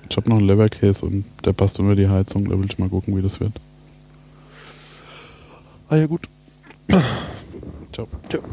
[0.07, 2.48] Ich habe noch einen Leberkäse und der passt unter die Heizung.
[2.48, 3.53] Da will ich mal gucken, wie das wird.
[5.90, 6.30] Ah ja, gut.
[7.91, 8.07] Ciao.
[8.30, 8.44] Ciao.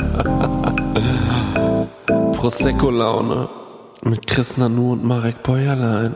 [2.40, 3.48] Prosecco-Laune
[4.00, 6.14] mit Chris Nanu und Marek Bäuerlein.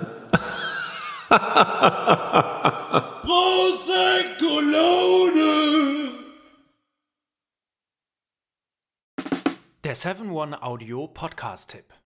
[9.85, 11.93] Der 7-One-Audio-Podcast-Tipp.